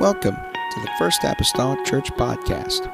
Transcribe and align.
Welcome 0.00 0.36
to 0.36 0.80
the 0.80 0.90
First 0.98 1.24
Apostolic 1.24 1.84
Church 1.84 2.10
Podcast. 2.12 2.90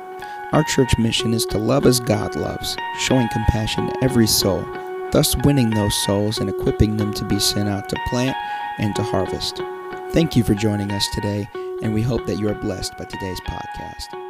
Our 0.53 0.65
church 0.65 0.99
mission 0.99 1.35
is 1.35 1.47
to 1.47 1.57
love 1.57 1.87
as 1.87 2.01
God 2.01 2.35
loves, 2.35 2.77
showing 2.99 3.29
compassion 3.29 3.87
to 3.87 4.03
every 4.03 4.27
soul, 4.27 4.67
thus 5.13 5.37
winning 5.45 5.71
those 5.71 5.95
souls 6.05 6.39
and 6.39 6.51
equipping 6.51 6.97
them 6.97 7.15
to 7.15 7.25
be 7.25 7.39
sent 7.39 7.69
out 7.69 7.89
to 7.91 7.97
plant 8.09 8.37
and 8.79 8.93
to 8.97 9.05
harvest. 9.05 9.63
Thank 10.11 10.35
you 10.35 10.43
for 10.43 10.55
joining 10.55 10.91
us 10.91 11.07
today, 11.15 11.49
and 11.81 11.95
we 11.95 12.03
hope 12.03 12.27
that 12.27 12.41
you 12.41 12.49
are 12.49 12.55
blessed 12.55 12.99
by 12.99 13.05
today's 13.05 13.41
podcast. 13.43 14.27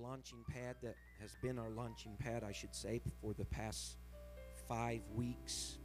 Launching 0.00 0.44
pad 0.46 0.76
that 0.82 0.94
has 1.20 1.36
been 1.42 1.58
our 1.58 1.70
launching 1.70 2.16
pad, 2.18 2.44
I 2.44 2.52
should 2.52 2.74
say, 2.74 3.00
for 3.20 3.32
the 3.34 3.44
past 3.46 3.96
five 4.68 5.00
weeks. 5.14 5.78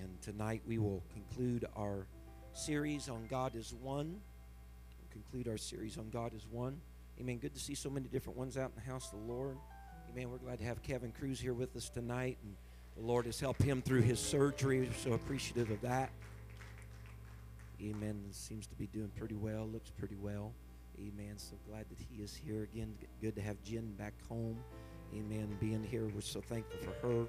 And 0.00 0.20
tonight 0.20 0.62
we 0.66 0.78
will 0.78 1.02
conclude 1.12 1.66
our 1.76 2.06
series 2.52 3.08
on 3.08 3.26
God 3.28 3.54
is 3.54 3.74
One. 3.82 4.20
We'll 4.98 5.10
conclude 5.22 5.48
our 5.48 5.58
series 5.58 5.98
on 5.98 6.10
God 6.10 6.34
is 6.34 6.46
One. 6.50 6.80
Amen. 7.20 7.38
Good 7.38 7.54
to 7.54 7.60
see 7.60 7.74
so 7.74 7.90
many 7.90 8.08
different 8.08 8.38
ones 8.38 8.56
out 8.56 8.72
in 8.76 8.82
the 8.82 8.90
house 8.90 9.12
of 9.12 9.20
the 9.20 9.32
Lord. 9.32 9.56
Amen. 10.12 10.30
We're 10.30 10.38
glad 10.38 10.58
to 10.58 10.64
have 10.64 10.82
Kevin 10.82 11.12
Cruz 11.12 11.40
here 11.40 11.54
with 11.54 11.76
us 11.76 11.88
tonight. 11.88 12.38
And 12.42 12.54
the 12.96 13.02
Lord 13.02 13.26
has 13.26 13.38
helped 13.40 13.62
him 13.62 13.82
through 13.82 14.02
his 14.02 14.18
surgery. 14.18 14.80
We're 14.80 14.92
so 14.92 15.12
appreciative 15.12 15.70
of 15.70 15.80
that. 15.82 16.10
Amen. 17.80 18.20
Seems 18.30 18.66
to 18.66 18.74
be 18.76 18.86
doing 18.86 19.10
pretty 19.16 19.34
well, 19.34 19.68
looks 19.72 19.90
pretty 19.90 20.16
well. 20.16 20.52
Amen. 20.98 21.34
So 21.36 21.56
glad 21.68 21.86
that 21.90 21.98
he 21.98 22.22
is 22.22 22.34
here 22.34 22.62
again. 22.72 22.94
Good 23.20 23.34
to 23.36 23.42
have 23.42 23.62
Jen 23.64 23.92
back 23.98 24.14
home. 24.28 24.56
Amen. 25.12 25.56
Being 25.60 25.82
here, 25.82 26.06
we're 26.14 26.20
so 26.20 26.40
thankful 26.40 26.78
for 26.80 27.08
her. 27.08 27.26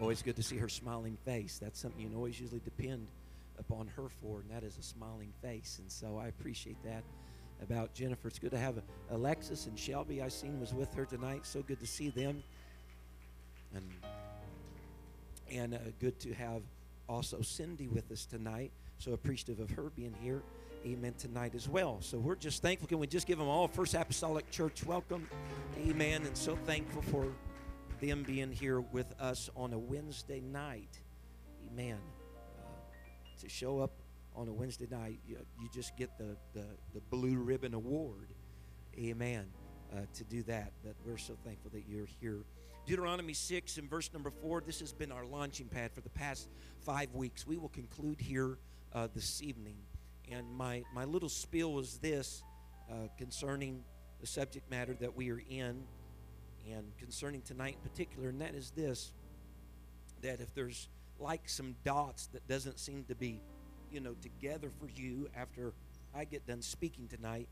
Always 0.00 0.22
good 0.22 0.36
to 0.36 0.42
see 0.42 0.58
her 0.58 0.68
smiling 0.68 1.16
face. 1.24 1.58
That's 1.62 1.78
something 1.78 2.00
you 2.00 2.08
can 2.08 2.16
always 2.16 2.38
usually 2.40 2.60
depend 2.60 3.06
upon 3.58 3.86
her 3.96 4.08
for, 4.08 4.40
and 4.40 4.50
that 4.50 4.64
is 4.64 4.76
a 4.76 4.82
smiling 4.82 5.32
face. 5.40 5.78
And 5.80 5.90
so 5.90 6.18
I 6.18 6.26
appreciate 6.28 6.82
that 6.84 7.04
about 7.62 7.94
Jennifer. 7.94 8.28
It's 8.28 8.38
good 8.38 8.50
to 8.50 8.58
have 8.58 8.82
Alexis 9.10 9.66
and 9.66 9.78
Shelby. 9.78 10.20
I 10.20 10.28
seen 10.28 10.60
was 10.60 10.74
with 10.74 10.92
her 10.94 11.04
tonight. 11.04 11.46
So 11.46 11.62
good 11.62 11.80
to 11.80 11.86
see 11.86 12.10
them. 12.10 12.42
And 13.74 13.90
and 15.50 15.74
uh, 15.74 15.78
good 16.00 16.18
to 16.20 16.32
have 16.34 16.62
also 17.08 17.40
Cindy 17.42 17.86
with 17.86 18.10
us 18.10 18.26
tonight. 18.26 18.72
So 18.98 19.12
appreciative 19.12 19.60
of 19.60 19.70
her 19.70 19.90
being 19.94 20.14
here. 20.20 20.42
Amen. 20.86 21.14
Tonight 21.18 21.54
as 21.54 21.68
well. 21.68 21.98
So 22.00 22.18
we're 22.18 22.34
just 22.34 22.62
thankful. 22.62 22.88
Can 22.88 22.98
we 22.98 23.06
just 23.06 23.26
give 23.26 23.38
them 23.38 23.48
all 23.48 23.68
First 23.68 23.94
Apostolic 23.94 24.50
Church 24.50 24.84
welcome? 24.84 25.28
Amen. 25.86 26.22
And 26.26 26.36
so 26.36 26.56
thankful 26.66 27.02
for 27.02 27.26
them 28.08 28.22
being 28.22 28.52
here 28.52 28.80
with 28.80 29.12
us 29.20 29.48
on 29.56 29.72
a 29.72 29.78
Wednesday 29.78 30.40
night. 30.40 31.00
Amen. 31.70 31.98
Uh, 32.58 33.40
to 33.40 33.48
show 33.48 33.80
up 33.80 33.92
on 34.36 34.48
a 34.48 34.52
Wednesday 34.52 34.86
night, 34.90 35.20
you, 35.26 35.38
you 35.60 35.68
just 35.72 35.96
get 35.96 36.16
the, 36.18 36.36
the, 36.52 36.66
the 36.92 37.00
Blue 37.10 37.36
Ribbon 37.36 37.74
Award. 37.74 38.28
Amen. 38.98 39.46
Uh, 39.92 40.00
to 40.14 40.24
do 40.24 40.42
that. 40.42 40.72
But 40.82 40.94
we're 41.04 41.16
so 41.16 41.36
thankful 41.44 41.70
that 41.72 41.84
you're 41.88 42.08
here. 42.20 42.40
Deuteronomy 42.86 43.32
6 43.32 43.78
and 43.78 43.88
verse 43.88 44.10
number 44.12 44.30
4. 44.30 44.62
This 44.66 44.80
has 44.80 44.92
been 44.92 45.10
our 45.10 45.24
launching 45.24 45.68
pad 45.68 45.92
for 45.94 46.00
the 46.00 46.10
past 46.10 46.48
five 46.80 47.14
weeks. 47.14 47.46
We 47.46 47.56
will 47.56 47.70
conclude 47.70 48.20
here 48.20 48.58
uh, 48.92 49.08
this 49.14 49.42
evening. 49.42 49.76
And 50.30 50.46
my, 50.54 50.82
my 50.92 51.04
little 51.04 51.28
spiel 51.28 51.72
was 51.72 51.98
this 51.98 52.42
uh, 52.90 53.08
concerning 53.16 53.84
the 54.20 54.26
subject 54.26 54.70
matter 54.70 54.94
that 55.00 55.14
we 55.16 55.30
are 55.30 55.42
in 55.48 55.84
and 56.72 56.96
concerning 56.98 57.42
tonight 57.42 57.76
in 57.82 57.88
particular, 57.88 58.28
and 58.28 58.40
that 58.40 58.54
is 58.54 58.70
this 58.70 59.12
that 60.22 60.40
if 60.40 60.54
there's 60.54 60.88
like 61.18 61.48
some 61.48 61.76
dots 61.84 62.26
that 62.28 62.46
doesn't 62.48 62.78
seem 62.78 63.04
to 63.04 63.14
be, 63.14 63.40
you 63.92 64.00
know, 64.00 64.14
together 64.22 64.70
for 64.80 64.88
you 64.88 65.28
after 65.36 65.72
I 66.14 66.24
get 66.24 66.46
done 66.46 66.62
speaking 66.62 67.08
tonight, 67.08 67.48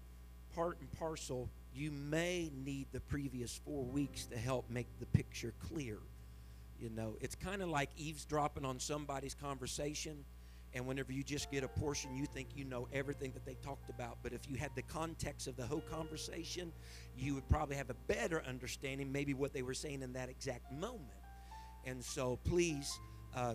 part 0.54 0.78
and 0.80 0.90
parcel, 0.92 1.48
you 1.74 1.90
may 1.90 2.50
need 2.64 2.86
the 2.92 3.00
previous 3.00 3.60
four 3.64 3.84
weeks 3.84 4.24
to 4.26 4.36
help 4.36 4.68
make 4.70 4.86
the 5.00 5.06
picture 5.06 5.52
clear. 5.68 5.98
You 6.80 6.90
know, 6.90 7.16
it's 7.20 7.34
kind 7.34 7.62
of 7.62 7.68
like 7.68 7.90
eavesdropping 7.96 8.64
on 8.64 8.80
somebody's 8.80 9.34
conversation 9.34 10.24
and 10.74 10.86
whenever 10.86 11.12
you 11.12 11.22
just 11.22 11.50
get 11.50 11.64
a 11.64 11.68
portion, 11.68 12.16
you 12.16 12.26
think 12.26 12.48
you 12.54 12.64
know 12.64 12.88
everything 12.92 13.32
that 13.32 13.44
they 13.44 13.56
talked 13.62 13.90
about. 13.90 14.18
But 14.22 14.32
if 14.32 14.48
you 14.48 14.56
had 14.56 14.70
the 14.74 14.82
context 14.82 15.46
of 15.46 15.56
the 15.56 15.66
whole 15.66 15.82
conversation, 15.82 16.72
you 17.16 17.34
would 17.34 17.48
probably 17.48 17.76
have 17.76 17.90
a 17.90 17.96
better 18.06 18.42
understanding, 18.46 19.12
maybe 19.12 19.34
what 19.34 19.52
they 19.52 19.62
were 19.62 19.74
saying 19.74 20.02
in 20.02 20.12
that 20.14 20.28
exact 20.28 20.72
moment. 20.72 21.10
And 21.84 22.02
so, 22.02 22.38
please 22.44 22.98
uh, 23.34 23.54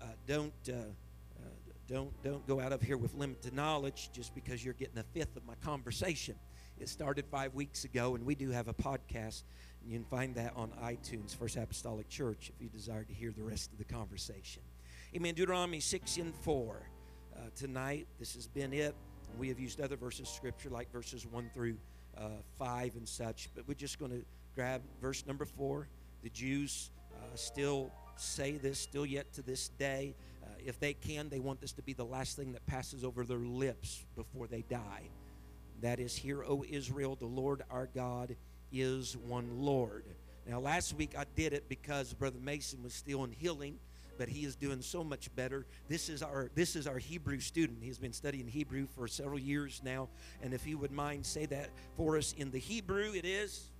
uh, 0.00 0.04
don't 0.26 0.52
uh, 0.68 0.72
uh 0.72 1.48
don't 1.86 2.22
don't 2.22 2.46
go 2.46 2.60
out 2.60 2.72
of 2.72 2.82
here 2.82 2.96
with 2.96 3.14
limited 3.14 3.52
knowledge 3.52 4.10
just 4.12 4.34
because 4.34 4.64
you're 4.64 4.74
getting 4.74 4.98
a 4.98 5.04
fifth 5.14 5.36
of 5.36 5.44
my 5.44 5.54
conversation. 5.56 6.34
It 6.78 6.88
started 6.88 7.26
five 7.30 7.54
weeks 7.54 7.84
ago, 7.84 8.16
and 8.16 8.26
we 8.26 8.34
do 8.34 8.50
have 8.50 8.66
a 8.66 8.74
podcast, 8.74 9.44
and 9.82 9.92
you 9.92 9.98
can 9.98 10.06
find 10.06 10.34
that 10.34 10.54
on 10.56 10.70
iTunes, 10.82 11.36
First 11.36 11.56
Apostolic 11.56 12.08
Church, 12.08 12.50
if 12.52 12.60
you 12.60 12.68
desire 12.68 13.04
to 13.04 13.12
hear 13.12 13.30
the 13.30 13.42
rest 13.42 13.70
of 13.70 13.78
the 13.78 13.84
conversation. 13.84 14.62
Amen. 15.14 15.34
Deuteronomy 15.34 15.78
6 15.78 16.16
and 16.16 16.34
4. 16.36 16.80
Uh, 17.36 17.40
tonight, 17.54 18.06
this 18.18 18.34
has 18.34 18.46
been 18.46 18.72
it. 18.72 18.94
We 19.38 19.48
have 19.48 19.60
used 19.60 19.78
other 19.78 19.94
verses 19.94 20.20
of 20.20 20.28
Scripture 20.28 20.70
like 20.70 20.90
verses 20.90 21.26
1 21.26 21.50
through 21.52 21.76
uh, 22.16 22.28
5 22.58 22.96
and 22.96 23.06
such, 23.06 23.50
but 23.54 23.68
we're 23.68 23.74
just 23.74 23.98
going 23.98 24.10
to 24.12 24.24
grab 24.54 24.80
verse 25.02 25.26
number 25.26 25.44
4. 25.44 25.86
The 26.22 26.30
Jews 26.30 26.88
uh, 27.12 27.26
still 27.34 27.90
say 28.16 28.52
this, 28.52 28.78
still 28.78 29.04
yet 29.04 29.30
to 29.34 29.42
this 29.42 29.68
day. 29.78 30.14
Uh, 30.42 30.46
if 30.64 30.80
they 30.80 30.94
can, 30.94 31.28
they 31.28 31.40
want 31.40 31.60
this 31.60 31.72
to 31.72 31.82
be 31.82 31.92
the 31.92 32.06
last 32.06 32.38
thing 32.38 32.52
that 32.52 32.64
passes 32.64 33.04
over 33.04 33.22
their 33.22 33.36
lips 33.36 34.06
before 34.16 34.46
they 34.46 34.62
die. 34.70 35.02
That 35.82 36.00
is, 36.00 36.16
Hear, 36.16 36.42
O 36.42 36.64
Israel, 36.66 37.16
the 37.16 37.26
Lord 37.26 37.64
our 37.70 37.90
God 37.94 38.34
is 38.72 39.18
one 39.28 39.58
Lord. 39.58 40.06
Now, 40.48 40.58
last 40.58 40.94
week 40.94 41.12
I 41.18 41.26
did 41.36 41.52
it 41.52 41.68
because 41.68 42.14
Brother 42.14 42.38
Mason 42.42 42.82
was 42.82 42.94
still 42.94 43.24
in 43.24 43.32
healing 43.32 43.78
but 44.18 44.28
he 44.28 44.44
is 44.44 44.56
doing 44.56 44.82
so 44.82 45.02
much 45.02 45.34
better. 45.34 45.66
This 45.88 46.08
is 46.08 46.22
our 46.22 46.50
this 46.54 46.76
is 46.76 46.86
our 46.86 46.98
Hebrew 46.98 47.40
student. 47.40 47.78
He's 47.82 47.98
been 47.98 48.12
studying 48.12 48.46
Hebrew 48.46 48.86
for 48.94 49.08
several 49.08 49.38
years 49.38 49.80
now, 49.84 50.08
and 50.42 50.54
if 50.54 50.64
he 50.64 50.74
would 50.74 50.92
mind 50.92 51.26
say 51.26 51.46
that 51.46 51.70
for 51.96 52.16
us 52.16 52.34
in 52.36 52.50
the 52.50 52.58
Hebrew, 52.58 53.12
it 53.14 53.24
is. 53.24 53.70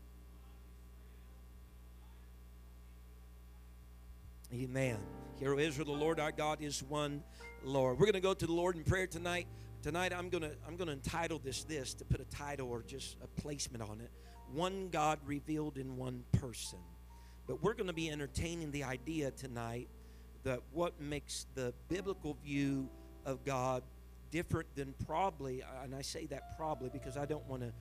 Amen. 4.55 4.99
Hear, 5.39 5.59
Israel, 5.59 5.87
the 5.87 5.93
Lord 5.93 6.21
our 6.21 6.31
God 6.31 6.61
is 6.61 6.83
one 6.83 7.23
Lord. 7.65 7.99
We're 7.99 8.07
going 8.07 8.13
to 8.15 8.21
go 8.21 8.35
to 8.35 8.47
the 8.47 8.53
Lord 8.53 8.77
in 8.77 8.85
prayer 8.85 9.07
tonight. 9.07 9.47
Tonight, 9.83 10.13
I'm 10.13 10.29
going 10.29 10.43
to 10.43 10.53
I'm 10.67 10.77
going 10.77 10.89
to 10.89 10.93
entitle 10.93 11.41
this 11.43 11.65
this 11.65 11.95
to 11.95 12.05
put 12.05 12.21
a 12.21 12.25
title 12.25 12.71
or 12.71 12.83
just 12.83 13.17
a 13.23 13.41
placement 13.41 13.83
on 13.83 14.01
it. 14.01 14.11
One 14.53 14.89
God 14.91 15.19
revealed 15.25 15.79
in 15.79 15.97
one 15.97 16.25
person. 16.33 16.79
But 17.47 17.63
we're 17.63 17.75
going 17.75 17.89
to 17.89 17.93
be 17.93 18.11
entertaining 18.11 18.71
the 18.71 18.85
idea 18.85 19.31
tonight 19.31 19.89
that 20.45 20.61
what 20.73 21.01
makes 21.01 21.47
the 21.55 21.73
biblical 21.89 22.37
view 22.45 22.89
of 23.25 23.45
God 23.45 23.83
different 24.31 24.75
than 24.75 24.95
probably, 25.07 25.63
and 25.83 25.95
I 25.95 26.03
say 26.03 26.27
that 26.27 26.57
probably 26.57 26.89
because 26.89 27.17
I 27.17 27.27
don't 27.27 27.47
want 27.47 27.63
to 27.63 27.73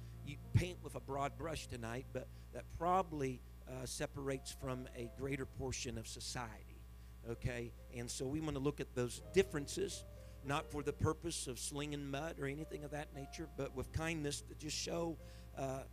paint 0.53 0.77
with 0.83 0.95
a 0.95 0.99
broad 0.99 1.38
brush 1.38 1.67
tonight, 1.67 2.05
but 2.13 2.27
that 2.53 2.66
probably 2.77 3.39
uh, 3.67 3.85
separates 3.85 4.55
from 4.61 4.88
a 4.95 5.09
greater 5.17 5.45
portion 5.45 5.97
of 5.97 6.07
society. 6.07 6.81
Okay? 7.29 7.72
And 7.95 8.09
so 8.09 8.25
we 8.25 8.41
want 8.41 8.55
to 8.55 8.61
look 8.61 8.79
at 8.79 8.93
those 8.93 9.22
differences, 9.33 10.03
not 10.45 10.69
for 10.72 10.83
the 10.83 10.93
purpose 10.93 11.47
of 11.47 11.57
slinging 11.57 12.09
mud 12.11 12.35
or 12.39 12.47
anything 12.47 12.83
of 12.83 12.91
that 12.91 13.07
nature, 13.16 13.47
but 13.57 13.75
with 13.75 13.91
kindness 13.93 14.41
to 14.41 14.55
just 14.55 14.78
show, 14.78 15.17
uh, 15.57 15.61
uh, 15.61 15.83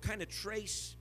kind 0.00 0.22
of 0.22 0.28
trace, 0.28 0.96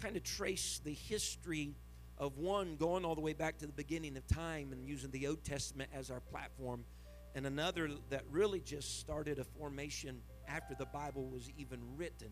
kind 0.00 0.16
of 0.16 0.22
trace 0.22 0.80
the 0.82 0.92
history 0.92 1.74
of 2.20 2.36
one 2.36 2.76
going 2.76 3.04
all 3.04 3.14
the 3.14 3.20
way 3.20 3.32
back 3.32 3.56
to 3.58 3.66
the 3.66 3.72
beginning 3.72 4.14
of 4.16 4.26
time 4.26 4.72
and 4.72 4.84
using 4.84 5.10
the 5.10 5.26
Old 5.26 5.42
Testament 5.42 5.90
as 5.92 6.10
our 6.10 6.20
platform, 6.20 6.84
and 7.34 7.46
another 7.46 7.88
that 8.10 8.22
really 8.30 8.60
just 8.60 9.00
started 9.00 9.38
a 9.38 9.44
formation 9.44 10.20
after 10.46 10.74
the 10.74 10.84
Bible 10.84 11.26
was 11.28 11.50
even 11.56 11.80
written. 11.96 12.28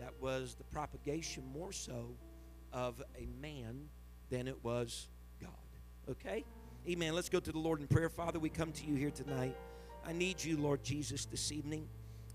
That 0.00 0.12
was 0.20 0.56
the 0.56 0.64
propagation 0.64 1.44
more 1.54 1.70
so 1.70 2.16
of 2.72 3.00
a 3.16 3.28
man 3.40 3.88
than 4.28 4.48
it 4.48 4.56
was 4.64 5.08
God. 5.40 5.50
Okay? 6.10 6.44
Amen. 6.88 7.14
Let's 7.14 7.28
go 7.28 7.38
to 7.38 7.52
the 7.52 7.58
Lord 7.58 7.80
in 7.80 7.86
prayer. 7.86 8.08
Father, 8.08 8.40
we 8.40 8.48
come 8.48 8.72
to 8.72 8.86
you 8.86 8.96
here 8.96 9.10
tonight. 9.10 9.56
I 10.04 10.12
need 10.12 10.42
you, 10.42 10.56
Lord 10.56 10.82
Jesus, 10.82 11.26
this 11.26 11.52
evening. 11.52 11.86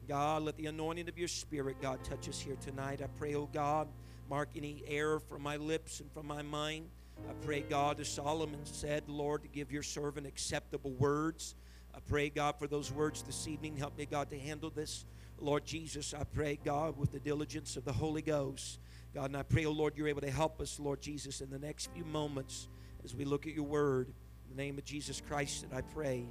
God, 0.07 0.43
let 0.43 0.55
the 0.55 0.67
anointing 0.67 1.09
of 1.09 1.17
your 1.17 1.27
spirit, 1.27 1.81
God, 1.81 2.01
touch 2.05 2.29
us 2.29 2.39
here 2.39 2.55
tonight. 2.61 3.01
I 3.03 3.07
pray, 3.17 3.35
oh 3.35 3.49
God 3.51 3.89
mark 4.29 4.49
any 4.55 4.83
error 4.87 5.19
from 5.19 5.41
my 5.41 5.57
lips 5.57 5.99
and 5.99 6.11
from 6.11 6.27
my 6.27 6.41
mind. 6.41 6.89
I 7.29 7.33
pray, 7.45 7.61
God, 7.61 7.99
as 7.99 8.09
Solomon 8.09 8.65
said, 8.65 9.03
Lord, 9.07 9.41
to 9.43 9.47
give 9.47 9.71
your 9.71 9.83
servant 9.83 10.27
acceptable 10.27 10.91
words. 10.91 11.55
I 11.95 11.99
pray, 12.07 12.29
God, 12.29 12.55
for 12.59 12.67
those 12.67 12.91
words 12.91 13.23
this 13.23 13.47
evening. 13.47 13.75
Help 13.75 13.97
me, 13.97 14.05
God, 14.05 14.29
to 14.29 14.39
handle 14.39 14.69
this. 14.69 15.05
Lord 15.39 15.65
Jesus, 15.65 16.13
I 16.13 16.23
pray, 16.23 16.59
God, 16.63 16.97
with 16.97 17.11
the 17.11 17.19
diligence 17.19 17.77
of 17.77 17.85
the 17.85 17.93
Holy 17.93 18.21
Ghost. 18.21 18.79
God, 19.13 19.25
and 19.25 19.37
I 19.37 19.43
pray, 19.43 19.65
oh 19.65 19.71
Lord, 19.71 19.93
you're 19.95 20.07
able 20.07 20.21
to 20.21 20.31
help 20.31 20.61
us, 20.61 20.79
Lord 20.79 21.01
Jesus, 21.01 21.41
in 21.41 21.49
the 21.49 21.59
next 21.59 21.89
few 21.93 22.05
moments 22.05 22.67
as 23.03 23.15
we 23.15 23.25
look 23.25 23.47
at 23.47 23.53
your 23.53 23.63
word. 23.63 24.07
In 24.49 24.55
the 24.55 24.61
name 24.61 24.77
of 24.77 24.85
Jesus 24.85 25.21
Christ, 25.21 25.67
that 25.67 25.75
I 25.75 25.81
pray. 25.81 26.25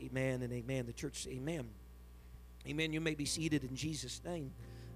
Amen 0.00 0.42
and 0.42 0.52
amen. 0.52 0.86
The 0.86 0.92
church, 0.92 1.26
amen. 1.30 1.68
Amen. 2.68 2.92
You 2.92 3.00
may 3.00 3.14
be 3.14 3.24
seated 3.24 3.64
in 3.64 3.74
Jesus' 3.74 4.20
name 4.24 4.52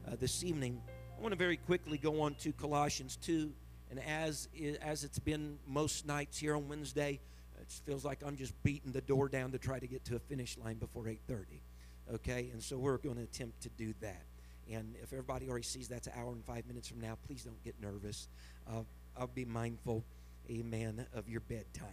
uh, 0.07 0.17
this 0.19 0.45
evening. 0.45 0.81
I 1.17 1.23
want 1.23 1.33
to 1.33 1.39
very 1.39 1.57
quickly 1.57 1.97
go 1.97 2.21
on 2.21 2.35
to 2.37 2.53
Colossians 2.53 3.17
2. 3.23 3.51
And 3.91 4.01
as, 4.01 4.49
as 4.83 5.03
it's 5.03 5.19
been 5.19 5.59
most 5.67 6.07
nights 6.07 6.39
here 6.39 6.55
on 6.55 6.69
Wednesday, 6.69 7.21
it 7.59 7.73
feels 7.87 8.05
like 8.05 8.23
I'm 8.27 8.37
just 8.37 8.53
beating 8.63 8.93
the 8.93 9.01
door 9.01 9.29
down 9.29 9.53
to 9.53 9.59
try 9.59 9.79
to 9.79 9.87
get 9.87 10.05
to 10.07 10.17
a 10.17 10.19
finish 10.19 10.59
line 10.59 10.77
before 10.77 11.05
8.30. 11.05 11.45
Okay? 12.15 12.51
And 12.53 12.63
so 12.63 12.77
we're 12.77 12.99
going 12.99 13.17
to 13.17 13.23
attempt 13.23 13.63
to 13.63 13.71
do 13.71 13.95
that. 14.03 14.25
And 14.71 14.95
if 15.03 15.13
everybody 15.13 15.49
already 15.49 15.65
sees 15.65 15.89
that's 15.89 16.07
an 16.07 16.13
hour 16.19 16.33
and 16.33 16.45
five 16.45 16.67
minutes 16.67 16.89
from 16.89 17.01
now, 17.01 17.17
please 17.27 17.45
don't 17.45 17.63
get 17.65 17.81
nervous. 17.81 18.29
Uh, 18.69 18.83
I'll 19.17 19.27
be 19.29 19.47
mindful, 19.47 20.05
amen, 20.51 21.07
of 21.15 21.29
your 21.29 21.41
bedtime. 21.41 21.87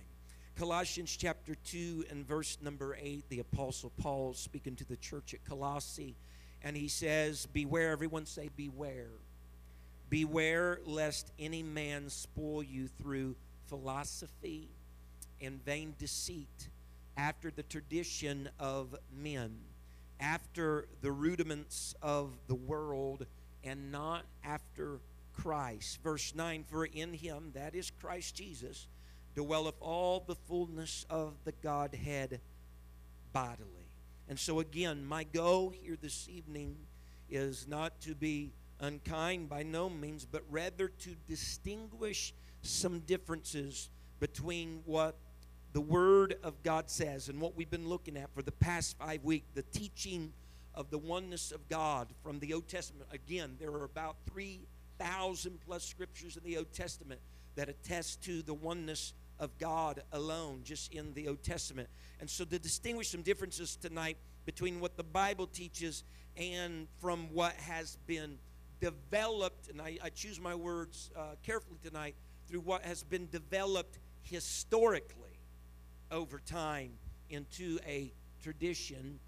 Colossians 0.57 1.15
chapter 1.15 1.55
2 1.55 2.05
and 2.09 2.27
verse 2.27 2.57
number 2.61 2.97
8, 2.99 3.29
the 3.29 3.39
Apostle 3.39 3.91
Paul 4.01 4.33
speaking 4.33 4.75
to 4.75 4.85
the 4.85 4.97
church 4.97 5.33
at 5.33 5.45
Colossae, 5.45 6.15
and 6.63 6.77
he 6.77 6.87
says, 6.87 7.45
Beware, 7.47 7.91
everyone 7.91 8.25
say, 8.25 8.49
Beware. 8.55 9.09
Beware 10.09 10.79
lest 10.85 11.31
any 11.39 11.63
man 11.63 12.09
spoil 12.09 12.63
you 12.63 12.87
through 12.87 13.35
philosophy 13.65 14.69
and 15.41 15.63
vain 15.65 15.95
deceit 15.97 16.69
after 17.17 17.51
the 17.51 17.63
tradition 17.63 18.49
of 18.59 18.95
men, 19.15 19.55
after 20.19 20.87
the 21.01 21.11
rudiments 21.11 21.95
of 22.01 22.31
the 22.47 22.55
world, 22.55 23.25
and 23.63 23.91
not 23.91 24.23
after 24.43 24.99
Christ. 25.33 25.99
Verse 26.03 26.33
9 26.35 26.63
For 26.69 26.85
in 26.85 27.13
him, 27.13 27.51
that 27.55 27.75
is 27.75 27.91
Christ 28.01 28.35
Jesus, 28.35 28.87
dwelleth 29.35 29.75
all 29.81 30.23
the 30.25 30.35
fullness 30.35 31.05
of 31.09 31.33
the 31.43 31.53
Godhead 31.63 32.39
bodily. 33.31 33.82
And 34.29 34.39
so, 34.39 34.59
again, 34.59 35.05
my 35.05 35.23
goal 35.23 35.69
here 35.69 35.97
this 36.01 36.27
evening 36.29 36.75
is 37.29 37.67
not 37.67 37.99
to 38.01 38.15
be 38.15 38.53
unkind 38.79 39.49
by 39.49 39.63
no 39.63 39.89
means, 39.89 40.25
but 40.25 40.43
rather 40.49 40.87
to 40.87 41.15
distinguish 41.27 42.33
some 42.61 42.99
differences 43.01 43.89
between 44.19 44.81
what 44.85 45.15
the 45.73 45.81
Word 45.81 46.35
of 46.43 46.61
God 46.63 46.89
says 46.89 47.29
and 47.29 47.41
what 47.41 47.55
we've 47.55 47.69
been 47.69 47.89
looking 47.89 48.15
at 48.15 48.33
for 48.33 48.41
the 48.41 48.51
past 48.51 48.97
five 48.97 49.23
weeks 49.23 49.47
the 49.53 49.63
teaching 49.63 50.31
of 50.75 50.89
the 50.89 50.97
oneness 50.97 51.51
of 51.51 51.67
God 51.67 52.07
from 52.23 52.39
the 52.39 52.53
Old 52.53 52.67
Testament. 52.67 53.09
Again, 53.11 53.55
there 53.59 53.71
are 53.71 53.83
about 53.83 54.15
3,000 54.31 55.59
plus 55.65 55.83
scriptures 55.83 56.37
in 56.37 56.43
the 56.43 56.57
Old 56.57 56.71
Testament 56.73 57.19
that 57.55 57.69
attest 57.69 58.23
to 58.23 58.41
the 58.41 58.53
oneness 58.53 59.13
of 59.39 59.57
God 59.57 60.03
alone, 60.11 60.61
just 60.63 60.93
in 60.93 61.13
the 61.13 61.27
Old 61.27 61.43
Testament. 61.43 61.89
And 62.19 62.29
so, 62.29 62.45
to 62.45 62.59
distinguish 62.59 63.09
some 63.09 63.21
differences 63.21 63.75
tonight 63.75 64.17
between 64.45 64.79
what 64.79 64.97
the 64.97 65.03
Bible 65.03 65.47
teaches 65.47 66.03
and 66.37 66.87
from 66.99 67.33
what 67.33 67.53
has 67.53 67.97
been 68.07 68.37
developed, 68.79 69.69
and 69.69 69.81
I, 69.81 69.97
I 70.03 70.09
choose 70.09 70.39
my 70.39 70.55
words 70.55 71.11
uh, 71.15 71.35
carefully 71.43 71.77
tonight, 71.83 72.15
through 72.47 72.61
what 72.61 72.83
has 72.83 73.03
been 73.03 73.29
developed 73.29 73.99
historically 74.23 75.39
over 76.11 76.39
time 76.39 76.91
into 77.29 77.79
a 77.87 78.11
tradition 78.41 79.19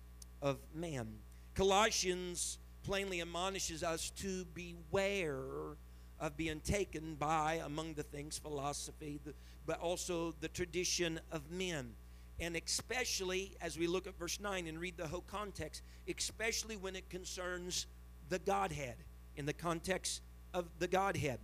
of 0.42 0.58
man. 0.74 1.08
Colossians 1.56 2.60
plainly 2.84 3.22
admonishes 3.22 3.84
us 3.84 4.10
to 4.12 4.46
beware 4.54 5.78
of 6.20 6.38
being 6.38 6.60
taken 6.60 7.16
by, 7.16 7.62
among 7.66 7.94
the 7.94 8.04
things, 8.04 8.38
philosophy, 8.38 9.20
but 9.66 9.80
also 9.80 10.34
the 10.42 10.48
tradition 10.48 11.20
of 11.32 11.52
men. 11.52 11.94
And 12.40 12.56
especially 12.56 13.56
as 13.62 13.78
we 13.78 13.88
look 13.88 14.08
at 14.08 14.18
verse 14.18 14.40
9 14.40 14.68
and 14.68 14.80
read 14.80 14.98
the 14.98 15.08
whole 15.08 15.24
context, 15.26 15.82
especially 16.08 16.76
when 16.76 16.96
it 16.96 17.10
concerns 17.10 17.88
the 18.30 18.40
Godhead, 18.40 18.96
in 19.38 19.46
the 19.46 19.54
context 19.54 20.22
of 20.54 20.68
the 20.80 20.88
Godhead. 20.88 21.40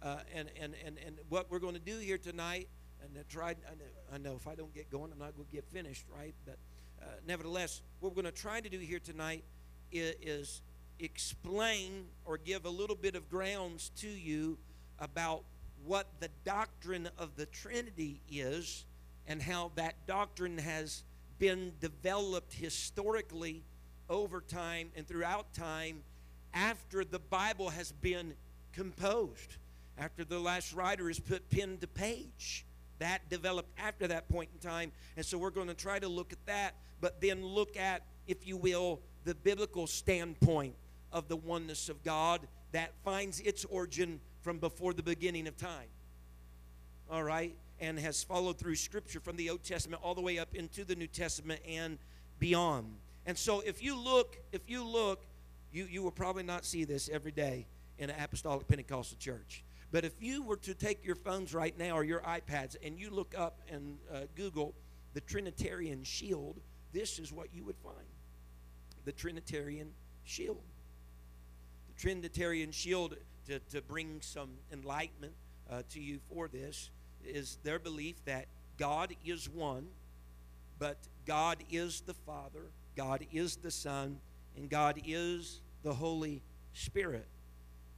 Uh, 0.00 0.18
and, 0.34 0.48
and, 0.60 0.74
and, 0.84 0.96
and 1.04 1.16
what 1.28 1.50
we're 1.50 1.58
going 1.58 1.74
to 1.74 1.80
do 1.80 1.98
here 1.98 2.18
tonight, 2.18 2.68
and 3.02 3.10
I 3.18 3.22
tried, 3.28 3.56
I 3.68 3.74
know, 3.74 3.84
I 4.12 4.18
know, 4.18 4.36
if 4.36 4.46
I 4.46 4.54
don't 4.54 4.72
get 4.72 4.90
going, 4.90 5.10
I'm 5.12 5.18
not 5.18 5.34
going 5.36 5.48
to 5.48 5.54
get 5.54 5.66
finished, 5.66 6.04
right? 6.16 6.34
But 6.44 6.58
uh, 7.02 7.06
nevertheless, 7.26 7.82
what 8.00 8.10
we're 8.14 8.22
going 8.22 8.32
to 8.32 8.40
try 8.40 8.60
to 8.60 8.68
do 8.68 8.78
here 8.78 9.00
tonight 9.00 9.42
is, 9.90 10.14
is 10.22 10.62
explain 11.00 12.06
or 12.24 12.38
give 12.38 12.64
a 12.64 12.70
little 12.70 12.96
bit 12.96 13.14
of 13.16 13.28
grounds 13.28 13.90
to 13.96 14.08
you 14.08 14.58
about 14.98 15.44
what 15.84 16.06
the 16.20 16.28
doctrine 16.44 17.08
of 17.18 17.36
the 17.36 17.46
Trinity 17.46 18.20
is 18.30 18.84
and 19.26 19.42
how 19.42 19.72
that 19.74 19.94
doctrine 20.06 20.58
has 20.58 21.02
been 21.38 21.72
developed 21.80 22.52
historically 22.52 23.62
over 24.08 24.40
time 24.40 24.90
and 24.96 25.06
throughout 25.06 25.52
time 25.52 26.02
after 26.54 27.04
the 27.04 27.18
Bible 27.18 27.68
has 27.68 27.92
been 27.92 28.34
composed, 28.72 29.56
after 29.98 30.24
the 30.24 30.38
last 30.38 30.72
writer 30.72 31.08
has 31.08 31.18
put 31.18 31.48
pen 31.50 31.78
to 31.78 31.86
page. 31.86 32.64
That 32.98 33.28
developed 33.28 33.70
after 33.78 34.08
that 34.08 34.28
point 34.28 34.50
in 34.52 34.60
time. 34.60 34.92
And 35.16 35.24
so 35.24 35.38
we're 35.38 35.50
going 35.50 35.68
to 35.68 35.74
try 35.74 35.98
to 35.98 36.08
look 36.08 36.32
at 36.32 36.44
that, 36.46 36.74
but 37.00 37.20
then 37.20 37.44
look 37.44 37.76
at, 37.76 38.02
if 38.26 38.46
you 38.46 38.56
will, 38.56 39.00
the 39.24 39.34
biblical 39.34 39.86
standpoint 39.86 40.74
of 41.12 41.28
the 41.28 41.36
oneness 41.36 41.88
of 41.88 42.02
God 42.02 42.46
that 42.72 42.92
finds 43.04 43.40
its 43.40 43.64
origin 43.66 44.20
from 44.42 44.58
before 44.58 44.92
the 44.92 45.02
beginning 45.02 45.46
of 45.46 45.56
time. 45.56 45.88
All 47.10 47.22
right? 47.22 47.56
And 47.80 47.98
has 47.98 48.22
followed 48.22 48.58
through 48.58 48.76
Scripture 48.76 49.20
from 49.20 49.36
the 49.36 49.50
Old 49.50 49.62
Testament 49.62 50.02
all 50.04 50.14
the 50.14 50.20
way 50.20 50.38
up 50.38 50.54
into 50.54 50.84
the 50.84 50.96
New 50.96 51.06
Testament 51.06 51.60
and 51.66 51.98
beyond. 52.38 52.94
And 53.26 53.36
so 53.36 53.60
if 53.60 53.82
you 53.82 53.96
look, 53.96 54.38
if 54.52 54.68
you 54.68 54.84
look, 54.84 55.24
you, 55.72 55.84
you 55.84 56.02
will 56.02 56.10
probably 56.10 56.42
not 56.42 56.64
see 56.64 56.84
this 56.84 57.08
every 57.12 57.32
day 57.32 57.66
in 57.98 58.10
an 58.10 58.16
apostolic 58.20 58.66
Pentecostal 58.68 59.18
church. 59.18 59.64
But 59.90 60.04
if 60.04 60.20
you 60.20 60.42
were 60.42 60.56
to 60.56 60.74
take 60.74 61.04
your 61.04 61.14
phones 61.14 61.54
right 61.54 61.76
now 61.78 61.92
or 61.92 62.04
your 62.04 62.20
iPads 62.20 62.76
and 62.84 62.98
you 62.98 63.10
look 63.10 63.34
up 63.36 63.60
and 63.70 63.98
uh, 64.12 64.20
Google 64.34 64.74
the 65.14 65.20
Trinitarian 65.20 66.04
shield, 66.04 66.60
this 66.92 67.18
is 67.18 67.32
what 67.32 67.48
you 67.52 67.64
would 67.64 67.78
find 67.78 67.96
the 69.04 69.12
Trinitarian 69.12 69.90
shield. 70.24 70.62
The 71.88 72.00
Trinitarian 72.00 72.70
shield, 72.70 73.16
to, 73.48 73.58
to 73.70 73.82
bring 73.82 74.18
some 74.20 74.50
enlightenment 74.72 75.32
uh, 75.70 75.82
to 75.90 76.00
you 76.00 76.20
for 76.32 76.48
this, 76.48 76.90
is 77.24 77.58
their 77.62 77.78
belief 77.78 78.16
that 78.24 78.46
God 78.78 79.14
is 79.24 79.48
one, 79.48 79.86
but 80.78 80.96
God 81.26 81.58
is 81.70 82.02
the 82.02 82.14
Father, 82.14 82.70
God 82.96 83.26
is 83.32 83.56
the 83.56 83.70
Son, 83.70 84.18
and 84.56 84.70
God 84.70 85.00
is 85.06 85.60
the 85.82 85.94
Holy 85.94 86.42
Spirit. 86.72 87.26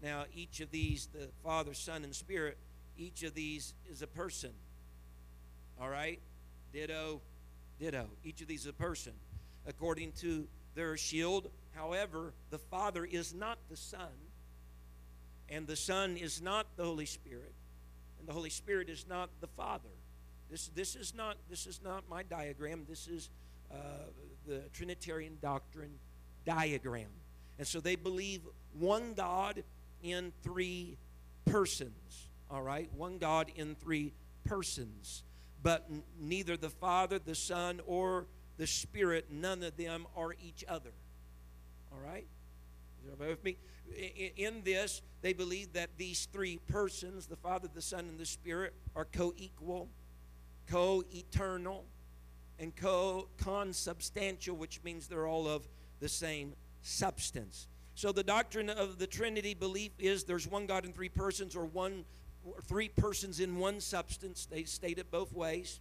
Now, 0.02 0.24
each 0.34 0.60
of 0.60 0.70
these, 0.70 1.08
the 1.12 1.28
Father, 1.44 1.74
Son, 1.74 2.04
and 2.04 2.14
Spirit, 2.14 2.56
each 2.96 3.22
of 3.22 3.34
these 3.34 3.74
is 3.90 4.02
a 4.02 4.06
person. 4.06 4.50
All 5.80 5.88
right? 5.88 6.18
Ditto, 6.72 7.20
ditto. 7.78 8.06
Each 8.24 8.40
of 8.40 8.48
these 8.48 8.62
is 8.62 8.68
a 8.68 8.72
person. 8.72 9.12
According 9.66 10.12
to 10.20 10.46
their 10.74 10.96
shield, 10.96 11.50
however, 11.74 12.32
the 12.50 12.58
Father 12.58 13.04
is 13.04 13.34
not 13.34 13.58
the 13.68 13.76
Son, 13.76 14.08
and 15.50 15.66
the 15.66 15.76
Son 15.76 16.16
is 16.16 16.40
not 16.40 16.66
the 16.76 16.84
Holy 16.84 17.06
Spirit, 17.06 17.52
and 18.18 18.28
the 18.28 18.32
Holy 18.32 18.50
Spirit 18.50 18.88
is 18.88 19.04
not 19.08 19.30
the 19.40 19.48
Father. 19.48 19.88
This, 20.50 20.68
this, 20.74 20.96
is, 20.96 21.14
not, 21.14 21.36
this 21.48 21.66
is 21.66 21.80
not 21.82 22.08
my 22.08 22.22
diagram. 22.22 22.84
This 22.88 23.06
is 23.08 23.30
uh, 23.70 23.76
the 24.46 24.62
Trinitarian 24.72 25.38
doctrine 25.40 25.92
diagram. 26.44 27.08
And 27.58 27.66
so 27.66 27.80
they 27.80 27.94
believe 27.96 28.40
one 28.78 29.14
God 29.14 29.62
in 30.02 30.32
three 30.42 30.96
persons. 31.44 32.28
All 32.50 32.62
right? 32.62 32.90
One 32.96 33.18
God 33.18 33.50
in 33.54 33.76
three 33.76 34.12
persons. 34.44 35.22
But 35.62 35.86
n- 35.90 36.02
neither 36.18 36.56
the 36.56 36.70
Father, 36.70 37.18
the 37.18 37.34
Son, 37.34 37.80
or 37.86 38.26
the 38.56 38.66
Spirit, 38.66 39.26
none 39.30 39.62
of 39.62 39.76
them 39.76 40.06
are 40.16 40.32
each 40.42 40.64
other. 40.68 40.90
All 41.92 42.00
right? 42.04 42.26
Everybody 43.04 43.30
with 43.30 43.44
me? 43.44 43.56
In 44.36 44.62
this, 44.64 45.02
they 45.22 45.32
believe 45.32 45.72
that 45.72 45.90
these 45.96 46.28
three 46.32 46.58
persons, 46.68 47.26
the 47.26 47.36
Father, 47.36 47.68
the 47.72 47.82
Son, 47.82 48.00
and 48.00 48.18
the 48.18 48.26
Spirit, 48.26 48.74
are 48.94 49.04
co 49.04 49.34
equal, 49.36 49.88
co 50.68 51.02
eternal, 51.12 51.84
and 52.58 52.74
co 52.76 53.28
consubstantial, 53.38 54.56
which 54.56 54.82
means 54.84 55.08
they're 55.08 55.26
all 55.26 55.48
of 55.48 55.68
the 56.00 56.08
same 56.08 56.54
substance. 56.82 57.68
So 57.94 58.12
the 58.12 58.22
doctrine 58.22 58.70
of 58.70 58.98
the 58.98 59.06
Trinity 59.06 59.54
belief 59.54 59.92
is 59.98 60.24
there's 60.24 60.46
one 60.46 60.66
God 60.66 60.84
in 60.84 60.92
three 60.92 61.08
persons, 61.08 61.56
or 61.56 61.66
one 61.66 62.04
three 62.64 62.88
persons 62.88 63.40
in 63.40 63.56
one 63.56 63.80
substance. 63.80 64.46
They 64.46 64.64
state 64.64 64.98
it 64.98 65.10
both 65.10 65.32
ways. 65.32 65.80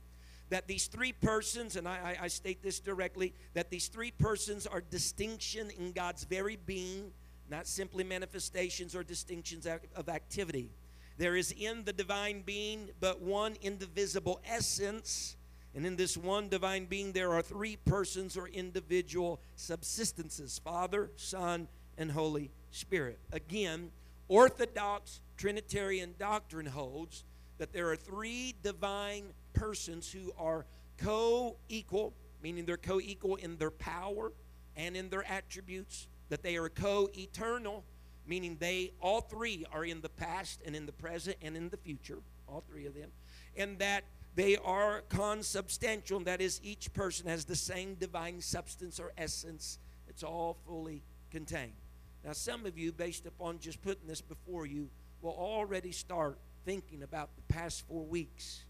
That 0.49 0.67
these 0.67 0.87
three 0.87 1.11
persons, 1.11 1.75
and 1.75 1.87
I, 1.87 2.17
I 2.21 2.27
state 2.27 2.63
this 2.63 2.79
directly, 2.79 3.33
that 3.53 3.69
these 3.69 3.87
three 3.87 4.11
persons 4.11 4.65
are 4.65 4.81
distinction 4.81 5.69
in 5.77 5.91
God's 5.91 6.23
very 6.23 6.57
being, 6.65 7.11
not 7.49 7.67
simply 7.67 8.03
manifestations 8.03 8.95
or 8.95 9.03
distinctions 9.03 9.67
of 9.95 10.09
activity. 10.09 10.71
There 11.17 11.35
is 11.35 11.51
in 11.51 11.83
the 11.83 11.93
divine 11.93 12.41
being 12.41 12.89
but 12.99 13.21
one 13.21 13.57
indivisible 13.61 14.39
essence. 14.45 15.35
And 15.75 15.85
in 15.85 15.97
this 15.97 16.17
one 16.17 16.49
divine 16.49 16.85
being, 16.85 17.11
there 17.11 17.31
are 17.33 17.41
three 17.41 17.75
persons 17.75 18.37
or 18.37 18.47
individual 18.47 19.39
subsistences 19.57 20.59
Father, 20.59 21.11
Son, 21.15 21.67
and 21.97 22.11
Holy 22.11 22.51
Spirit. 22.71 23.19
Again, 23.31 23.91
Orthodox 24.29 25.21
Trinitarian 25.37 26.15
doctrine 26.17 26.65
holds 26.65 27.23
that 27.57 27.73
there 27.73 27.89
are 27.89 27.95
three 27.95 28.55
divine 28.63 29.25
persons 29.59 30.11
who 30.11 30.31
are 30.37 30.65
co 30.97 31.57
equal, 31.67 32.13
meaning 32.41 32.65
they're 32.65 32.77
co 32.77 32.99
equal 32.99 33.35
in 33.35 33.57
their 33.57 33.71
power 33.71 34.31
and 34.75 34.95
in 34.95 35.09
their 35.09 35.29
attributes, 35.29 36.07
that 36.29 36.41
they 36.41 36.55
are 36.55 36.69
co 36.69 37.09
eternal, 37.17 37.83
meaning 38.25 38.55
they, 38.59 38.93
all 39.01 39.21
three, 39.21 39.65
are 39.71 39.83
in 39.83 40.01
the 40.01 40.09
past 40.09 40.61
and 40.65 40.75
in 40.75 40.85
the 40.85 40.93
present 40.93 41.35
and 41.41 41.57
in 41.57 41.69
the 41.69 41.77
future, 41.77 42.19
all 42.47 42.63
three 42.69 42.85
of 42.85 42.95
them, 42.95 43.09
and 43.57 43.77
that 43.79 44.05
they 44.35 44.55
are 44.57 45.01
consubstantial, 45.09 46.19
that 46.21 46.39
is, 46.39 46.61
each 46.63 46.93
person 46.93 47.27
has 47.27 47.43
the 47.43 47.55
same 47.55 47.95
divine 47.95 48.39
substance 48.39 48.99
or 48.99 49.11
essence. 49.17 49.79
It's 50.07 50.23
all 50.23 50.57
fully 50.65 51.03
contained. 51.31 51.73
Now, 52.23 52.31
some 52.33 52.65
of 52.65 52.77
you, 52.77 52.93
based 52.93 53.25
upon 53.25 53.59
just 53.59 53.81
putting 53.81 54.07
this 54.07 54.21
before 54.21 54.65
you, 54.65 54.89
will 55.21 55.31
already 55.31 55.91
start 55.91 56.37
thinking 56.63 57.03
about 57.03 57.35
the 57.35 57.53
past 57.53 57.85
four 57.87 58.05
weeks 58.05 58.63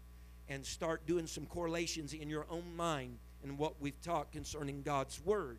and 0.50 0.66
start 0.66 1.06
doing 1.06 1.28
some 1.28 1.46
correlations 1.46 2.12
in 2.12 2.28
your 2.28 2.44
own 2.50 2.76
mind 2.76 3.16
and 3.44 3.56
what 3.56 3.80
we've 3.80 4.00
taught 4.02 4.32
concerning 4.32 4.82
God's 4.82 5.24
Word, 5.24 5.58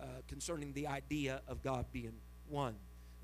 uh, 0.00 0.04
concerning 0.26 0.72
the 0.72 0.86
idea 0.86 1.42
of 1.46 1.62
God 1.62 1.84
being 1.92 2.14
one. 2.48 2.74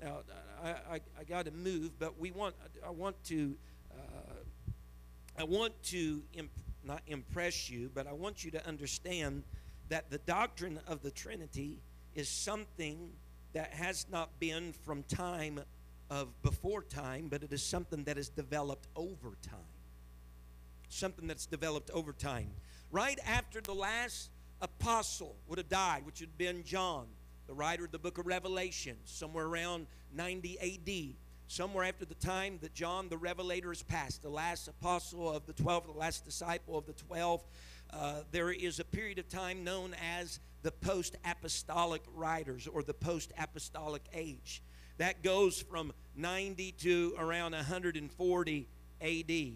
Now, 0.01 0.19
I, 0.63 0.69
I, 0.69 1.01
I 1.19 1.23
got 1.27 1.45
to 1.45 1.51
move, 1.51 1.97
but 1.97 2.19
we 2.19 2.29
want, 2.29 2.53
I 2.85 2.91
want 2.91 3.21
to, 3.25 3.57
uh, 3.91 4.33
I 5.39 5.43
want 5.43 5.73
to 5.85 6.21
imp, 6.33 6.51
not 6.83 7.01
impress 7.07 7.67
you, 7.67 7.89
but 7.93 8.05
I 8.05 8.13
want 8.13 8.45
you 8.45 8.51
to 8.51 8.65
understand 8.67 9.41
that 9.89 10.11
the 10.11 10.19
doctrine 10.19 10.79
of 10.87 11.01
the 11.01 11.09
Trinity 11.09 11.79
is 12.13 12.29
something 12.29 13.09
that 13.53 13.73
has 13.73 14.05
not 14.11 14.39
been 14.39 14.71
from 14.71 15.01
time 15.03 15.61
of 16.11 16.39
before 16.43 16.83
time, 16.83 17.27
but 17.27 17.41
it 17.41 17.51
is 17.51 17.63
something 17.63 18.03
that 18.03 18.19
is 18.19 18.29
developed 18.29 18.87
over 18.95 19.35
time. 19.41 19.76
Something 20.89 21.27
that's 21.27 21.45
developed 21.45 21.91
over 21.91 22.13
time. 22.13 22.49
Right 22.91 23.19
after 23.25 23.61
the 23.61 23.73
last 23.73 24.29
apostle 24.61 25.35
would 25.47 25.57
have 25.57 25.69
died, 25.69 26.05
which 26.05 26.19
had 26.19 26.37
been 26.37 26.63
John, 26.63 27.07
the 27.47 27.53
writer 27.53 27.85
of 27.85 27.91
the 27.91 27.99
book 27.99 28.17
of 28.17 28.25
Revelation, 28.25 28.97
somewhere 29.05 29.45
around 29.45 29.87
90 30.13 30.59
AD, 30.59 31.15
somewhere 31.47 31.85
after 31.85 32.05
the 32.05 32.15
time 32.15 32.59
that 32.61 32.73
John 32.73 33.09
the 33.09 33.17
Revelator 33.17 33.69
has 33.69 33.83
passed, 33.83 34.21
the 34.21 34.29
last 34.29 34.67
apostle 34.67 35.29
of 35.29 35.45
the 35.45 35.53
12, 35.53 35.87
the 35.87 35.99
last 35.99 36.25
disciple 36.25 36.77
of 36.77 36.85
the 36.85 36.93
12, 36.93 37.43
uh, 37.91 38.13
there 38.31 38.51
is 38.51 38.79
a 38.79 38.83
period 38.85 39.19
of 39.19 39.29
time 39.29 39.63
known 39.63 39.95
as 40.19 40.39
the 40.63 40.71
post 40.71 41.15
apostolic 41.25 42.01
writers 42.13 42.67
or 42.67 42.83
the 42.83 42.93
post 42.93 43.31
apostolic 43.37 44.03
age. 44.13 44.61
That 44.97 45.23
goes 45.23 45.61
from 45.61 45.93
90 46.15 46.71
to 46.79 47.15
around 47.17 47.53
140 47.53 48.67
AD. 49.01 49.53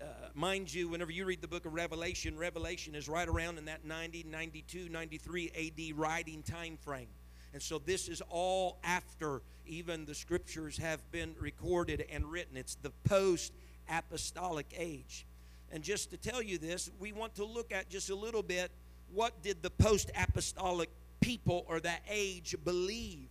Uh, 0.00 0.04
mind 0.34 0.72
you, 0.72 0.88
whenever 0.88 1.10
you 1.10 1.24
read 1.24 1.40
the 1.40 1.48
book 1.48 1.66
of 1.66 1.74
Revelation, 1.74 2.38
Revelation 2.38 2.94
is 2.94 3.08
right 3.08 3.26
around 3.26 3.58
in 3.58 3.64
that 3.64 3.84
90, 3.84 4.26
92, 4.30 4.88
93 4.88 5.50
AD 5.90 5.98
writing 5.98 6.42
time 6.42 6.76
frame. 6.76 7.08
And 7.52 7.60
so 7.60 7.78
this 7.78 8.08
is 8.08 8.22
all 8.28 8.78
after 8.84 9.42
even 9.66 10.04
the 10.04 10.14
scriptures 10.14 10.78
have 10.78 11.00
been 11.10 11.34
recorded 11.40 12.04
and 12.12 12.24
written. 12.30 12.56
It's 12.56 12.76
the 12.76 12.90
post 13.04 13.52
apostolic 13.88 14.66
age. 14.76 15.26
And 15.72 15.82
just 15.82 16.10
to 16.10 16.16
tell 16.16 16.42
you 16.42 16.58
this, 16.58 16.90
we 17.00 17.12
want 17.12 17.34
to 17.36 17.44
look 17.44 17.72
at 17.72 17.90
just 17.90 18.10
a 18.10 18.14
little 18.14 18.42
bit 18.42 18.70
what 19.12 19.42
did 19.42 19.62
the 19.62 19.70
post 19.70 20.10
apostolic 20.16 20.90
people 21.20 21.64
or 21.68 21.80
that 21.80 22.02
age 22.08 22.54
believe? 22.64 23.28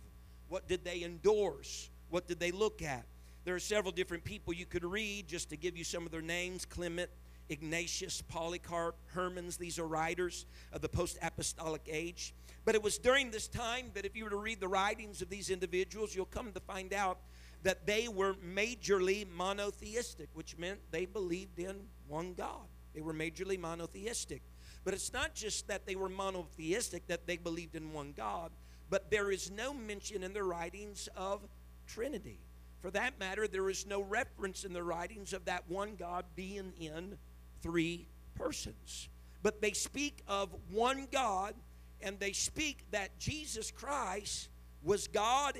What 0.48 0.68
did 0.68 0.84
they 0.84 1.02
endorse? 1.02 1.88
What 2.10 2.26
did 2.26 2.40
they 2.40 2.50
look 2.50 2.82
at? 2.82 3.04
There 3.44 3.54
are 3.54 3.60
several 3.60 3.92
different 3.92 4.24
people 4.24 4.52
you 4.52 4.66
could 4.66 4.84
read 4.84 5.28
just 5.28 5.50
to 5.50 5.56
give 5.56 5.76
you 5.76 5.84
some 5.84 6.04
of 6.04 6.12
their 6.12 6.22
names 6.22 6.64
Clement, 6.64 7.10
Ignatius, 7.48 8.22
Polycarp, 8.22 8.96
Hermas. 9.06 9.56
These 9.56 9.78
are 9.78 9.86
writers 9.86 10.46
of 10.72 10.80
the 10.82 10.88
post 10.88 11.18
apostolic 11.22 11.88
age. 11.90 12.34
But 12.64 12.74
it 12.74 12.82
was 12.82 12.98
during 12.98 13.30
this 13.30 13.48
time 13.48 13.90
that 13.94 14.04
if 14.04 14.14
you 14.14 14.24
were 14.24 14.30
to 14.30 14.36
read 14.36 14.60
the 14.60 14.68
writings 14.68 15.22
of 15.22 15.30
these 15.30 15.48
individuals, 15.48 16.14
you'll 16.14 16.26
come 16.26 16.52
to 16.52 16.60
find 16.60 16.92
out 16.92 17.20
that 17.62 17.86
they 17.86 18.08
were 18.08 18.34
majorly 18.34 19.26
monotheistic, 19.34 20.28
which 20.34 20.58
meant 20.58 20.78
they 20.90 21.06
believed 21.06 21.58
in 21.58 21.76
one 22.06 22.34
God. 22.34 22.68
They 22.94 23.00
were 23.00 23.14
majorly 23.14 23.58
monotheistic. 23.58 24.42
But 24.84 24.94
it's 24.94 25.12
not 25.12 25.34
just 25.34 25.68
that 25.68 25.86
they 25.86 25.96
were 25.96 26.08
monotheistic, 26.08 27.06
that 27.08 27.26
they 27.26 27.36
believed 27.36 27.74
in 27.74 27.92
one 27.92 28.12
God, 28.16 28.52
but 28.90 29.10
there 29.10 29.30
is 29.30 29.50
no 29.50 29.74
mention 29.74 30.22
in 30.22 30.32
the 30.32 30.42
writings 30.42 31.08
of 31.16 31.46
Trinity. 31.86 32.40
For 32.80 32.90
that 32.92 33.18
matter, 33.18 33.48
there 33.48 33.68
is 33.68 33.86
no 33.86 34.00
reference 34.00 34.64
in 34.64 34.72
the 34.72 34.82
writings 34.82 35.32
of 35.32 35.44
that 35.46 35.64
one 35.68 35.96
God 35.96 36.24
being 36.36 36.72
in 36.78 37.18
three 37.60 38.06
persons. 38.36 39.08
But 39.42 39.60
they 39.60 39.72
speak 39.72 40.22
of 40.28 40.50
one 40.70 41.08
God, 41.10 41.54
and 42.00 42.18
they 42.20 42.32
speak 42.32 42.84
that 42.92 43.18
Jesus 43.18 43.70
Christ 43.70 44.48
was 44.82 45.08
God 45.08 45.58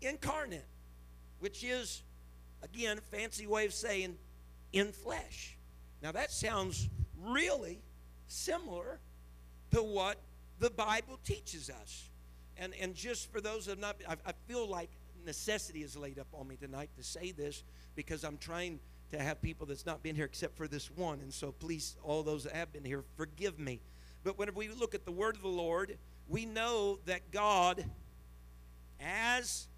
incarnate, 0.00 0.64
which 1.40 1.62
is, 1.64 2.02
again, 2.62 2.98
a 2.98 3.16
fancy 3.16 3.46
way 3.46 3.66
of 3.66 3.74
saying 3.74 4.16
in 4.72 4.92
flesh. 4.92 5.56
Now 6.02 6.12
that 6.12 6.30
sounds 6.30 6.88
really 7.20 7.80
similar 8.26 9.00
to 9.72 9.82
what 9.82 10.18
the 10.60 10.70
Bible 10.70 11.18
teaches 11.24 11.70
us. 11.70 12.08
And, 12.56 12.72
and 12.80 12.94
just 12.94 13.30
for 13.30 13.40
those 13.40 13.66
that 13.66 13.78
not, 13.78 13.96
I, 14.08 14.16
I 14.26 14.32
feel 14.46 14.66
like 14.66 14.90
necessity 15.28 15.82
is 15.82 15.94
laid 15.94 16.18
up 16.18 16.26
on 16.32 16.48
me 16.48 16.56
tonight 16.56 16.88
to 16.96 17.02
say 17.04 17.32
this 17.32 17.62
because 17.94 18.24
I'm 18.24 18.38
trying 18.38 18.80
to 19.10 19.18
have 19.18 19.42
people 19.42 19.66
that's 19.66 19.84
not 19.84 20.02
been 20.02 20.16
here 20.16 20.24
except 20.24 20.56
for 20.56 20.66
this 20.66 20.90
one. 20.90 21.20
And 21.20 21.32
so 21.32 21.52
please, 21.52 21.96
all 22.02 22.22
those 22.22 22.44
that 22.44 22.54
have 22.54 22.72
been 22.72 22.84
here, 22.84 23.04
forgive 23.14 23.58
me. 23.58 23.80
But 24.24 24.38
whenever 24.38 24.58
we 24.58 24.68
look 24.68 24.94
at 24.94 25.04
the 25.04 25.12
word 25.12 25.36
of 25.36 25.42
the 25.42 25.48
Lord, 25.48 25.98
we 26.28 26.46
know 26.46 26.98
that 27.04 27.30
God, 27.30 27.84
as 29.00 29.68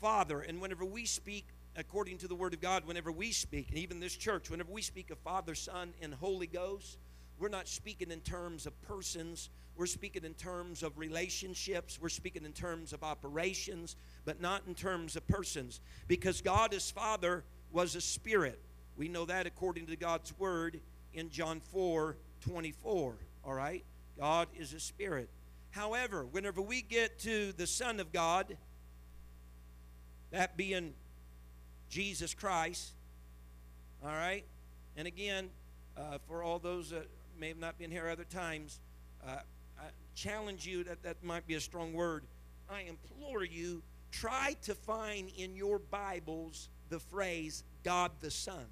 Father, 0.00 0.40
and 0.40 0.60
whenever 0.60 0.84
we 0.84 1.04
speak 1.04 1.46
according 1.74 2.18
to 2.18 2.28
the 2.28 2.34
word 2.34 2.54
of 2.54 2.60
God, 2.60 2.86
whenever 2.86 3.10
we 3.10 3.32
speak, 3.32 3.70
and 3.70 3.78
even 3.78 3.98
this 3.98 4.14
church, 4.14 4.50
whenever 4.50 4.70
we 4.70 4.82
speak 4.82 5.10
of 5.10 5.18
Father, 5.18 5.56
Son, 5.56 5.94
and 6.00 6.14
Holy 6.14 6.46
Ghost, 6.46 6.98
we're 7.38 7.48
not 7.48 7.66
speaking 7.66 8.12
in 8.12 8.20
terms 8.20 8.66
of 8.66 8.82
persons. 8.82 9.50
We're 9.74 9.86
speaking 9.86 10.24
in 10.24 10.34
terms 10.34 10.84
of 10.84 10.96
relationships. 10.96 11.98
We're 12.00 12.08
speaking 12.08 12.44
in 12.44 12.52
terms 12.52 12.92
of 12.92 13.02
operations, 13.02 13.96
but 14.24 14.40
not 14.40 14.62
in 14.66 14.74
terms 14.74 15.16
of 15.16 15.26
persons. 15.26 15.80
Because 16.08 16.40
God 16.40 16.74
as 16.74 16.90
Father 16.90 17.44
was 17.72 17.94
a 17.96 18.00
spirit. 18.00 18.60
We 18.96 19.08
know 19.08 19.24
that 19.24 19.46
according 19.46 19.86
to 19.86 19.96
God's 19.96 20.36
word 20.38 20.80
in 21.14 21.30
John 21.30 21.60
4 21.72 22.16
24. 22.42 23.14
All 23.44 23.54
right? 23.54 23.84
God 24.18 24.48
is 24.58 24.72
a 24.72 24.80
spirit. 24.80 25.28
However, 25.70 26.24
whenever 26.24 26.60
we 26.60 26.82
get 26.82 27.18
to 27.20 27.52
the 27.52 27.66
Son 27.66 27.98
of 27.98 28.12
God, 28.12 28.56
that 30.30 30.56
being 30.56 30.92
Jesus 31.88 32.34
Christ, 32.34 32.92
all 34.04 34.10
right? 34.10 34.44
And 34.96 35.06
again, 35.06 35.48
uh, 35.96 36.18
for 36.26 36.42
all 36.42 36.58
those 36.58 36.90
that 36.90 37.06
may 37.38 37.48
have 37.48 37.58
not 37.58 37.78
been 37.78 37.90
here 37.90 38.08
other 38.08 38.24
times, 38.24 38.80
uh, 39.26 39.36
I 39.78 39.84
challenge 40.14 40.66
you 40.66 40.84
that 40.84 41.02
that 41.02 41.22
might 41.22 41.46
be 41.46 41.54
a 41.54 41.60
strong 41.60 41.92
word. 41.92 42.24
I 42.70 42.82
implore 42.82 43.44
you, 43.44 43.82
try 44.12 44.56
to 44.62 44.74
find 44.74 45.30
in 45.36 45.56
your 45.56 45.78
Bibles 45.78 46.68
the 46.88 47.00
phrase 47.00 47.64
God 47.82 48.12
the 48.20 48.30
Son. 48.30 48.66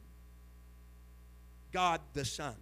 God 1.73 2.01
the 2.13 2.25
Son. 2.25 2.55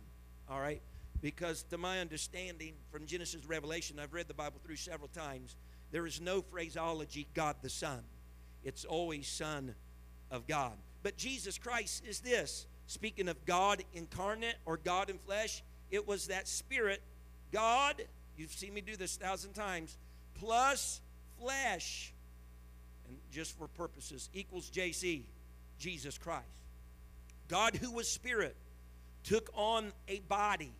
All 0.49 0.61
right? 0.61 0.81
Because 1.21 1.65
to 1.65 1.79
my 1.79 1.99
understanding, 2.01 2.75
from 2.91 3.05
Genesis 3.05 3.43
to 3.43 3.49
Revelation, 3.49 3.99
I've 3.99 4.15
read 4.15 4.29
the 4.29 4.35
Bible 4.35 4.61
through 4.65 4.77
several 4.77 5.09
times, 5.09 5.57
there 5.91 6.07
is 6.07 6.21
no 6.21 6.41
phraseology 6.43 7.27
God 7.35 7.57
the 7.61 7.69
Son. 7.69 8.01
It's 8.63 8.85
always 8.85 9.27
Son 9.27 9.75
of 10.31 10.47
God. 10.47 10.73
But 11.03 11.17
Jesus 11.17 11.59
Christ 11.59 12.05
is 12.07 12.21
this. 12.21 12.67
Speaking 12.87 13.29
of 13.29 13.45
God 13.45 13.83
incarnate 13.93 14.57
or 14.65 14.77
God 14.77 15.11
in 15.11 15.19
flesh, 15.19 15.63
it 15.91 16.07
was 16.07 16.29
that 16.29 16.49
spirit, 16.49 17.03
God, 17.53 18.03
you've 18.37 18.53
seen 18.53 18.75
me 18.75 18.81
do 18.81 18.97
this 18.97 19.17
a 19.17 19.21
thousand 19.21 19.53
times, 19.53 19.97
plus 20.35 21.01
flesh, 21.41 22.13
just 23.31 23.57
for 23.59 23.69
purposes, 23.69 24.29
equals 24.33 24.71
JC, 24.71 25.23
Jesus 25.79 26.19
Christ. 26.19 26.45
God, 27.49 27.77
who 27.77 27.93
was 27.93 28.09
spirit, 28.09 28.57
took 29.25 29.51
on 29.55 29.93
a 30.07 30.21
body, 30.21 30.73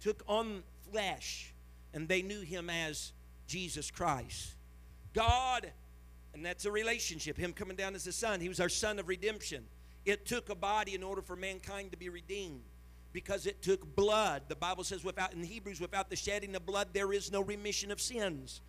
took 0.00 0.22
on 0.26 0.62
flesh, 0.90 1.52
and 1.92 2.08
they 2.08 2.22
knew 2.22 2.40
him 2.40 2.70
as 2.70 3.12
Jesus 3.46 3.90
Christ. 3.90 4.54
God, 5.14 5.70
And 6.34 6.44
that's 6.44 6.66
a 6.66 6.70
relationship. 6.70 7.36
Him 7.36 7.52
coming 7.52 7.76
down 7.76 7.94
as 7.94 8.06
a 8.06 8.12
son. 8.12 8.40
He 8.40 8.48
was 8.48 8.60
our 8.60 8.68
son 8.68 8.98
of 8.98 9.08
redemption. 9.08 9.64
It 10.04 10.26
took 10.26 10.50
a 10.50 10.54
body 10.54 10.94
in 10.94 11.02
order 11.02 11.22
for 11.22 11.34
mankind 11.34 11.90
to 11.90 11.96
be 11.96 12.08
redeemed 12.08 12.62
because 13.12 13.46
it 13.46 13.62
took 13.62 13.96
blood. 13.96 14.42
The 14.48 14.54
Bible 14.54 14.84
says 14.84 15.02
without 15.02 15.32
in 15.32 15.42
Hebrews 15.42 15.80
without 15.80 16.10
the 16.10 16.16
shedding 16.16 16.54
of 16.54 16.64
blood 16.64 16.88
there 16.92 17.12
is 17.12 17.32
no 17.32 17.40
remission 17.40 17.90
of 17.90 18.00
sins. 18.00 18.60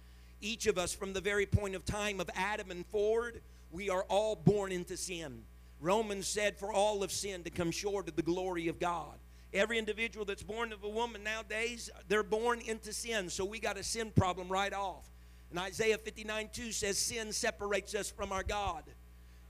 Each 0.41 0.67
of 0.67 0.77
us 0.77 0.93
from 0.93 1.13
the 1.13 1.21
very 1.21 1.45
point 1.45 1.75
of 1.75 1.85
time 1.85 2.19
of 2.19 2.29
Adam 2.35 2.71
and 2.71 2.85
forward, 2.87 3.41
we 3.71 3.89
are 3.89 4.03
all 4.03 4.35
born 4.35 4.71
into 4.71 4.97
sin. 4.97 5.43
Romans 5.79 6.27
said 6.27 6.57
for 6.57 6.73
all 6.73 7.03
of 7.03 7.11
sin 7.11 7.43
to 7.43 7.49
come 7.49 7.71
short 7.71 8.07
of 8.09 8.15
the 8.15 8.21
glory 8.21 8.67
of 8.67 8.79
God. 8.79 9.17
Every 9.53 9.79
individual 9.79 10.25
that's 10.25 10.43
born 10.43 10.71
of 10.71 10.83
a 10.83 10.89
woman 10.89 11.23
nowadays, 11.23 11.89
they're 12.07 12.23
born 12.23 12.61
into 12.61 12.93
sin. 12.93 13.29
So 13.29 13.45
we 13.45 13.59
got 13.59 13.77
a 13.77 13.83
sin 13.83 14.11
problem 14.15 14.47
right 14.47 14.73
off. 14.73 15.09
And 15.49 15.57
Isaiah 15.57 15.97
59 15.97 16.49
2 16.53 16.71
says, 16.71 16.97
Sin 16.97 17.31
separates 17.31 17.95
us 17.95 18.11
from 18.11 18.31
our 18.31 18.43
God. 18.43 18.83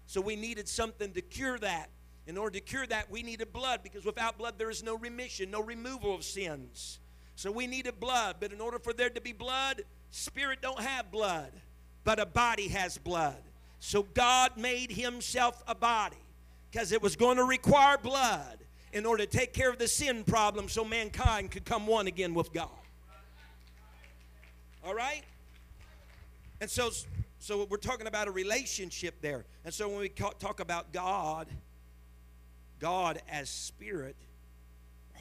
So 0.05 0.21
we 0.21 0.35
needed 0.35 0.69
something 0.69 1.11
to 1.13 1.21
cure 1.21 1.59
that. 1.59 1.89
In 2.25 2.37
order 2.37 2.59
to 2.59 2.61
cure 2.61 2.87
that, 2.87 3.11
we 3.11 3.23
needed 3.23 3.51
blood 3.51 3.81
because 3.83 4.05
without 4.05 4.37
blood, 4.37 4.55
there 4.57 4.69
is 4.69 4.83
no 4.83 4.95
remission, 4.97 5.51
no 5.51 5.61
removal 5.61 6.15
of 6.15 6.23
sins. 6.23 6.99
So 7.35 7.51
we 7.51 7.67
needed 7.67 7.99
blood. 7.99 8.37
But 8.39 8.53
in 8.53 8.61
order 8.61 8.79
for 8.79 8.93
there 8.93 9.09
to 9.09 9.21
be 9.21 9.33
blood, 9.33 9.83
spirit 10.11 10.61
don't 10.61 10.79
have 10.79 11.11
blood, 11.11 11.51
but 12.03 12.19
a 12.19 12.25
body 12.25 12.67
has 12.69 12.97
blood. 12.97 13.37
So 13.79 14.03
God 14.03 14.57
made 14.57 14.91
himself 14.91 15.63
a 15.67 15.75
body 15.75 16.17
because 16.71 16.91
it 16.91 17.01
was 17.01 17.15
going 17.15 17.37
to 17.37 17.43
require 17.43 17.97
blood 17.97 18.59
in 18.91 19.05
order 19.05 19.25
to 19.25 19.29
take 19.29 19.53
care 19.53 19.69
of 19.69 19.77
the 19.77 19.87
sin 19.87 20.23
problem 20.23 20.67
so 20.67 20.83
mankind 20.83 21.51
could 21.51 21.65
come 21.65 21.87
one 21.87 22.07
again 22.07 22.33
with 22.33 22.51
God. 22.51 22.69
All 24.83 24.93
right? 24.93 25.23
And 26.61 26.69
so, 26.69 26.89
so 27.39 27.65
we're 27.69 27.77
talking 27.77 28.07
about 28.07 28.27
a 28.27 28.31
relationship 28.31 29.21
there. 29.21 29.45
And 29.63 29.73
so 29.73 29.87
when 29.87 29.99
we 29.99 30.09
talk 30.09 30.59
about 30.59 30.91
God, 30.91 31.47
God 32.79 33.21
as 33.29 33.49
Spirit, 33.49 34.15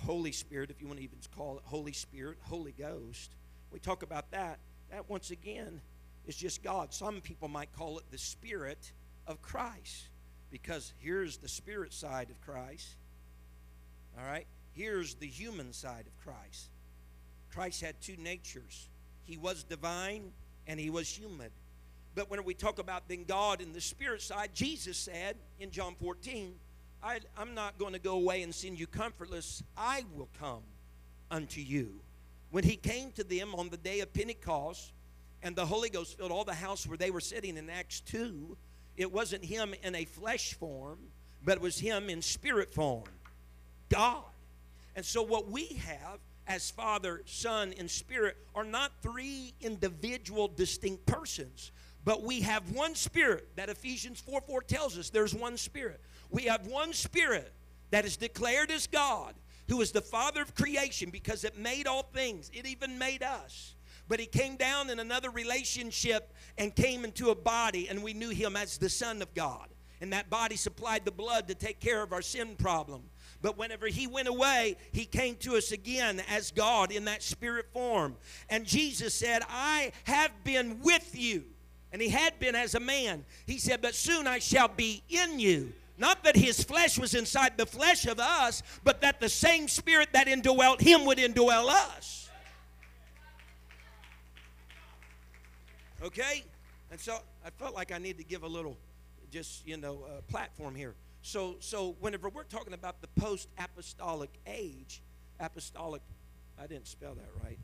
Holy 0.05 0.33
Spirit, 0.33 0.71
if 0.71 0.81
you 0.81 0.87
want 0.87 0.99
to 0.99 1.05
even 1.05 1.19
call 1.37 1.59
it 1.59 1.63
Holy 1.65 1.93
Spirit, 1.93 2.39
Holy 2.43 2.73
Ghost, 2.73 3.31
we 3.73 3.79
talk 3.79 4.03
about 4.03 4.31
that. 4.31 4.59
That 4.91 5.09
once 5.09 5.31
again 5.31 5.81
is 6.27 6.37
just 6.37 6.63
God. 6.63 6.93
Some 6.93 7.21
people 7.21 7.49
might 7.49 7.73
call 7.77 7.99
it 7.99 8.05
the 8.11 8.19
Spirit 8.19 8.93
of 9.27 9.43
Christ 9.43 10.09
because 10.51 10.93
here's 10.99 11.39
the 11.39 11.49
Spirit 11.49 11.93
side 11.93 12.31
of 12.31 12.41
Christ. 12.41 12.97
All 14.19 14.27
right? 14.27 14.47
Here's 14.73 15.15
the 15.15 15.27
human 15.27 15.73
side 15.73 16.05
of 16.07 16.25
Christ. 16.25 16.71
Christ 17.53 17.81
had 17.81 18.01
two 18.01 18.17
natures. 18.19 18.89
He 19.25 19.37
was 19.37 19.65
divine 19.65 20.33
and 20.67 20.79
he 20.79 20.91
was 20.91 21.09
human. 21.09 21.51
But 22.15 22.31
when 22.31 22.45
we 22.45 22.55
talk 22.55 22.79
about 22.79 23.09
then 23.09 23.25
God 23.25 23.61
in 23.61 23.73
the 23.73 23.81
spirit 23.81 24.23
side, 24.23 24.51
Jesus 24.55 24.97
said 24.97 25.37
in 25.61 25.71
John 25.71 25.95
14, 26.01 26.55
I, 27.03 27.21
am 27.39 27.55
not 27.55 27.79
going 27.79 27.93
to 27.93 27.99
go 27.99 28.15
away 28.15 28.43
and 28.43 28.55
send 28.55 28.79
you 28.79 28.87
comfortless. 28.87 29.63
I 29.77 30.05
will 30.17 30.29
come 30.39 30.63
unto 31.31 31.61
you. 31.61 32.01
When 32.51 32.65
he 32.65 32.77
came 32.77 33.13
to 33.13 33.25
them 33.25 33.55
on 33.55 33.69
the 33.69 33.77
day 33.77 34.01
of 34.01 34.13
Pentecost, 34.13 34.93
and 35.43 35.55
the 35.55 35.67
Holy 35.67 35.91
Ghost 35.91 36.19
filled 36.19 36.33
all 36.33 36.45
the 36.45 36.55
house 36.55 36.87
where 36.87 36.97
they 36.97 37.11
were 37.11 37.21
sitting 37.21 37.57
in 37.57 37.71
Acts 37.71 38.01
2, 38.01 38.57
it 38.97 39.13
wasn't 39.13 39.45
him 39.45 39.75
in 39.83 39.95
a 39.95 40.05
flesh 40.05 40.55
form, 40.55 40.99
but 41.45 41.57
it 41.57 41.61
was 41.61 41.79
him 41.79 42.11
in 42.11 42.21
spirit 42.21 42.73
form. 42.75 43.05
God. 43.89 44.25
And 44.97 45.05
so, 45.05 45.23
what 45.23 45.49
we 45.49 45.67
have 45.87 46.19
as 46.49 46.71
Father, 46.71 47.23
Son, 47.27 47.73
and 47.79 47.89
Spirit 47.91 48.37
are 48.55 48.65
not 48.65 48.91
three 49.03 49.55
individual 49.61 50.49
distinct 50.49 51.07
persons, 51.07 51.71
but 52.05 52.23
we 52.23 52.41
have 52.41 52.73
one 52.73 52.95
Spirit 52.95 53.49
that 53.57 53.69
Ephesians 53.69 54.19
4 54.21 54.41
4 54.41 54.63
tells 54.63 54.99
us 54.99 55.11
there's 55.11 55.35
one 55.35 55.57
Spirit. 55.57 56.01
We 56.31 56.45
have 56.45 56.67
one 56.67 56.93
Spirit 56.93 57.53
that 57.91 58.05
is 58.05 58.17
declared 58.17 58.71
as 58.71 58.87
God, 58.87 59.35
who 59.69 59.81
is 59.81 59.93
the 59.93 60.01
Father 60.01 60.43
of 60.43 60.55
creation 60.55 61.11
because 61.11 61.45
it 61.45 61.57
made 61.57 61.87
all 61.87 62.03
things, 62.03 62.51
it 62.53 62.67
even 62.67 62.99
made 62.99 63.23
us. 63.23 63.75
But 64.09 64.21
he 64.21 64.27
came 64.27 64.57
down 64.57 64.89
in 64.89 64.99
another 64.99 65.31
relationship 65.31 66.33
and 66.57 66.75
came 66.75 67.05
into 67.05 67.31
a 67.31 67.35
body, 67.35 67.89
and 67.89 68.03
we 68.03 68.15
knew 68.15 68.31
him 68.31 68.57
as 68.57 68.79
the 68.79 68.89
Son 68.89 69.21
of 69.21 69.35
God. 69.35 69.69
And 70.01 70.13
that 70.13 70.31
body 70.31 70.57
supplied 70.57 71.05
the 71.05 71.11
blood 71.11 71.49
to 71.49 71.55
take 71.55 71.81
care 71.81 72.03
of 72.03 72.13
our 72.13 72.23
sin 72.23 72.55
problem. 72.57 73.03
But 73.43 73.59
whenever 73.59 73.87
he 73.87 74.07
went 74.07 74.29
away, 74.29 74.77
he 74.93 75.05
came 75.05 75.37
to 75.37 75.57
us 75.57 75.73
again 75.73 76.23
as 76.29 76.51
God 76.51 76.91
in 76.91 77.05
that 77.07 77.23
spirit 77.23 77.67
form. 77.73 78.17
And 78.49 78.65
Jesus 78.65 79.15
said, 79.15 79.43
I 79.49 79.93
have 80.05 80.33
been 80.45 80.81
with 80.81 81.19
you. 81.19 81.45
And 81.93 82.01
he 82.01 82.09
had 82.09 82.39
been 82.39 82.55
as 82.55 82.75
a 82.75 82.81
man. 82.81 83.25
He 83.47 83.59
said, 83.59 83.81
But 83.81 83.95
soon 83.95 84.27
I 84.27 84.39
shall 84.39 84.69
be 84.69 85.03
in 85.09 85.41
you. 85.41 85.73
Not 85.99 86.23
that 86.23 86.37
his 86.37 86.63
flesh 86.63 86.97
was 86.97 87.15
inside 87.15 87.59
the 87.59 87.67
flesh 87.67 88.07
of 88.07 88.21
us, 88.21 88.63
but 88.85 89.01
that 89.01 89.19
the 89.19 89.29
same 89.29 89.67
spirit 89.67 90.11
that 90.13 90.29
indwelt 90.29 90.81
him 90.81 91.05
would 91.05 91.19
indwell 91.19 91.69
us. 91.69 92.31
Okay? 96.01 96.45
And 96.93 97.01
so 97.01 97.19
I 97.45 97.51
felt 97.51 97.75
like 97.75 97.91
I 97.91 97.99
need 97.99 98.17
to 98.19 98.25
give 98.25 98.45
a 98.45 98.47
little, 98.47 98.79
just, 99.33 99.67
you 99.67 99.77
know, 99.77 100.05
uh, 100.07 100.21
platform 100.29 100.77
here. 100.77 100.95
So, 101.23 101.57
so 101.59 101.97
whenever 101.99 102.29
we're 102.29 102.45
talking 102.45 102.75
about 102.75 103.01
the 103.01 103.09
post 103.21 103.49
apostolic 103.59 104.31
age, 104.47 105.03
apostolic, 105.41 106.03
I 106.61 106.69
didn't 106.69 106.87
spell 106.87 107.15
that 107.15 107.45
right. 107.45 107.59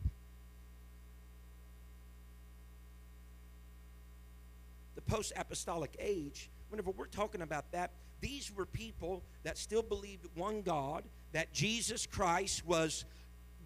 The 4.96 5.02
post 5.02 5.32
apostolic 5.36 5.94
age, 6.00 6.50
whenever 6.68 6.90
we're 6.90 7.06
talking 7.06 7.40
about 7.40 7.70
that, 7.70 7.92
these 8.24 8.50
were 8.50 8.64
people 8.64 9.22
that 9.42 9.58
still 9.58 9.82
believed 9.82 10.26
one 10.34 10.62
God, 10.62 11.04
that 11.32 11.52
Jesus 11.52 12.06
Christ 12.06 12.64
was 12.64 13.04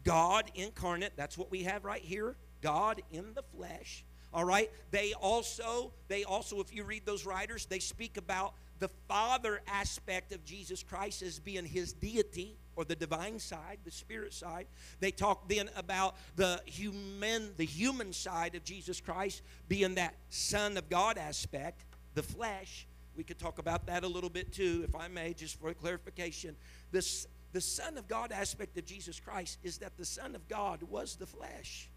God 0.02 0.50
incarnate. 0.56 1.12
That's 1.16 1.38
what 1.38 1.48
we 1.48 1.62
have 1.62 1.84
right 1.84 2.02
here 2.02 2.34
God 2.60 3.00
in 3.12 3.34
the 3.34 3.44
flesh. 3.56 4.04
All 4.34 4.44
right. 4.44 4.68
They 4.90 5.12
also, 5.12 5.92
they 6.08 6.24
also, 6.24 6.58
if 6.58 6.74
you 6.74 6.82
read 6.82 7.06
those 7.06 7.24
writers, 7.24 7.66
they 7.66 7.78
speak 7.78 8.16
about 8.16 8.54
the 8.80 8.90
father 9.06 9.60
aspect 9.68 10.32
of 10.32 10.44
Jesus 10.44 10.82
Christ 10.82 11.22
as 11.22 11.38
being 11.38 11.64
his 11.64 11.92
deity 11.92 12.56
or 12.74 12.84
the 12.84 12.96
divine 12.96 13.38
side, 13.38 13.78
the 13.84 13.92
spirit 13.92 14.34
side. 14.34 14.66
They 14.98 15.12
talk 15.12 15.48
then 15.48 15.70
about 15.76 16.16
the 16.34 16.60
human 16.66 17.52
the 17.56 17.64
human 17.64 18.12
side 18.12 18.56
of 18.56 18.64
Jesus 18.64 19.00
Christ 19.00 19.42
being 19.68 19.94
that 19.94 20.14
son 20.30 20.76
of 20.76 20.88
God 20.88 21.16
aspect, 21.16 21.84
the 22.14 22.24
flesh. 22.24 22.88
We 23.18 23.24
could 23.24 23.40
talk 23.40 23.58
about 23.58 23.84
that 23.86 24.04
a 24.04 24.06
little 24.06 24.30
bit 24.30 24.52
too, 24.52 24.84
if 24.88 24.94
I 24.94 25.08
may, 25.08 25.34
just 25.34 25.58
for 25.60 25.74
clarification. 25.74 26.54
This 26.92 27.26
the 27.52 27.60
Son 27.60 27.98
of 27.98 28.06
God 28.06 28.30
aspect 28.30 28.78
of 28.78 28.86
Jesus 28.86 29.18
Christ 29.18 29.58
is 29.64 29.78
that 29.78 29.96
the 29.96 30.04
Son 30.04 30.36
of 30.36 30.46
God 30.48 30.84
was 30.84 31.16
the 31.16 31.26
flesh. 31.26 31.90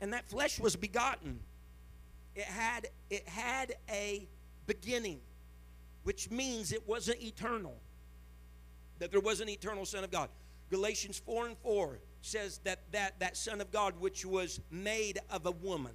And 0.00 0.12
that 0.12 0.28
flesh 0.28 0.60
was 0.60 0.76
begotten. 0.76 1.40
It 2.36 2.44
had, 2.44 2.90
it 3.10 3.26
had 3.26 3.74
a 3.90 4.28
beginning, 4.66 5.18
which 6.04 6.30
means 6.30 6.72
it 6.72 6.86
wasn't 6.86 7.20
eternal, 7.20 7.74
that 9.00 9.10
there 9.10 9.20
was 9.20 9.40
an 9.40 9.48
eternal 9.48 9.84
Son 9.84 10.04
of 10.04 10.12
God. 10.12 10.28
Galatians 10.70 11.18
4 11.18 11.48
and 11.48 11.58
4 11.58 11.98
says 12.20 12.60
that 12.62 12.78
that, 12.92 13.18
that 13.18 13.36
Son 13.36 13.60
of 13.60 13.72
God, 13.72 13.94
which 13.98 14.24
was 14.24 14.60
made 14.70 15.18
of 15.28 15.46
a 15.46 15.50
woman, 15.50 15.92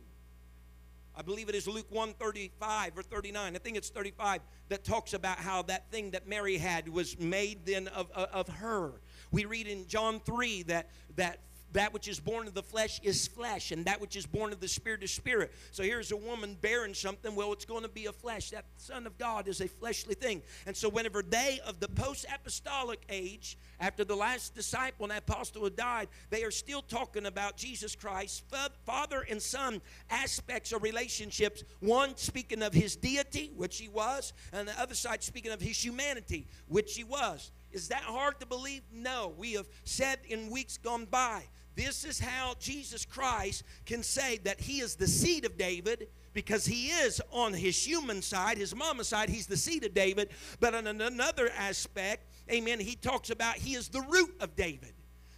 I 1.18 1.24
believe 1.24 1.50
it 1.50 1.56
is 1.56 1.68
Luke 1.68 1.88
1 1.90 2.14
35 2.14 2.96
or 2.96 3.02
39. 3.02 3.56
I 3.56 3.60
think 3.60 3.76
it's 3.76 3.90
35 3.90 4.42
that 4.70 4.84
talks 4.84 5.14
about 5.14 5.40
how 5.40 5.64
that 5.64 5.90
thing 5.90 6.12
that 6.12 6.28
Mary 6.28 6.58
had 6.58 6.88
was 6.88 7.18
made 7.18 7.66
then 7.66 7.88
of, 7.88 8.12
of, 8.12 8.48
of 8.48 8.56
her. 8.56 9.02
We 9.32 9.46
read 9.46 9.66
in 9.68 9.88
John 9.88 10.20
3 10.20 10.64
that, 10.64 10.92
that 11.16 11.40
that 11.74 11.94
which 11.94 12.08
is 12.08 12.20
born 12.20 12.48
of 12.48 12.54
the 12.54 12.64
flesh 12.64 13.00
is 13.04 13.28
flesh, 13.28 13.72
and 13.72 13.86
that 13.86 14.00
which 14.00 14.16
is 14.16 14.26
born 14.26 14.54
of 14.54 14.60
the 14.60 14.68
spirit 14.68 15.04
is 15.04 15.12
spirit. 15.12 15.54
So 15.72 15.84
here's 15.84 16.12
a 16.12 16.18
woman 16.18 16.58
bearing 16.62 16.94
something. 16.94 17.36
Well, 17.36 17.54
it's 17.54 17.66
going 17.66 17.84
to 17.84 17.90
be 17.90 18.06
a 18.06 18.12
flesh. 18.12 18.52
That 18.52 18.66
Son 18.78 19.06
of 19.06 19.18
God 19.18 19.48
is 19.48 19.62
a 19.62 19.68
fleshly 19.68 20.16
thing. 20.16 20.42
And 20.66 20.76
so, 20.76 20.90
whenever 20.90 21.22
they 21.22 21.60
of 21.66 21.80
the 21.80 21.88
post 21.88 22.26
apostolic 22.34 23.02
age, 23.10 23.58
after 23.80 24.04
the 24.04 24.16
last 24.16 24.56
disciple 24.56 25.06
and 25.06 25.18
apostle 25.18 25.64
had 25.66 25.76
died, 25.76 26.08
they 26.30 26.44
are 26.44 26.52
still 26.52 26.82
talking 26.82 27.26
about 27.26 27.58
Jesus 27.58 27.96
Christ, 27.96 28.44
Father 28.86 29.26
and 29.30 29.42
Son 29.42 29.82
aspects 30.10 30.72
or 30.72 30.80
relationships. 30.80 31.64
One 31.80 32.16
speaking 32.16 32.64
of 32.64 32.74
his 32.74 32.96
deity, 32.96 33.52
which 33.56 33.78
he 33.78 33.88
was, 33.88 34.34
and 34.54 34.68
the 34.68 34.80
other 34.80 34.96
side 34.96 35.24
speaking 35.24 35.52
of 35.52 35.62
his 35.62 35.84
humanity, 35.84 36.48
which 36.68 36.96
he 36.96 37.04
was. 37.04 37.52
Is 37.72 37.90
that 37.90 38.04
hard 38.04 38.40
to 38.40 38.46
believe? 38.46 38.82
No. 38.92 39.34
We 39.38 39.54
have 39.54 39.68
said 39.84 40.20
in 40.28 40.50
weeks 40.50 40.78
gone 40.78 41.06
by 41.06 41.44
this 41.78 42.04
is 42.04 42.20
how 42.20 42.56
Jesus 42.60 43.06
Christ 43.06 43.64
can 43.86 44.02
say 44.02 44.40
that 44.40 44.60
he 44.60 44.80
is 44.80 44.96
the 44.96 45.08
seed 45.08 45.46
of 45.46 45.60
David 45.60 46.08
because 46.34 46.66
he 46.66 46.88
is 46.88 47.22
on 47.32 47.54
his 47.54 47.86
human 47.86 48.24
side, 48.24 48.58
his 48.58 48.76
mama 48.76 49.04
side, 49.04 49.30
he's 49.30 49.46
the 49.46 49.58
seed 49.58 49.86
of 49.86 49.94
David. 49.94 50.30
But 50.60 50.74
on 50.74 50.88
another 50.88 51.52
aspect, 51.56 52.26
amen, 52.52 52.80
he 52.80 52.96
talks 52.96 53.30
about 53.30 53.58
he 53.58 53.76
is 53.76 53.90
the 53.90 54.02
root 54.02 54.36
of 54.40 54.56
David. 54.56 54.94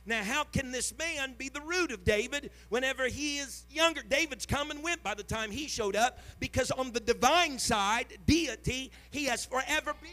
Now, 0.06 0.24
how 0.24 0.46
can 0.46 0.72
this 0.72 0.94
man 0.98 1.36
be 1.38 1.50
the 1.50 1.60
root 1.60 1.92
of 1.92 2.06
David 2.06 2.52
whenever 2.70 3.08
he 3.08 3.40
is 3.40 3.66
younger? 3.70 4.02
David's 4.02 4.46
come 4.46 4.72
and 4.72 4.82
went 4.82 5.04
by 5.04 5.16
the 5.16 5.24
time 5.24 5.52
he 5.52 5.68
showed 5.68 5.98
up 5.98 6.20
because 6.40 6.72
on 6.72 6.94
the 6.94 7.02
divine 7.02 7.60
side, 7.60 8.18
deity, 8.26 8.92
he 9.12 9.26
has 9.26 9.46
forever 9.46 9.94
been. 10.02 10.12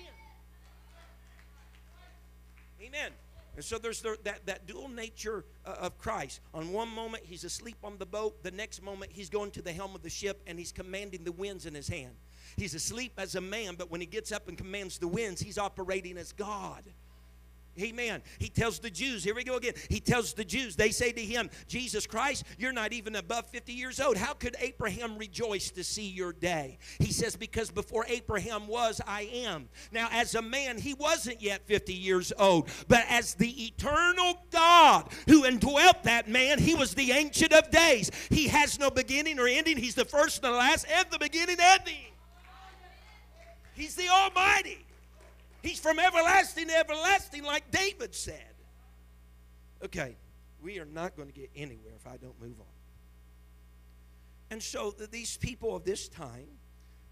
Amen. 2.82 3.12
And 3.56 3.64
so 3.64 3.78
there's 3.78 4.02
the, 4.02 4.18
that, 4.24 4.46
that 4.46 4.66
dual 4.66 4.88
nature 4.88 5.44
uh, 5.64 5.76
of 5.80 5.98
Christ. 5.98 6.40
On 6.52 6.72
one 6.72 6.88
moment, 6.88 7.24
he's 7.24 7.42
asleep 7.42 7.78
on 7.82 7.96
the 7.98 8.06
boat. 8.06 8.42
The 8.42 8.50
next 8.50 8.82
moment, 8.82 9.10
he's 9.12 9.30
going 9.30 9.50
to 9.52 9.62
the 9.62 9.72
helm 9.72 9.94
of 9.94 10.02
the 10.02 10.10
ship 10.10 10.42
and 10.46 10.58
he's 10.58 10.72
commanding 10.72 11.24
the 11.24 11.32
winds 11.32 11.64
in 11.64 11.74
his 11.74 11.88
hand. 11.88 12.14
He's 12.56 12.74
asleep 12.74 13.14
as 13.18 13.34
a 13.34 13.40
man, 13.40 13.74
but 13.76 13.90
when 13.90 14.00
he 14.00 14.06
gets 14.06 14.30
up 14.30 14.48
and 14.48 14.56
commands 14.56 14.98
the 14.98 15.08
winds, 15.08 15.40
he's 15.40 15.58
operating 15.58 16.16
as 16.18 16.32
God. 16.32 16.84
Amen. 17.80 18.22
He 18.38 18.48
tells 18.48 18.78
the 18.78 18.90
Jews, 18.90 19.22
here 19.22 19.34
we 19.34 19.44
go 19.44 19.56
again. 19.56 19.74
He 19.88 20.00
tells 20.00 20.32
the 20.32 20.44
Jews, 20.44 20.76
they 20.76 20.90
say 20.90 21.12
to 21.12 21.20
him, 21.20 21.50
Jesus 21.68 22.06
Christ, 22.06 22.44
you're 22.58 22.72
not 22.72 22.92
even 22.92 23.16
above 23.16 23.46
50 23.46 23.72
years 23.72 24.00
old. 24.00 24.16
How 24.16 24.32
could 24.32 24.56
Abraham 24.60 25.18
rejoice 25.18 25.70
to 25.72 25.84
see 25.84 26.08
your 26.08 26.32
day? 26.32 26.78
He 26.98 27.12
says, 27.12 27.36
because 27.36 27.70
before 27.70 28.06
Abraham 28.08 28.66
was, 28.66 29.00
I 29.06 29.22
am. 29.32 29.68
Now, 29.92 30.08
as 30.10 30.34
a 30.34 30.42
man, 30.42 30.78
he 30.78 30.94
wasn't 30.94 31.42
yet 31.42 31.66
50 31.66 31.92
years 31.92 32.32
old, 32.38 32.68
but 32.88 33.04
as 33.08 33.34
the 33.34 33.66
eternal 33.66 34.38
God 34.50 35.12
who 35.28 35.44
indwelt 35.44 36.02
that 36.04 36.28
man, 36.28 36.58
he 36.58 36.74
was 36.74 36.94
the 36.94 37.12
Ancient 37.12 37.52
of 37.52 37.70
Days. 37.70 38.10
He 38.30 38.48
has 38.48 38.78
no 38.78 38.90
beginning 38.90 39.38
or 39.38 39.48
ending. 39.48 39.76
He's 39.76 39.94
the 39.94 40.04
first 40.04 40.42
and 40.42 40.52
the 40.52 40.56
last, 40.56 40.86
and 40.90 41.06
the 41.10 41.18
beginning 41.18 41.56
and 41.60 41.84
the 41.84 41.90
end. 41.90 42.12
He's 43.74 43.94
the 43.94 44.08
Almighty. 44.08 44.85
He's 45.66 45.80
from 45.80 45.98
everlasting 45.98 46.68
to 46.68 46.76
everlasting, 46.76 47.42
like 47.42 47.72
David 47.72 48.14
said. 48.14 48.54
Okay, 49.84 50.16
we 50.62 50.78
are 50.78 50.84
not 50.84 51.16
going 51.16 51.26
to 51.26 51.34
get 51.34 51.50
anywhere 51.56 51.94
if 51.96 52.06
I 52.06 52.16
don't 52.18 52.40
move 52.40 52.60
on. 52.60 52.66
And 54.52 54.62
so 54.62 54.94
these 55.10 55.36
people 55.36 55.74
of 55.74 55.82
this 55.82 56.08
time 56.08 56.46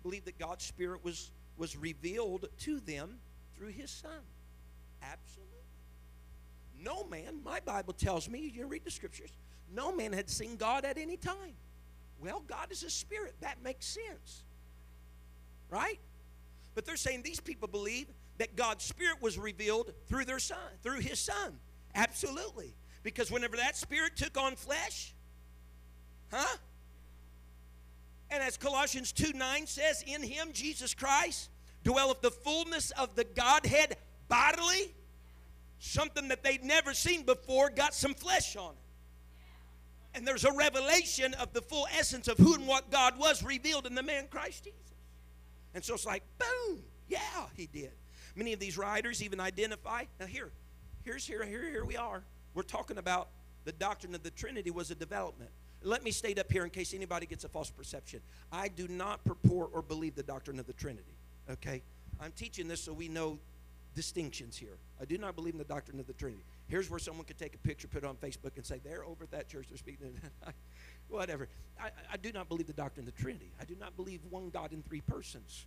believe 0.05 0.25
that 0.27 0.39
God's 0.39 0.65
Spirit 0.65 1.05
was, 1.05 1.33
was 1.57 1.77
revealed 1.77 2.47
to 2.61 2.79
them 2.79 3.17
through 3.57 3.71
His 3.71 3.91
Son. 3.91 4.23
Absolutely. 5.03 5.51
No 6.81 7.03
man, 7.09 7.41
my 7.45 7.59
Bible 7.59 7.93
tells 7.93 8.31
me, 8.31 8.53
you 8.55 8.69
read 8.69 8.85
the 8.85 8.91
scriptures, 8.93 9.33
no 9.75 9.91
man 9.91 10.13
had 10.13 10.31
seen 10.31 10.55
God 10.55 10.85
at 10.85 10.97
any 10.97 11.17
time. 11.17 11.57
Well, 12.21 12.45
God 12.47 12.71
is 12.71 12.85
a 12.85 12.91
spirit. 12.91 13.35
That 13.41 13.65
makes 13.65 13.85
sense. 13.85 14.45
Right? 15.71 15.99
But 16.77 16.87
they're 16.87 16.97
saying 16.97 17.23
these 17.23 17.41
people 17.41 17.67
believe 17.67 18.07
that 18.39 18.57
God's 18.57 18.85
Spirit 18.85 19.23
was 19.23 19.39
revealed 19.39 19.93
through 20.09 20.25
their 20.25 20.39
Son, 20.39 20.59
through 20.83 21.01
His 21.01 21.19
Son. 21.19 21.59
Absolutely. 21.95 22.75
Because 23.03 23.31
whenever 23.31 23.57
that 23.57 23.77
Spirit 23.77 24.17
took 24.17 24.37
on 24.37 24.57
flesh, 24.57 25.15
huh? 26.33 26.57
And 28.31 28.43
as 28.43 28.57
Colossians 28.57 29.13
2 29.13 29.33
9 29.35 29.67
says, 29.67 30.03
in 30.07 30.23
Him, 30.23 30.49
Jesus 30.53 30.95
Christ, 30.95 31.51
dwelleth 31.85 32.21
the 32.23 32.31
fullness 32.31 32.91
of 32.93 33.15
the 33.15 33.25
Godhead 33.25 33.97
bodily. 34.29 34.95
Something 35.79 36.29
that 36.29 36.43
they'd 36.43 36.65
never 36.65 36.95
seen 36.95 37.25
before 37.25 37.69
got 37.69 37.95
some 37.95 38.15
flesh 38.15 38.57
on 38.57 38.73
it. 38.73 38.79
And 40.15 40.27
there's 40.27 40.45
a 40.45 40.53
revelation 40.53 41.35
of 41.35 41.53
the 41.53 41.61
full 41.61 41.87
essence 41.97 42.29
of 42.29 42.39
who 42.39 42.55
and 42.55 42.67
what 42.67 42.91
God 42.91 43.19
was 43.19 43.43
revealed 43.43 43.85
in 43.85 43.95
the 43.95 44.03
man 44.03 44.29
Christ 44.31 44.65
Jesus. 44.65 44.81
And 45.75 45.85
so 45.85 45.95
it's 45.95 46.07
like, 46.07 46.23
boom, 46.39 46.83
yeah, 47.09 47.47
he 47.55 47.67
did. 47.67 47.93
Many 48.37 48.53
of 48.53 48.61
these 48.61 48.77
writers 48.77 49.23
even 49.23 49.41
identify. 49.41 50.05
Now 50.19 50.27
here, 50.27 50.51
here's 51.03 51.27
here, 51.27 51.45
here, 51.45 51.69
here 51.69 51.85
we 51.85 51.97
are. 51.97 52.23
We're 52.55 52.63
talking 52.63 52.99
about 52.99 53.29
the 53.65 53.73
doctrine 53.73 54.15
of 54.15 54.23
the 54.23 54.31
Trinity 54.31 54.71
was 54.71 54.91
a 54.91 54.95
development. 54.95 55.51
Let 55.83 56.03
me 56.03 56.11
state 56.11 56.39
up 56.39 56.51
here 56.51 56.65
in 56.65 56.71
case 56.71 56.95
anybody 56.95 57.27
gets 57.27 57.45
a 57.45 57.49
false 57.49 57.71
perception. 57.71 58.21
I 58.51 58.69
do 58.69 58.89
not 58.89 59.23
purport 59.25 59.71
or 59.73 59.83
believe 59.83 60.15
the 60.15 60.23
doctrine 60.23 60.59
of 60.59 60.67
the 60.67 60.73
Trinity. 60.73 61.15
Okay? 61.51 61.83
I'm 62.21 62.33
teaching 62.33 62.69
this 62.69 62.81
so 62.81 62.93
we 62.93 63.09
know 63.09 63.39
distinctions 63.95 64.57
here. 64.57 64.77
I 65.01 65.05
do 65.05 65.19
not 65.19 65.37
believe 65.37 65.55
in 65.55 65.59
the 65.59 65.65
doctrine 65.65 66.01
of 66.01 66.07
the 66.07 66.13
Trinity. 66.15 66.43
Here's 66.67 66.91
where 66.91 66.99
someone 66.99 67.25
could 67.27 67.39
take 67.39 67.55
a 67.55 67.59
picture, 67.59 67.87
put 67.87 68.03
it 68.03 68.07
on 68.07 68.17
Facebook, 68.17 68.57
and 68.57 68.65
say, 68.65 68.81
they're 68.83 69.05
over 69.05 69.25
at 69.25 69.31
that 69.33 69.49
church, 69.49 69.67
they're 69.69 69.79
speaking. 69.79 70.19
Whatever. 71.09 71.49
I, 71.79 71.91
I 72.13 72.17
do 72.17 72.33
not 72.33 72.49
believe 72.49 72.67
the 72.67 72.73
doctrine 72.73 73.07
of 73.07 73.15
the 73.15 73.23
Trinity. 73.23 73.53
I 73.61 73.65
do 73.65 73.77
not 73.79 73.95
believe 73.97 74.21
one 74.31 74.51
God 74.51 74.73
in 74.73 74.83
three 74.83 75.03
persons. 75.03 75.67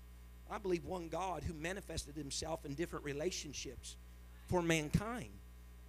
I 0.51 0.57
believe 0.57 0.85
one 0.85 1.07
God 1.09 1.43
who 1.43 1.53
manifested 1.53 2.15
himself 2.15 2.65
in 2.65 2.73
different 2.73 3.05
relationships 3.05 3.95
for 4.47 4.61
mankind. 4.61 5.29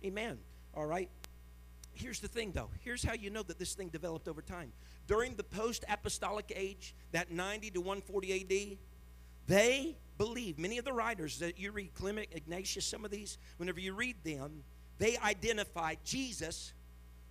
Amen. 0.04 0.38
All 0.74 0.86
right. 0.86 1.08
Here's 1.94 2.20
the 2.20 2.28
thing, 2.28 2.52
though. 2.52 2.70
Here's 2.80 3.02
how 3.02 3.14
you 3.14 3.30
know 3.30 3.42
that 3.42 3.58
this 3.58 3.74
thing 3.74 3.88
developed 3.88 4.28
over 4.28 4.40
time. 4.40 4.72
During 5.06 5.34
the 5.34 5.42
post 5.42 5.84
apostolic 5.88 6.52
age, 6.54 6.94
that 7.12 7.30
90 7.30 7.70
to 7.72 7.80
140 7.80 8.32
AD, 8.32 8.78
they 9.48 9.96
believe, 10.16 10.58
many 10.58 10.78
of 10.78 10.84
the 10.84 10.92
writers 10.92 11.38
that 11.38 11.58
you 11.58 11.72
read, 11.72 11.94
Clement, 11.94 12.28
Ignatius, 12.32 12.84
some 12.84 13.04
of 13.04 13.10
these, 13.10 13.38
whenever 13.56 13.80
you 13.80 13.94
read 13.94 14.16
them, 14.22 14.62
they 14.98 15.16
identify 15.18 15.94
Jesus, 16.04 16.72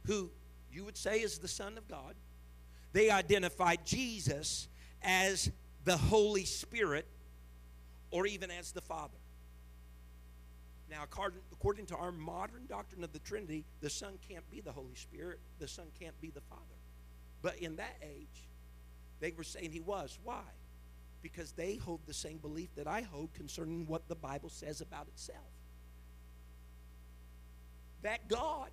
who 0.06 0.30
you 0.72 0.84
would 0.84 0.98
say 0.98 1.20
is 1.20 1.38
the 1.38 1.48
Son 1.48 1.78
of 1.78 1.88
God. 1.88 2.16
They 2.94 3.10
identify 3.10 3.76
Jesus 3.86 4.68
as 5.02 5.52
the 5.86 5.98
Holy 5.98 6.46
Spirit 6.46 7.06
or 8.12 8.26
even 8.26 8.52
as 8.52 8.72
the 8.72 8.82
Father. 8.82 9.17
Now, 10.89 11.04
according 11.04 11.86
to 11.88 11.96
our 11.98 12.12
modern 12.12 12.65
doctrine 12.67 13.04
of 13.04 13.12
the 13.12 13.20
Trinity, 13.20 13.65
the 13.82 13.89
Son 13.89 14.17
can't 14.30 14.50
be 14.50 14.62
the 14.62 14.72
Holy 14.72 14.96
Spirit, 14.96 15.39
the 15.60 15.67
Son 15.67 15.88
can't 16.00 16.20
be 16.22 16.30
the 16.30 16.41
Father. 16.41 16.62
But 17.41 17.58
in 17.58 17.76
that 17.76 17.98
age, 18.02 18.48
they 19.20 19.32
were 19.32 19.43
saying 19.43 19.72
he 19.72 19.82
was. 19.82 20.17
Why? 20.24 20.43
Because 21.22 21.52
they 21.52 21.76
hold 21.76 22.00
the 22.06 22.13
same 22.13 22.38
belief 22.38 22.70
that 22.76 22.88
I 22.88 23.02
hold 23.02 23.34
concerning 23.34 23.86
what 23.86 24.08
the 24.08 24.15
Bible 24.15 24.50
says 24.50 24.80
about 24.80 25.08
itself. 25.08 25.39
That 28.04 28.30
God 28.30 28.70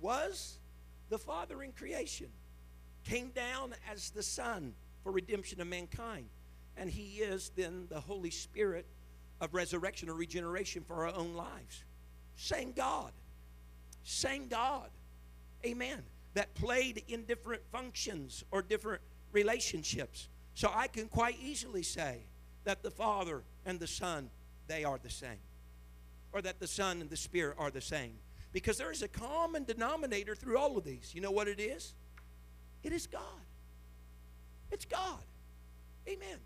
was 0.00 0.58
the 1.10 1.18
Father 1.18 1.62
in 1.62 1.72
creation, 1.72 2.28
came 3.04 3.30
down 3.30 3.74
as 3.92 4.10
the 4.10 4.22
Son 4.22 4.72
for 5.02 5.12
redemption 5.12 5.60
of 5.60 5.66
mankind 5.66 6.26
and 6.78 6.88
He 6.88 7.18
is 7.18 7.50
then 7.56 7.86
the 7.88 8.00
Holy 8.00 8.30
Spirit 8.30 8.86
of 9.40 9.54
resurrection 9.54 10.08
or 10.08 10.14
regeneration 10.14 10.82
for 10.82 11.06
our 11.06 11.14
own 11.14 11.34
lives. 11.34 11.84
Same 12.36 12.72
God. 12.72 13.12
Same 14.04 14.48
God. 14.48 14.90
Amen. 15.64 16.02
That 16.34 16.54
played 16.54 17.02
in 17.08 17.24
different 17.24 17.62
functions 17.72 18.44
or 18.50 18.62
different 18.62 19.02
relationships. 19.32 20.28
So 20.54 20.70
I 20.74 20.86
can 20.86 21.08
quite 21.08 21.36
easily 21.42 21.82
say 21.82 22.22
that 22.64 22.82
the 22.82 22.90
Father 22.90 23.42
and 23.66 23.78
the 23.78 23.86
Son, 23.86 24.30
they 24.66 24.84
are 24.84 24.98
the 25.02 25.10
same. 25.10 25.38
Or 26.32 26.42
that 26.42 26.60
the 26.60 26.66
Son 26.66 27.00
and 27.00 27.10
the 27.10 27.16
Spirit 27.16 27.56
are 27.58 27.70
the 27.70 27.80
same. 27.80 28.14
Because 28.52 28.78
there 28.78 28.90
is 28.90 29.02
a 29.02 29.08
common 29.08 29.64
denominator 29.64 30.34
through 30.34 30.58
all 30.58 30.76
of 30.76 30.84
these. 30.84 31.12
You 31.14 31.20
know 31.20 31.30
what 31.30 31.48
it 31.48 31.60
is? 31.60 31.94
It 32.82 32.92
is 32.92 33.06
God. 33.06 33.22
It's 34.70 34.84
God. 34.84 35.22
Amen. 36.08 36.38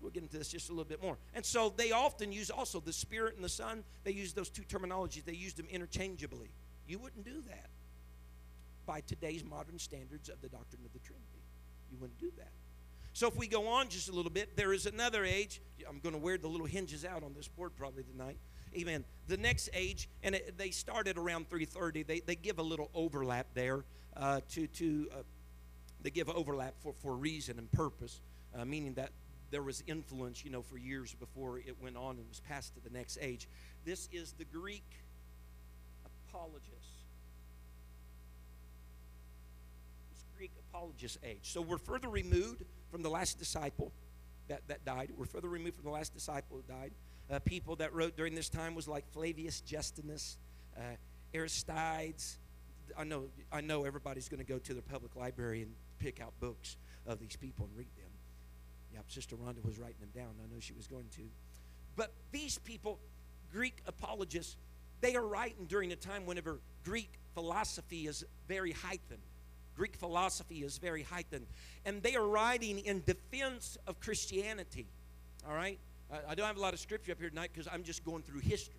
We'll 0.00 0.10
get 0.10 0.22
into 0.22 0.38
this 0.38 0.48
just 0.48 0.68
a 0.68 0.72
little 0.72 0.84
bit 0.84 1.02
more. 1.02 1.18
And 1.34 1.44
so 1.44 1.72
they 1.76 1.92
often 1.92 2.32
use 2.32 2.50
also 2.50 2.80
the 2.80 2.92
Spirit 2.92 3.34
and 3.34 3.44
the 3.44 3.48
Son. 3.48 3.82
They 4.04 4.12
use 4.12 4.32
those 4.32 4.48
two 4.48 4.62
terminologies. 4.62 5.24
They 5.24 5.32
use 5.32 5.54
them 5.54 5.66
interchangeably. 5.70 6.50
You 6.86 6.98
wouldn't 6.98 7.24
do 7.24 7.42
that 7.48 7.68
by 8.86 9.00
today's 9.02 9.44
modern 9.44 9.78
standards 9.78 10.28
of 10.28 10.40
the 10.40 10.48
doctrine 10.48 10.82
of 10.84 10.92
the 10.92 11.00
Trinity. 11.00 11.42
You 11.90 11.98
wouldn't 12.00 12.18
do 12.18 12.30
that. 12.38 12.52
So 13.12 13.26
if 13.26 13.36
we 13.36 13.48
go 13.48 13.66
on 13.66 13.88
just 13.88 14.08
a 14.08 14.12
little 14.12 14.30
bit, 14.30 14.56
there 14.56 14.72
is 14.72 14.86
another 14.86 15.24
age. 15.24 15.60
I'm 15.88 15.98
going 15.98 16.14
to 16.14 16.20
wear 16.20 16.38
the 16.38 16.48
little 16.48 16.66
hinges 16.66 17.04
out 17.04 17.24
on 17.24 17.34
this 17.34 17.48
board 17.48 17.72
probably 17.76 18.04
tonight. 18.04 18.38
Amen. 18.76 19.04
The 19.26 19.36
next 19.36 19.70
age, 19.72 20.08
and 20.22 20.34
it, 20.34 20.56
they 20.56 20.70
started 20.70 21.18
around 21.18 21.48
3:30. 21.48 22.06
They, 22.06 22.20
they 22.20 22.36
give 22.36 22.58
a 22.58 22.62
little 22.62 22.90
overlap 22.94 23.46
there 23.54 23.84
uh, 24.16 24.40
to 24.50 24.66
to 24.66 25.08
uh, 25.12 25.16
they 26.02 26.10
give 26.10 26.28
overlap 26.28 26.74
for 26.80 26.92
for 26.92 27.16
reason 27.16 27.58
and 27.58 27.70
purpose, 27.72 28.20
uh, 28.54 28.64
meaning 28.64 28.94
that 28.94 29.10
there 29.50 29.62
was 29.62 29.82
influence, 29.86 30.44
you 30.44 30.50
know, 30.50 30.62
for 30.62 30.76
years 30.76 31.14
before 31.14 31.58
it 31.58 31.76
went 31.80 31.96
on 31.96 32.16
and 32.16 32.28
was 32.28 32.40
passed 32.40 32.74
to 32.74 32.80
the 32.80 32.90
next 32.90 33.18
age. 33.20 33.48
This 33.84 34.08
is 34.12 34.32
the 34.32 34.44
Greek 34.44 34.84
apologist. 36.28 36.66
This 40.12 40.24
Greek 40.36 40.52
apologist 40.68 41.18
age. 41.24 41.40
So 41.42 41.62
we're 41.62 41.78
further 41.78 42.08
removed 42.08 42.64
from 42.90 43.02
the 43.02 43.10
last 43.10 43.38
disciple 43.38 43.92
that, 44.48 44.66
that 44.68 44.84
died. 44.84 45.10
We're 45.16 45.26
further 45.26 45.48
removed 45.48 45.76
from 45.76 45.84
the 45.84 45.90
last 45.90 46.12
disciple 46.14 46.58
who 46.58 46.72
died. 46.72 46.92
Uh, 47.30 47.38
people 47.40 47.76
that 47.76 47.94
wrote 47.94 48.16
during 48.16 48.34
this 48.34 48.48
time 48.48 48.74
was 48.74 48.88
like 48.88 49.10
Flavius 49.12 49.60
Justinus, 49.60 50.38
uh, 50.76 50.80
Aristides. 51.34 52.38
I 52.96 53.04
know, 53.04 53.24
I 53.52 53.60
know 53.60 53.84
everybody's 53.84 54.28
going 54.28 54.44
to 54.44 54.50
go 54.50 54.58
to 54.58 54.72
their 54.72 54.82
public 54.82 55.14
library 55.14 55.62
and 55.62 55.72
pick 55.98 56.20
out 56.20 56.32
books 56.40 56.76
of 57.06 57.18
these 57.18 57.36
people 57.36 57.66
and 57.66 57.76
read. 57.76 57.88
Yeah, 58.92 59.00
Sister 59.08 59.36
Rhonda 59.36 59.64
was 59.64 59.78
writing 59.78 60.00
them 60.00 60.10
down. 60.14 60.34
I 60.42 60.52
know 60.52 60.60
she 60.60 60.72
was 60.72 60.86
going 60.86 61.06
to. 61.16 61.22
But 61.96 62.12
these 62.32 62.58
people, 62.58 62.98
Greek 63.52 63.82
apologists, 63.86 64.56
they 65.00 65.14
are 65.14 65.26
writing 65.26 65.66
during 65.66 65.92
a 65.92 65.96
time 65.96 66.26
whenever 66.26 66.60
Greek 66.84 67.12
philosophy 67.34 68.06
is 68.06 68.24
very 68.46 68.72
heightened. 68.72 69.22
Greek 69.76 69.96
philosophy 69.96 70.64
is 70.64 70.78
very 70.78 71.02
heightened. 71.02 71.46
And 71.84 72.02
they 72.02 72.16
are 72.16 72.26
writing 72.26 72.80
in 72.80 73.02
defense 73.06 73.78
of 73.86 74.00
Christianity. 74.00 74.86
All 75.48 75.54
right? 75.54 75.78
I, 76.28 76.34
don't 76.34 76.46
have 76.46 76.56
a 76.56 76.60
lot 76.60 76.74
of 76.74 76.80
scripture 76.80 77.12
up 77.12 77.20
here 77.20 77.28
tonight 77.28 77.50
because 77.52 77.68
I'm 77.72 77.84
just 77.84 78.04
going 78.04 78.22
through 78.22 78.40
history. 78.40 78.74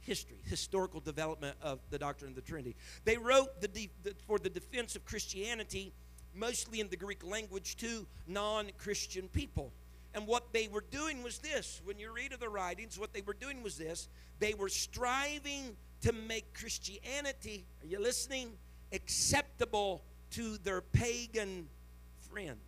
History, 0.00 0.38
historical 0.44 0.98
development 0.98 1.56
of 1.62 1.78
the 1.90 1.98
doctrine 1.98 2.30
of 2.30 2.34
the 2.34 2.42
Trinity. 2.42 2.74
They 3.04 3.16
wrote 3.16 3.60
the, 3.60 3.68
de- 3.68 3.90
the, 4.02 4.14
for 4.26 4.36
the 4.36 4.50
defense 4.50 4.96
of 4.96 5.04
Christianity, 5.04 5.92
mostly 6.34 6.80
in 6.80 6.88
the 6.88 6.96
Greek 6.96 7.24
language, 7.24 7.76
to 7.78 8.06
non 8.26 8.70
Christian 8.78 9.28
people. 9.28 9.72
And 10.14 10.26
what 10.26 10.52
they 10.52 10.68
were 10.68 10.84
doing 10.90 11.22
was 11.22 11.38
this. 11.38 11.80
When 11.84 11.98
you 11.98 12.12
read 12.12 12.32
of 12.32 12.40
the 12.40 12.48
writings, 12.48 12.98
what 12.98 13.12
they 13.12 13.22
were 13.22 13.34
doing 13.34 13.62
was 13.62 13.78
this. 13.78 14.08
They 14.40 14.54
were 14.54 14.68
striving 14.68 15.76
to 16.02 16.12
make 16.12 16.52
Christianity, 16.54 17.64
are 17.82 17.86
you 17.86 18.00
listening? 18.00 18.52
Acceptable 18.92 20.02
to 20.32 20.58
their 20.58 20.80
pagan 20.80 21.68
friends. 22.30 22.58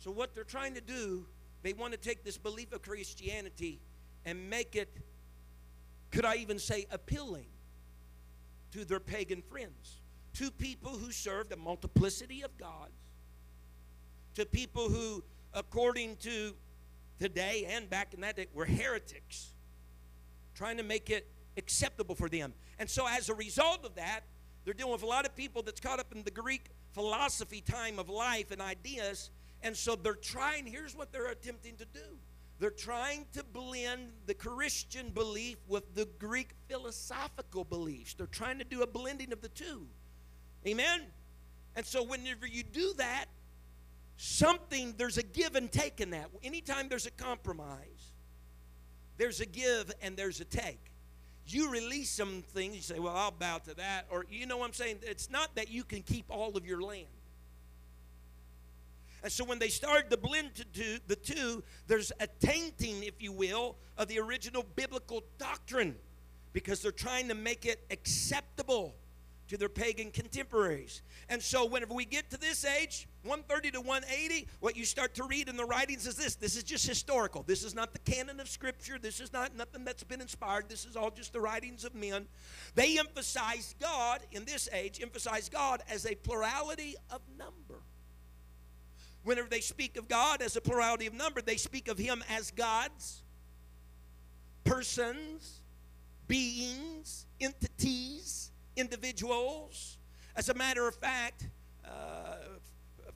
So, 0.00 0.10
what 0.10 0.34
they're 0.34 0.44
trying 0.44 0.74
to 0.74 0.80
do, 0.80 1.26
they 1.62 1.72
want 1.72 1.92
to 1.92 1.98
take 1.98 2.24
this 2.24 2.38
belief 2.38 2.72
of 2.72 2.82
Christianity 2.82 3.80
and 4.24 4.48
make 4.48 4.76
it, 4.76 4.88
could 6.12 6.24
I 6.24 6.36
even 6.36 6.58
say, 6.58 6.86
appealing 6.90 7.46
to 8.72 8.84
their 8.84 9.00
pagan 9.00 9.42
friends, 9.42 10.00
to 10.34 10.50
people 10.50 10.92
who 10.92 11.10
served 11.10 11.52
a 11.52 11.56
multiplicity 11.56 12.42
of 12.42 12.56
gods, 12.58 13.12
to 14.34 14.46
people 14.46 14.88
who, 14.88 15.22
according 15.54 16.16
to 16.16 16.54
today 17.18 17.66
and 17.68 17.90
back 17.90 18.14
in 18.14 18.20
that 18.20 18.36
day, 18.36 18.46
were 18.54 18.66
heretics, 18.66 19.54
trying 20.54 20.76
to 20.76 20.82
make 20.82 21.10
it 21.10 21.26
acceptable 21.56 22.14
for 22.14 22.28
them. 22.28 22.52
And 22.78 22.88
so, 22.88 23.06
as 23.08 23.28
a 23.28 23.34
result 23.34 23.84
of 23.84 23.94
that, 23.96 24.20
they're 24.64 24.74
dealing 24.74 24.92
with 24.92 25.02
a 25.02 25.06
lot 25.06 25.24
of 25.26 25.34
people 25.34 25.62
that's 25.62 25.80
caught 25.80 25.98
up 25.98 26.12
in 26.14 26.22
the 26.22 26.30
Greek 26.30 26.70
philosophy 26.92 27.60
time 27.60 27.98
of 27.98 28.08
life 28.08 28.50
and 28.50 28.60
ideas. 28.60 29.30
And 29.62 29.76
so 29.76 29.96
they're 29.96 30.14
trying, 30.14 30.66
here's 30.66 30.94
what 30.94 31.12
they're 31.12 31.30
attempting 31.30 31.76
to 31.76 31.84
do 31.86 32.18
they're 32.58 32.70
trying 32.70 33.26
to 33.34 33.44
blend 33.44 34.10
the 34.26 34.34
Christian 34.34 35.10
belief 35.10 35.58
with 35.68 35.94
the 35.94 36.06
Greek 36.18 36.50
philosophical 36.68 37.64
beliefs. 37.64 38.14
They're 38.14 38.26
trying 38.26 38.58
to 38.58 38.64
do 38.64 38.82
a 38.82 38.86
blending 38.86 39.32
of 39.32 39.40
the 39.40 39.48
two. 39.48 39.86
Amen? 40.66 41.02
And 41.76 41.86
so 41.86 42.02
whenever 42.02 42.46
you 42.46 42.64
do 42.64 42.92
that, 42.98 43.26
something, 44.16 44.94
there's 44.98 45.18
a 45.18 45.22
give 45.22 45.54
and 45.54 45.70
take 45.70 46.00
in 46.00 46.10
that. 46.10 46.30
Anytime 46.42 46.88
there's 46.88 47.06
a 47.06 47.12
compromise, 47.12 48.12
there's 49.16 49.40
a 49.40 49.46
give 49.46 49.92
and 50.02 50.16
there's 50.16 50.40
a 50.40 50.44
take. 50.44 50.80
You 51.46 51.70
release 51.70 52.10
some 52.10 52.42
things, 52.48 52.74
you 52.74 52.82
say, 52.82 52.98
well, 52.98 53.16
I'll 53.16 53.30
bow 53.30 53.58
to 53.58 53.74
that. 53.74 54.06
Or, 54.10 54.26
you 54.28 54.46
know 54.46 54.58
what 54.58 54.66
I'm 54.66 54.72
saying? 54.74 54.98
It's 55.02 55.30
not 55.30 55.54
that 55.54 55.70
you 55.70 55.84
can 55.84 56.02
keep 56.02 56.26
all 56.28 56.56
of 56.56 56.66
your 56.66 56.82
land. 56.82 57.06
And 59.22 59.32
so 59.32 59.44
when 59.44 59.58
they 59.58 59.68
started 59.68 60.10
to 60.10 60.16
blend 60.16 60.54
to 60.56 60.64
do 60.64 60.98
the 61.06 61.16
two, 61.16 61.62
there's 61.86 62.12
a 62.20 62.26
tainting, 62.26 63.02
if 63.02 63.20
you 63.20 63.32
will, 63.32 63.76
of 63.96 64.08
the 64.08 64.18
original 64.18 64.64
biblical 64.76 65.22
doctrine 65.38 65.96
because 66.52 66.80
they're 66.80 66.92
trying 66.92 67.28
to 67.28 67.34
make 67.34 67.66
it 67.66 67.84
acceptable 67.90 68.94
to 69.48 69.56
their 69.56 69.68
pagan 69.68 70.10
contemporaries. 70.10 71.02
And 71.28 71.42
so 71.42 71.64
whenever 71.64 71.94
we 71.94 72.04
get 72.04 72.30
to 72.30 72.36
this 72.36 72.64
age, 72.64 73.08
130 73.22 73.72
to 73.72 73.80
180, 73.80 74.46
what 74.60 74.76
you 74.76 74.84
start 74.84 75.14
to 75.14 75.24
read 75.24 75.48
in 75.48 75.56
the 75.56 75.64
writings 75.64 76.06
is 76.06 76.16
this. 76.16 76.34
This 76.34 76.56
is 76.56 76.62
just 76.62 76.86
historical. 76.86 77.42
This 77.42 77.64
is 77.64 77.74
not 77.74 77.92
the 77.92 77.98
canon 78.00 78.40
of 78.40 78.48
scripture. 78.48 78.98
This 79.00 79.20
is 79.20 79.32
not 79.32 79.56
nothing 79.56 79.84
that's 79.84 80.04
been 80.04 80.20
inspired. 80.20 80.68
This 80.68 80.84
is 80.84 80.96
all 80.96 81.10
just 81.10 81.32
the 81.32 81.40
writings 81.40 81.84
of 81.84 81.94
men. 81.94 82.26
They 82.74 82.98
emphasize 82.98 83.74
God 83.80 84.20
in 84.32 84.44
this 84.44 84.68
age, 84.72 85.00
emphasize 85.02 85.48
God 85.48 85.82
as 85.88 86.04
a 86.06 86.14
plurality 86.14 86.96
of 87.10 87.22
number. 87.38 87.67
Whenever 89.24 89.48
they 89.48 89.60
speak 89.60 89.96
of 89.96 90.08
God 90.08 90.42
as 90.42 90.56
a 90.56 90.60
plurality 90.60 91.06
of 91.06 91.14
number, 91.14 91.40
they 91.40 91.56
speak 91.56 91.88
of 91.88 91.98
Him 91.98 92.22
as 92.30 92.50
gods, 92.50 93.22
persons, 94.64 95.60
beings, 96.28 97.26
entities, 97.40 98.52
individuals. 98.76 99.98
As 100.36 100.48
a 100.48 100.54
matter 100.54 100.86
of 100.86 100.94
fact, 100.94 101.48
uh, 101.84 102.36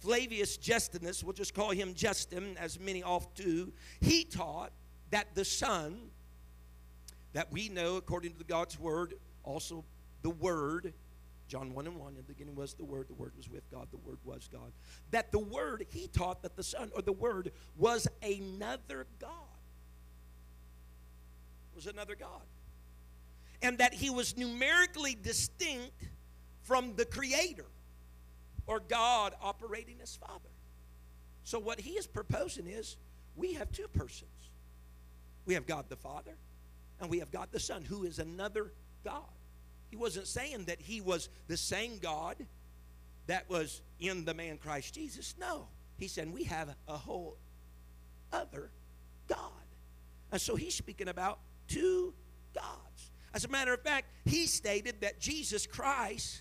Flavius 0.00 0.56
Justinus, 0.56 1.22
we'll 1.22 1.32
just 1.32 1.54
call 1.54 1.70
him 1.70 1.94
Justin, 1.94 2.56
as 2.58 2.80
many 2.80 3.04
oft 3.04 3.36
do, 3.36 3.72
he 4.00 4.24
taught 4.24 4.72
that 5.10 5.34
the 5.34 5.44
Son, 5.44 6.10
that 7.34 7.52
we 7.52 7.68
know 7.68 7.96
according 7.96 8.34
to 8.34 8.44
God's 8.44 8.78
Word, 8.78 9.14
also 9.44 9.84
the 10.22 10.30
Word, 10.30 10.92
John 11.48 11.74
1 11.74 11.86
and 11.86 11.96
1, 11.96 12.12
in 12.12 12.16
the 12.16 12.22
beginning 12.22 12.54
was 12.54 12.74
the 12.74 12.84
Word, 12.84 13.08
the 13.08 13.14
Word 13.14 13.32
was 13.36 13.48
with 13.48 13.70
God, 13.70 13.88
the 13.90 13.98
Word 13.98 14.18
was 14.24 14.48
God. 14.50 14.72
That 15.10 15.32
the 15.32 15.38
Word, 15.38 15.86
he 15.90 16.08
taught 16.08 16.42
that 16.42 16.56
the 16.56 16.62
Son, 16.62 16.90
or 16.94 17.02
the 17.02 17.12
Word, 17.12 17.52
was 17.76 18.08
another 18.22 19.06
God. 19.20 19.30
Was 21.74 21.86
another 21.86 22.14
God. 22.14 22.42
And 23.60 23.78
that 23.78 23.92
he 23.92 24.08
was 24.10 24.36
numerically 24.36 25.16
distinct 25.20 25.92
from 26.62 26.94
the 26.96 27.04
Creator, 27.04 27.66
or 28.66 28.80
God 28.80 29.34
operating 29.42 29.96
as 30.02 30.16
Father. 30.16 30.48
So 31.44 31.58
what 31.58 31.80
he 31.80 31.90
is 31.90 32.06
proposing 32.06 32.66
is 32.66 32.96
we 33.36 33.54
have 33.54 33.70
two 33.72 33.88
persons. 33.88 34.30
We 35.44 35.54
have 35.54 35.66
God 35.66 35.86
the 35.88 35.96
Father, 35.96 36.36
and 37.00 37.10
we 37.10 37.18
have 37.18 37.30
God 37.30 37.48
the 37.50 37.60
Son, 37.60 37.82
who 37.82 38.04
is 38.04 38.18
another 38.18 38.72
God. 39.04 39.24
He 39.92 39.96
wasn't 39.98 40.26
saying 40.26 40.64
that 40.64 40.80
he 40.80 41.02
was 41.02 41.28
the 41.48 41.56
same 41.58 41.98
God 41.98 42.36
that 43.26 43.50
was 43.50 43.82
in 44.00 44.24
the 44.24 44.32
man 44.32 44.56
Christ 44.56 44.94
Jesus. 44.94 45.34
No. 45.38 45.66
He 45.98 46.08
said 46.08 46.32
we 46.32 46.44
have 46.44 46.74
a 46.88 46.96
whole 46.96 47.36
other 48.32 48.70
God. 49.28 49.38
And 50.32 50.40
so 50.40 50.56
he's 50.56 50.74
speaking 50.74 51.08
about 51.08 51.40
two 51.68 52.14
gods. 52.54 53.10
As 53.34 53.44
a 53.44 53.48
matter 53.48 53.74
of 53.74 53.82
fact, 53.82 54.06
he 54.24 54.46
stated 54.46 55.02
that 55.02 55.20
Jesus 55.20 55.66
Christ 55.66 56.40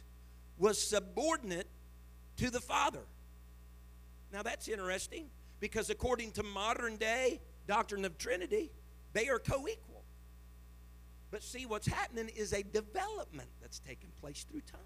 was 0.58 0.82
subordinate 0.82 1.68
to 2.38 2.50
the 2.52 2.62
Father. 2.62 3.04
Now 4.32 4.44
that's 4.44 4.70
interesting 4.70 5.26
because 5.60 5.90
according 5.90 6.32
to 6.32 6.44
modern 6.44 6.96
day 6.96 7.42
doctrine 7.68 8.06
of 8.06 8.18
Trinity, 8.18 8.72
they 9.12 9.28
are 9.28 9.40
co 9.40 9.68
equal. 9.68 9.91
But 11.32 11.44
see, 11.44 11.66
what's 11.66 11.88
happening 11.88 12.30
is 12.36 12.52
a 12.52 12.62
development 12.62 13.50
that's 13.62 13.80
taking 13.80 14.12
place 14.20 14.46
through 14.50 14.62
time. 14.62 14.82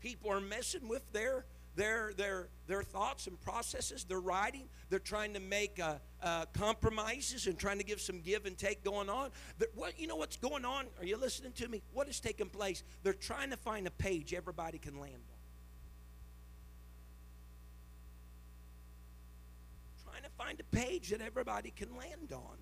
People 0.00 0.32
are 0.32 0.40
messing 0.40 0.88
with 0.88 1.12
their 1.12 1.44
their 1.76 2.12
their 2.14 2.48
their 2.66 2.82
thoughts 2.82 3.26
and 3.26 3.40
processes. 3.40 4.04
They're 4.04 4.20
writing. 4.20 4.68
They're 4.88 4.98
trying 4.98 5.34
to 5.34 5.40
make 5.40 5.78
uh, 5.78 5.96
uh, 6.22 6.46
compromises 6.54 7.46
and 7.46 7.58
trying 7.58 7.78
to 7.78 7.84
give 7.84 8.00
some 8.00 8.20
give 8.20 8.46
and 8.46 8.56
take 8.56 8.82
going 8.82 9.10
on. 9.10 9.30
what 9.74 9.98
you 10.00 10.06
know 10.06 10.16
what's 10.16 10.38
going 10.38 10.64
on? 10.64 10.86
Are 10.98 11.04
you 11.04 11.18
listening 11.18 11.52
to 11.52 11.68
me? 11.68 11.82
What 11.92 12.08
is 12.08 12.18
taking 12.18 12.48
place? 12.48 12.82
They're 13.02 13.12
trying 13.12 13.50
to 13.50 13.56
find 13.56 13.86
a 13.86 13.90
page 13.90 14.32
everybody 14.34 14.78
can 14.78 14.98
land 14.98 15.12
on. 15.14 15.38
Trying 20.10 20.22
to 20.22 20.30
find 20.30 20.60
a 20.60 20.64
page 20.76 21.10
that 21.10 21.20
everybody 21.20 21.70
can 21.70 21.94
land 21.96 22.32
on. 22.32 22.56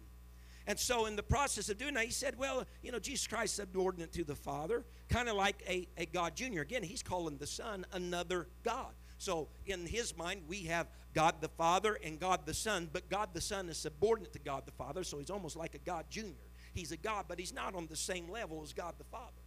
And 0.66 0.78
so, 0.78 1.06
in 1.06 1.16
the 1.16 1.22
process 1.22 1.68
of 1.68 1.78
doing 1.78 1.94
that, 1.94 2.04
he 2.04 2.10
said, 2.10 2.38
Well, 2.38 2.64
you 2.82 2.92
know, 2.92 2.98
Jesus 2.98 3.26
Christ 3.26 3.56
subordinate 3.56 4.12
to 4.12 4.24
the 4.24 4.34
Father, 4.34 4.84
kind 5.08 5.28
of 5.28 5.36
like 5.36 5.62
a, 5.68 5.88
a 5.96 6.06
God 6.06 6.36
Jr. 6.36 6.60
Again, 6.60 6.82
he's 6.82 7.02
calling 7.02 7.38
the 7.38 7.46
Son 7.46 7.86
another 7.92 8.46
God. 8.62 8.92
So, 9.18 9.48
in 9.66 9.86
his 9.86 10.16
mind, 10.16 10.42
we 10.48 10.64
have 10.64 10.86
God 11.12 11.36
the 11.40 11.48
Father 11.48 11.98
and 12.02 12.18
God 12.18 12.46
the 12.46 12.54
Son, 12.54 12.88
but 12.92 13.08
God 13.10 13.30
the 13.32 13.40
Son 13.40 13.68
is 13.68 13.78
subordinate 13.78 14.32
to 14.34 14.38
God 14.38 14.64
the 14.64 14.72
Father, 14.72 15.04
so 15.04 15.18
he's 15.18 15.30
almost 15.30 15.56
like 15.56 15.74
a 15.74 15.78
God 15.78 16.06
Jr. 16.08 16.28
He's 16.72 16.92
a 16.92 16.96
God, 16.96 17.24
but 17.28 17.38
he's 17.38 17.52
not 17.52 17.74
on 17.74 17.86
the 17.86 17.96
same 17.96 18.30
level 18.30 18.62
as 18.62 18.72
God 18.72 18.94
the 18.98 19.04
Father. 19.04 19.42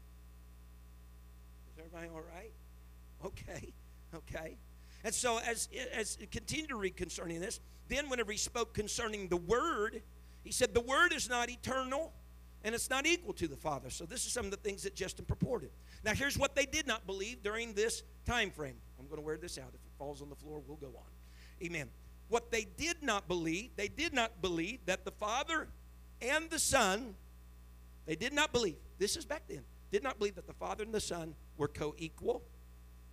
Is 1.71 1.79
everybody 1.79 2.07
all 2.13 2.21
right? 2.21 2.51
Okay, 3.25 3.73
okay. 4.13 4.57
And 5.03 5.13
so, 5.13 5.39
as, 5.39 5.69
as 5.93 6.17
continue 6.31 6.67
to 6.67 6.75
read 6.75 6.95
concerning 6.95 7.39
this, 7.39 7.59
then 7.87 8.09
whenever 8.09 8.31
he 8.31 8.37
spoke 8.37 8.73
concerning 8.73 9.27
the 9.27 9.37
Word, 9.37 10.01
he 10.43 10.51
said, 10.51 10.73
The 10.73 10.81
Word 10.81 11.13
is 11.13 11.29
not 11.29 11.49
eternal 11.49 12.13
and 12.63 12.73
it's 12.73 12.89
not 12.89 13.05
equal 13.05 13.33
to 13.33 13.47
the 13.47 13.57
Father. 13.57 13.89
So 13.89 14.05
this 14.05 14.25
is 14.25 14.31
some 14.31 14.45
of 14.45 14.51
the 14.51 14.57
things 14.57 14.83
that 14.83 14.95
Justin 14.95 15.25
purported. 15.25 15.71
Now 16.03 16.13
here's 16.13 16.37
what 16.37 16.55
they 16.55 16.65
did 16.65 16.87
not 16.87 17.05
believe 17.05 17.43
during 17.43 17.73
this 17.73 18.03
time 18.25 18.51
frame. 18.51 18.75
I'm 18.99 19.05
going 19.07 19.17
to 19.17 19.25
wear 19.25 19.37
this 19.37 19.57
out. 19.57 19.69
If 19.69 19.75
it 19.75 19.91
falls 19.97 20.21
on 20.21 20.29
the 20.29 20.35
floor, 20.35 20.61
we'll 20.65 20.77
go 20.77 20.95
on. 20.95 21.65
Amen. 21.65 21.89
What 22.29 22.51
they 22.51 22.65
did 22.77 23.03
not 23.03 23.27
believe, 23.27 23.71
they 23.75 23.89
did 23.89 24.13
not 24.13 24.41
believe 24.41 24.79
that 24.85 25.03
the 25.03 25.11
Father 25.11 25.67
and 26.21 26.49
the 26.49 26.59
Son, 26.59 27.15
they 28.05 28.15
did 28.15 28.33
not 28.33 28.53
believe, 28.53 28.77
this 28.97 29.17
is 29.17 29.25
back 29.25 29.43
then, 29.47 29.63
did 29.91 30.03
not 30.03 30.17
believe 30.17 30.35
that 30.35 30.47
the 30.47 30.53
Father 30.53 30.83
and 30.83 30.93
the 30.93 31.01
Son 31.01 31.35
were 31.57 31.67
co 31.67 31.93
equal, 31.97 32.41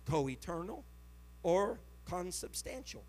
co 0.05 0.29
eternal, 0.29 0.85
or 1.43 1.79
consubstantial, 2.05 3.03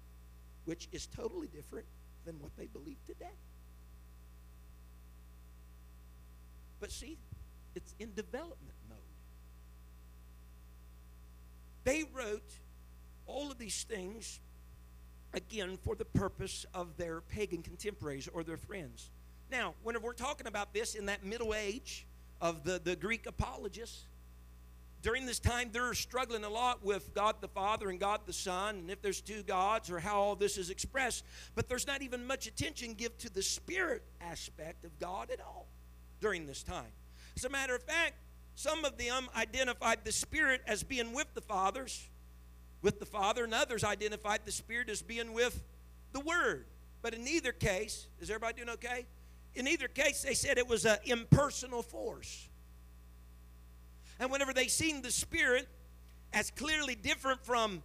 which 0.65 0.89
is 0.93 1.07
totally 1.07 1.47
different 1.47 1.87
than 2.25 2.39
what 2.41 2.51
they 2.57 2.67
believe 2.67 2.99
today. 3.07 3.37
But 6.83 6.91
see, 6.91 7.17
it's 7.77 7.95
in 8.01 8.13
development 8.13 8.75
mode. 8.89 8.99
They 11.85 12.03
wrote 12.13 12.53
all 13.29 13.53
of 13.53 13.59
these 13.59 13.85
things, 13.85 14.41
again, 15.33 15.79
for 15.85 15.95
the 15.95 16.05
purpose 16.05 16.67
of 16.75 16.97
their 16.97 17.21
pagan 17.21 17.63
contemporaries 17.63 18.29
or 18.35 18.43
their 18.43 18.57
friends. 18.57 19.11
Now, 19.49 19.75
whenever 19.85 20.07
we're 20.07 20.13
talking 20.13 20.49
about 20.49 20.75
this 20.75 20.97
in 20.97 21.07
that 21.07 21.25
middle 21.25 21.55
age 21.55 22.05
of 22.41 22.65
the, 22.65 22.81
the 22.83 22.97
Greek 22.97 23.27
apologists, 23.27 24.07
during 25.03 25.25
this 25.25 25.39
time 25.39 25.71
they're 25.73 25.95
struggling 25.95 26.43
a 26.43 26.51
lot 26.51 26.85
with 26.85 27.15
God 27.15 27.37
the 27.41 27.49
Father 27.49 27.91
and 27.91 28.01
God 28.01 28.23
the 28.27 28.33
Son, 28.33 28.75
and 28.75 28.91
if 28.91 29.01
there's 29.03 29.21
two 29.21 29.45
gods 29.45 29.89
or 29.89 30.01
how 30.01 30.17
all 30.17 30.35
this 30.35 30.59
is 30.59 30.69
expressed, 30.69 31.25
but 31.55 31.69
there's 31.69 31.87
not 31.87 32.03
even 32.03 32.27
much 32.27 32.49
attention 32.49 32.95
given 32.95 33.19
to 33.19 33.33
the 33.33 33.43
spirit 33.43 34.03
aspect 34.21 34.85
of 34.85 34.99
God 34.99 35.31
at 35.31 35.41
all 35.41 35.69
during 36.23 36.47
this 36.47 36.63
time. 36.63 36.93
As 37.37 37.45
a 37.45 37.51
matter 37.51 37.75
of 37.75 37.83
fact, 37.83 38.15
some 38.55 38.87
of 38.87 38.97
them 38.97 39.29
identified 39.37 40.05
the 40.05 40.13
Spirit 40.13 40.63
as 40.67 40.83
being 40.83 41.13
with 41.13 41.27
the 41.35 41.41
fathers, 41.43 42.09
with 42.81 42.99
the 42.99 43.07
Father, 43.07 43.45
and 43.45 43.53
others 43.53 43.85
identified 43.85 44.41
the 44.47 44.53
Spirit 44.53 44.89
as 44.89 45.03
being 45.03 45.35
with 45.35 45.63
the 46.13 46.21
Word. 46.21 46.67
But 47.03 47.15
in 47.15 47.27
either 47.27 47.53
case, 47.53 48.07
is 48.21 48.31
everybody 48.31 48.55
doing 48.59 48.71
okay? 48.71 49.07
In 49.55 49.67
either 49.67 49.89
case, 49.89 50.23
they 50.23 50.35
said 50.35 50.57
it 50.57 50.69
was 50.69 50.87
an 50.87 50.99
impersonal 51.05 51.83
force. 51.83 52.49
And 54.21 54.31
whenever 54.31 54.53
they 54.53 54.69
seen 54.69 55.03
the 55.03 55.11
Spirit 55.11 55.69
as 56.33 56.51
clearly 56.51 56.95
different 56.95 57.45
from 57.45 57.83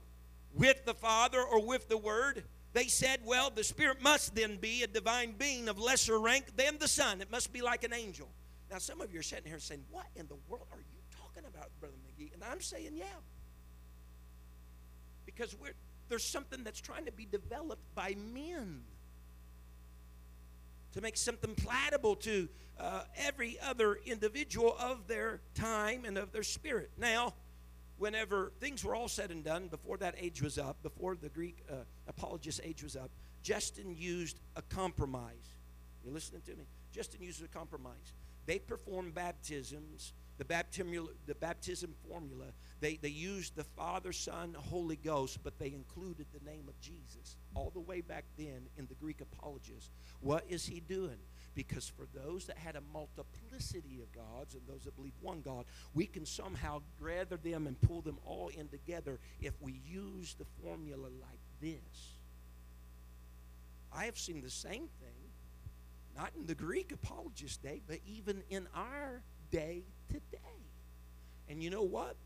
with 0.54 0.86
the 0.86 0.94
Father 0.94 1.42
or 1.42 1.66
with 1.66 1.90
the 1.90 1.98
Word, 1.98 2.44
they 2.78 2.88
said, 2.88 3.22
well, 3.26 3.50
the 3.50 3.64
Spirit 3.64 4.04
must 4.04 4.36
then 4.36 4.58
be 4.58 4.84
a 4.84 4.88
divine 4.88 5.32
being 5.32 5.68
of 5.68 5.80
lesser 5.80 6.20
rank 6.20 6.56
than 6.56 6.78
the 6.78 6.88
Son. 6.88 7.22
It 7.22 7.32
must 7.32 7.52
be 7.52 7.60
like 7.60 7.84
an 7.84 7.92
angel. 7.92 8.30
Now, 8.70 8.78
some 8.78 9.02
of 9.02 9.12
you 9.12 9.20
are 9.20 9.24
sitting 9.24 9.48
here 9.48 9.58
saying, 9.58 9.84
What 9.90 10.06
in 10.16 10.28
the 10.28 10.36
world 10.48 10.68
are 10.72 10.78
you 10.78 11.02
talking 11.20 11.44
about, 11.50 11.72
Brother 11.80 11.96
McGee? 12.06 12.32
And 12.36 12.44
I'm 12.44 12.62
saying, 12.62 12.92
Yeah. 12.94 13.06
Because 15.26 15.56
there's 16.08 16.24
something 16.24 16.64
that's 16.64 16.80
trying 16.80 17.06
to 17.06 17.12
be 17.12 17.26
developed 17.26 17.82
by 17.96 18.16
men 18.32 18.84
to 20.94 21.02
make 21.02 21.18
something 21.18 21.56
palatable 21.56 22.18
to 22.18 22.48
uh, 22.80 23.02
every 23.18 23.58
other 23.60 23.98
individual 24.06 24.76
of 24.80 25.08
their 25.08 25.42
time 25.56 26.06
and 26.06 26.16
of 26.16 26.32
their 26.32 26.44
spirit. 26.44 26.92
Now, 26.96 27.34
whenever 27.98 28.52
things 28.60 28.84
were 28.84 28.96
all 28.96 29.08
said 29.08 29.32
and 29.32 29.44
done, 29.44 29.68
before 29.68 29.98
that 29.98 30.16
age 30.18 30.42
was 30.42 30.58
up, 30.58 30.82
before 30.84 31.16
the 31.16 31.30
Greek 31.30 31.64
uh, 31.70 31.76
apologist 32.08 32.62
age 32.64 32.84
was 32.84 32.96
up, 32.96 33.10
Justin 33.44 33.96
used 33.96 34.40
a 34.56 34.62
compromise. 34.62 35.56
You 36.06 36.12
listening 36.12 36.42
to 36.46 36.56
me? 36.56 36.66
Justin 36.92 37.22
used 37.22 37.44
a 37.44 37.48
compromise. 37.48 38.14
They 38.46 38.60
performed 38.60 39.14
baptisms, 39.14 40.14
the 40.38 40.46
baptism, 40.46 41.10
the 41.26 41.36
baptism 41.36 41.94
formula. 42.08 42.46
They, 42.80 42.96
they 42.96 43.10
used 43.10 43.56
the 43.56 43.64
Father, 43.64 44.14
Son, 44.14 44.56
Holy 44.70 44.96
Ghost, 44.96 45.40
but 45.44 45.60
they 45.60 45.68
included 45.68 46.28
the 46.34 46.50
name 46.50 46.66
of 46.68 46.80
Jesus 46.80 47.36
all 47.56 47.72
the 47.74 47.80
way 47.80 48.02
back 48.02 48.24
then 48.38 48.68
in 48.78 48.88
the 48.88 48.96
Greek 48.96 49.22
apologists. 49.22 49.90
What 50.22 50.46
is 50.48 50.66
he 50.66 50.80
doing? 50.80 51.18
Because 51.58 51.88
for 51.90 52.06
those 52.14 52.46
that 52.46 52.58
had 52.60 52.76
a 52.76 52.82
multiplicity 52.94 54.00
of 54.04 54.12
gods 54.14 54.54
and 54.54 54.62
those 54.68 54.84
that 54.84 54.96
believe 54.96 55.16
one 55.22 55.42
God, 55.42 55.66
we 55.96 56.06
can 56.06 56.24
somehow 56.24 56.84
gather 57.04 57.36
them 57.36 57.66
and 57.66 57.82
pull 57.82 58.02
them 58.02 58.20
all 58.24 58.50
in 58.50 58.68
together 58.68 59.18
if 59.42 59.54
we 59.60 59.82
use 59.84 60.36
the 60.38 60.46
formula 60.64 61.08
like 61.20 61.40
this. 61.60 62.14
I 63.92 64.06
have 64.06 64.20
seen 64.20 64.44
the 64.44 64.52
same 64.52 64.88
thing 65.02 65.18
not 66.16 66.32
in 66.38 66.46
the 66.46 66.54
Greek 66.54 66.92
apologist 66.92 67.64
day, 67.64 67.82
but 67.88 67.98
even 68.06 68.44
in 68.52 68.68
our 68.76 69.24
day 69.50 69.84
today. 70.10 70.38
And 71.50 71.64
you 71.64 71.72
know 71.72 71.82
what? 71.82 72.18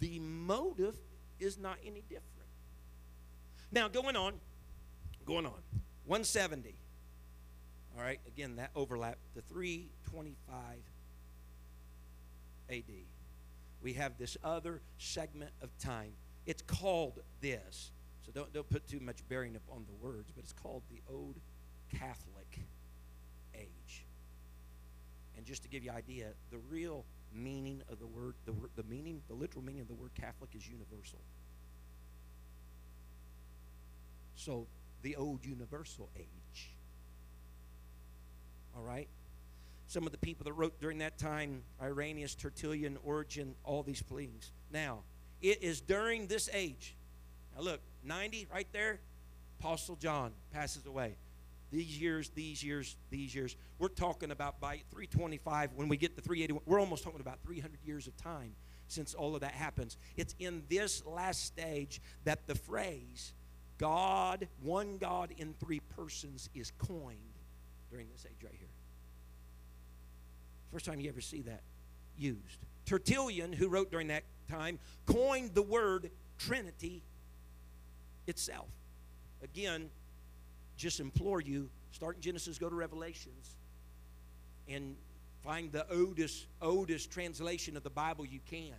The 0.00 0.18
motive 0.18 0.96
is 1.40 1.56
not 1.56 1.78
any 1.86 2.02
different. 2.02 2.28
Now, 3.72 3.88
going 3.88 4.14
on, 4.14 4.34
going 5.24 5.46
on. 5.46 5.62
170. 6.04 6.74
All 7.96 8.02
right, 8.02 8.20
again, 8.26 8.56
that 8.56 8.70
overlap 8.74 9.18
to 9.34 9.40
325 9.42 10.56
AD. 12.70 12.82
We 13.82 13.92
have 13.92 14.18
this 14.18 14.36
other 14.42 14.80
segment 14.98 15.52
of 15.62 15.76
time. 15.78 16.12
It's 16.46 16.62
called 16.62 17.20
this. 17.40 17.92
So 18.26 18.32
don't, 18.32 18.52
don't 18.52 18.68
put 18.68 18.88
too 18.88 19.00
much 19.00 19.18
bearing 19.28 19.54
upon 19.54 19.84
the 19.86 20.06
words, 20.06 20.32
but 20.34 20.42
it's 20.42 20.52
called 20.52 20.82
the 20.90 21.00
Old 21.12 21.36
Catholic 21.90 22.60
Age. 23.54 24.04
and 25.36 25.46
just 25.46 25.62
to 25.62 25.68
give 25.68 25.84
you 25.84 25.90
an 25.90 25.96
idea, 25.96 26.30
the 26.50 26.58
real 26.58 27.04
meaning 27.32 27.82
of 27.88 27.98
the 28.00 28.06
word, 28.06 28.34
the, 28.46 28.54
the 28.76 28.82
meaning, 28.88 29.20
the 29.28 29.34
literal 29.34 29.64
meaning 29.64 29.82
of 29.82 29.88
the 29.88 29.94
word 29.94 30.10
Catholic 30.14 30.50
is 30.54 30.66
universal. 30.66 31.20
So, 34.36 34.66
the 35.02 35.16
old 35.16 35.44
universal 35.44 36.08
age. 36.16 36.43
All 38.76 38.82
right? 38.82 39.08
Some 39.86 40.06
of 40.06 40.12
the 40.12 40.18
people 40.18 40.44
that 40.44 40.52
wrote 40.52 40.80
during 40.80 40.98
that 40.98 41.18
time, 41.18 41.62
Irenaeus, 41.80 42.34
Tertullian, 42.34 42.98
Origen, 43.04 43.54
all 43.64 43.82
these 43.82 44.00
things. 44.00 44.52
Now, 44.72 45.00
it 45.42 45.62
is 45.62 45.80
during 45.80 46.26
this 46.26 46.48
age. 46.52 46.96
Now, 47.54 47.62
look, 47.62 47.80
90 48.02 48.48
right 48.52 48.66
there, 48.72 49.00
Apostle 49.60 49.96
John 49.96 50.32
passes 50.52 50.86
away 50.86 51.16
these 51.74 52.00
years, 52.00 52.30
these 52.30 52.62
years, 52.62 52.96
these 53.10 53.34
years. 53.34 53.56
We're 53.78 53.88
talking 53.88 54.30
about 54.30 54.60
by 54.60 54.76
325, 54.90 55.70
when 55.74 55.88
we 55.88 55.96
get 55.96 56.16
to 56.16 56.22
381, 56.22 56.62
we're 56.66 56.80
almost 56.80 57.02
talking 57.02 57.20
about 57.20 57.38
300 57.44 57.78
years 57.84 58.06
of 58.06 58.16
time 58.16 58.54
since 58.86 59.14
all 59.14 59.34
of 59.34 59.40
that 59.40 59.52
happens. 59.52 59.96
It's 60.16 60.34
in 60.38 60.62
this 60.68 61.04
last 61.04 61.44
stage 61.44 62.00
that 62.24 62.46
the 62.46 62.54
phrase, 62.54 63.32
God, 63.78 64.46
one 64.62 64.98
God 64.98 65.34
in 65.36 65.54
three 65.54 65.80
persons, 65.96 66.48
is 66.54 66.72
coined 66.78 67.18
during 67.90 68.08
this 68.12 68.24
age 68.28 68.44
right 68.44 68.54
here. 68.56 68.63
First 70.74 70.86
time 70.86 70.98
you 70.98 71.08
ever 71.08 71.20
see 71.20 71.42
that 71.42 71.60
used. 72.18 72.58
Tertullian, 72.84 73.52
who 73.52 73.68
wrote 73.68 73.92
during 73.92 74.08
that 74.08 74.24
time, 74.50 74.80
coined 75.06 75.54
the 75.54 75.62
word 75.62 76.10
Trinity 76.36 77.00
itself. 78.26 78.66
Again, 79.44 79.88
just 80.76 80.98
implore 80.98 81.40
you 81.40 81.70
start 81.92 82.16
in 82.16 82.22
Genesis, 82.22 82.58
go 82.58 82.68
to 82.68 82.74
Revelations, 82.74 83.54
and 84.68 84.96
find 85.44 85.70
the 85.70 85.86
oldest, 85.94 86.46
oldest 86.60 87.08
translation 87.08 87.76
of 87.76 87.84
the 87.84 87.90
Bible 87.90 88.26
you 88.26 88.40
can. 88.50 88.74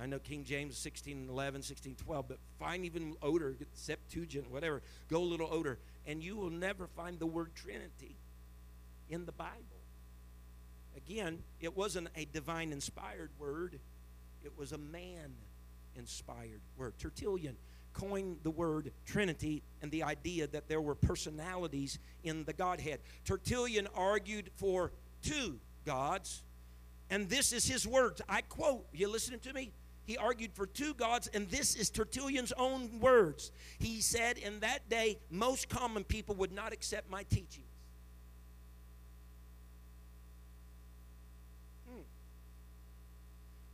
I 0.00 0.06
know 0.06 0.18
King 0.18 0.42
James 0.42 0.78
16 0.78 1.28
11, 1.28 1.60
16 1.60 1.96
12, 1.96 2.28
but 2.28 2.38
find 2.58 2.86
even 2.86 3.14
older, 3.20 3.54
Septuagint, 3.74 4.50
whatever. 4.50 4.80
Go 5.10 5.18
a 5.18 5.22
little 5.22 5.48
older, 5.52 5.78
and 6.06 6.22
you 6.22 6.34
will 6.34 6.48
never 6.48 6.86
find 6.86 7.18
the 7.18 7.26
word 7.26 7.50
Trinity 7.54 8.16
in 9.10 9.26
the 9.26 9.32
Bible. 9.32 9.75
Again, 10.96 11.38
it 11.60 11.76
wasn't 11.76 12.08
a 12.16 12.24
divine 12.26 12.72
inspired 12.72 13.30
word, 13.38 13.78
it 14.44 14.52
was 14.56 14.72
a 14.72 14.78
man 14.78 15.34
inspired 15.94 16.60
word. 16.76 16.94
Tertullian 16.98 17.56
coined 17.92 18.38
the 18.42 18.50
word 18.50 18.92
Trinity 19.06 19.62
and 19.80 19.90
the 19.90 20.02
idea 20.02 20.46
that 20.46 20.68
there 20.68 20.80
were 20.80 20.94
personalities 20.94 21.98
in 22.24 22.44
the 22.44 22.52
Godhead. 22.52 23.00
Tertullian 23.24 23.88
argued 23.94 24.50
for 24.56 24.92
two 25.22 25.58
gods, 25.84 26.42
and 27.10 27.28
this 27.28 27.52
is 27.52 27.66
his 27.66 27.86
words. 27.86 28.20
I 28.28 28.42
quote, 28.42 28.86
you 28.92 29.10
listening 29.10 29.40
to 29.40 29.52
me? 29.52 29.72
He 30.06 30.16
argued 30.16 30.52
for 30.54 30.66
two 30.66 30.94
gods, 30.94 31.28
and 31.34 31.48
this 31.50 31.74
is 31.74 31.90
Tertullian's 31.90 32.52
own 32.52 33.00
words. 33.00 33.50
He 33.78 34.00
said, 34.00 34.38
In 34.38 34.60
that 34.60 34.88
day, 34.88 35.18
most 35.30 35.68
common 35.68 36.04
people 36.04 36.36
would 36.36 36.52
not 36.52 36.72
accept 36.72 37.10
my 37.10 37.24
teachings. 37.24 37.66
Hmm. 41.90 42.02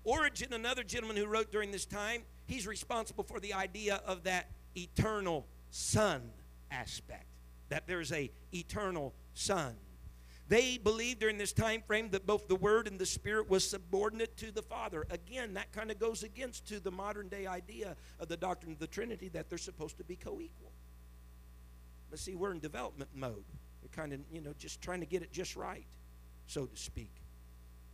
Origen, 0.05 0.53
another 0.53 0.83
gentleman 0.83 1.17
who 1.17 1.27
wrote 1.27 1.53
during 1.53 1.71
this 1.71 1.87
time, 1.87 2.23
he's 2.47 2.67
responsible 2.67 3.25
for 3.25 3.41
the 3.41 3.55
idea 3.55 4.01
of 4.07 4.25
that 4.25 4.51
eternal 4.77 5.47
son 5.71 6.31
aspect 6.71 7.27
that 7.69 7.87
there's 7.87 8.13
a 8.13 8.31
eternal 8.53 9.15
son 9.35 9.77
they 10.53 10.77
believed 10.77 11.21
during 11.21 11.39
this 11.39 11.55
time 11.55 11.83
frame 11.87 12.11
that 12.11 12.27
both 12.27 12.47
the 12.47 12.57
word 12.57 12.87
and 12.87 12.99
the 12.99 13.07
spirit 13.07 13.49
was 13.49 13.67
subordinate 13.67 14.37
to 14.37 14.53
the 14.53 14.61
father. 14.61 15.07
Again 15.09 15.55
that 15.55 15.73
kind 15.73 15.91
of 15.91 15.99
goes 15.99 16.23
against 16.23 16.67
to 16.69 16.79
the 16.79 16.91
modern 16.91 17.29
day 17.29 17.47
idea 17.47 17.97
of 18.21 18.29
the 18.29 18.37
doctrine 18.37 18.73
of 18.73 18.79
the 18.79 18.87
trinity 18.87 19.31
that 19.31 19.49
they're 19.49 19.57
supposed 19.57 19.97
to 19.97 20.05
be 20.05 20.15
co-equal. 20.15 20.73
But 22.11 22.19
see 22.19 22.35
we're 22.35 22.53
in 22.53 22.61
development 22.61 23.09
mode. 23.15 23.45
We're 23.83 23.89
kind 23.93 24.13
of 24.13 24.21
you 24.31 24.43
know 24.43 24.53
just 24.59 24.83
trying 24.83 25.01
to 25.01 25.07
get 25.07 25.23
it 25.23 25.33
just 25.33 25.57
right 25.57 25.87
so 26.47 26.67
to 26.67 26.77
speak. 26.77 27.13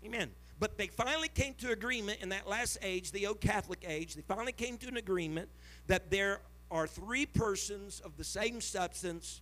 Amen 0.04 0.30
but 0.60 0.76
they 0.76 0.88
finally 0.88 1.28
came 1.28 1.54
to 1.54 1.70
agreement 1.70 2.18
in 2.20 2.30
that 2.30 2.48
last 2.48 2.78
age, 2.82 3.12
the 3.12 3.26
old 3.26 3.40
Catholic 3.40 3.84
age, 3.86 4.14
they 4.14 4.22
finally 4.22 4.52
came 4.52 4.76
to 4.78 4.88
an 4.88 4.96
agreement 4.96 5.48
that 5.86 6.10
there 6.10 6.40
are 6.70 6.86
three 6.86 7.26
persons 7.26 8.00
of 8.00 8.16
the 8.16 8.24
same 8.24 8.60
substance, 8.60 9.40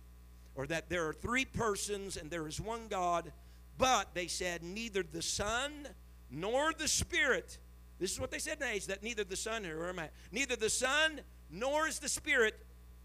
or 0.55 0.67
that 0.67 0.89
there 0.89 1.07
are 1.07 1.13
three 1.13 1.45
persons 1.45 2.17
and 2.17 2.29
there 2.29 2.47
is 2.47 2.61
one 2.61 2.87
God, 2.87 3.31
But 3.77 4.13
they 4.13 4.27
said, 4.27 4.63
neither 4.63 5.03
the 5.03 5.21
Son 5.21 5.87
nor 6.31 6.73
the 6.73 6.87
Spirit. 6.87 7.57
This 7.99 8.11
is 8.11 8.19
what 8.19 8.31
they 8.31 8.39
said 8.39 8.53
in 8.53 8.59
the 8.59 8.73
age 8.73 8.87
that 8.87 9.03
neither 9.03 9.23
the 9.23 9.35
Son, 9.35 9.65
or 9.65 9.89
am 9.89 9.99
I, 9.99 10.09
neither 10.31 10.55
the 10.55 10.69
Son 10.69 11.21
nor 11.51 11.87
is 11.87 11.99
the 11.99 12.09
Spirit 12.09 12.55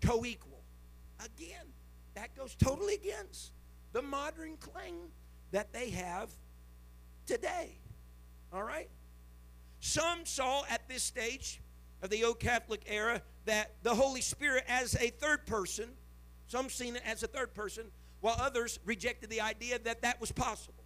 co 0.00 0.24
equal. 0.24 0.62
Again, 1.24 1.66
that 2.14 2.34
goes 2.36 2.54
totally 2.54 2.94
against 2.94 3.52
the 3.92 4.02
modern 4.02 4.56
claim 4.56 5.10
that 5.50 5.72
they 5.72 5.90
have 5.90 6.30
today. 7.26 7.76
All 8.53 8.62
right? 8.62 8.88
Some 9.80 10.24
saw 10.24 10.62
at 10.70 10.88
this 10.88 11.03
stage 11.03 11.61
of 12.03 12.11
the 12.11 12.24
old 12.24 12.38
Catholic 12.38 12.82
era 12.86 13.22
that 13.46 13.72
the 13.82 13.94
Holy 13.94 14.20
Spirit 14.20 14.64
as 14.68 14.94
a 14.96 15.09
third 15.09 15.46
person, 15.46 15.88
some 16.46 16.68
seen 16.68 16.96
it 16.96 17.03
as 17.05 17.22
a 17.22 17.26
third 17.26 17.55
person, 17.55 17.86
while 18.20 18.36
others 18.38 18.78
rejected 18.84 19.30
the 19.30 19.40
idea 19.40 19.78
that 19.80 20.03
that 20.03 20.20
was 20.20 20.30
possible. 20.30 20.84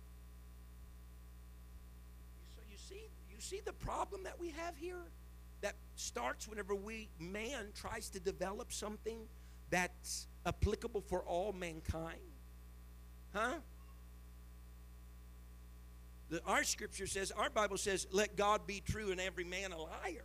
So 2.57 2.63
you 2.71 2.79
see, 2.79 3.09
you 3.29 3.41
see 3.41 3.61
the 3.65 3.73
problem 3.73 4.25
that 4.25 4.41
we 4.41 4.51
have 4.51 4.77
here 4.77 5.11
that 5.61 5.75
starts 5.97 6.49
whenever 6.49 6.75
we 6.75 7.09
man 7.19 7.67
tries 7.75 8.09
to 8.11 8.21
develop 8.21 8.73
something 8.73 9.19
that's 9.71 10.29
applicable 10.47 11.03
for 11.03 11.23
all 11.23 11.53
mankind. 11.53 12.21
Huh? 13.35 13.57
The, 16.29 16.43
our 16.45 16.65
scripture 16.65 17.07
says, 17.07 17.31
our 17.31 17.51
Bible 17.51 17.77
says, 17.77 18.07
let 18.11 18.37
God 18.37 18.67
be 18.67 18.83
true 18.85 19.11
and 19.11 19.21
every 19.21 19.45
man 19.45 19.73
a 19.73 19.79
liar. 19.79 20.25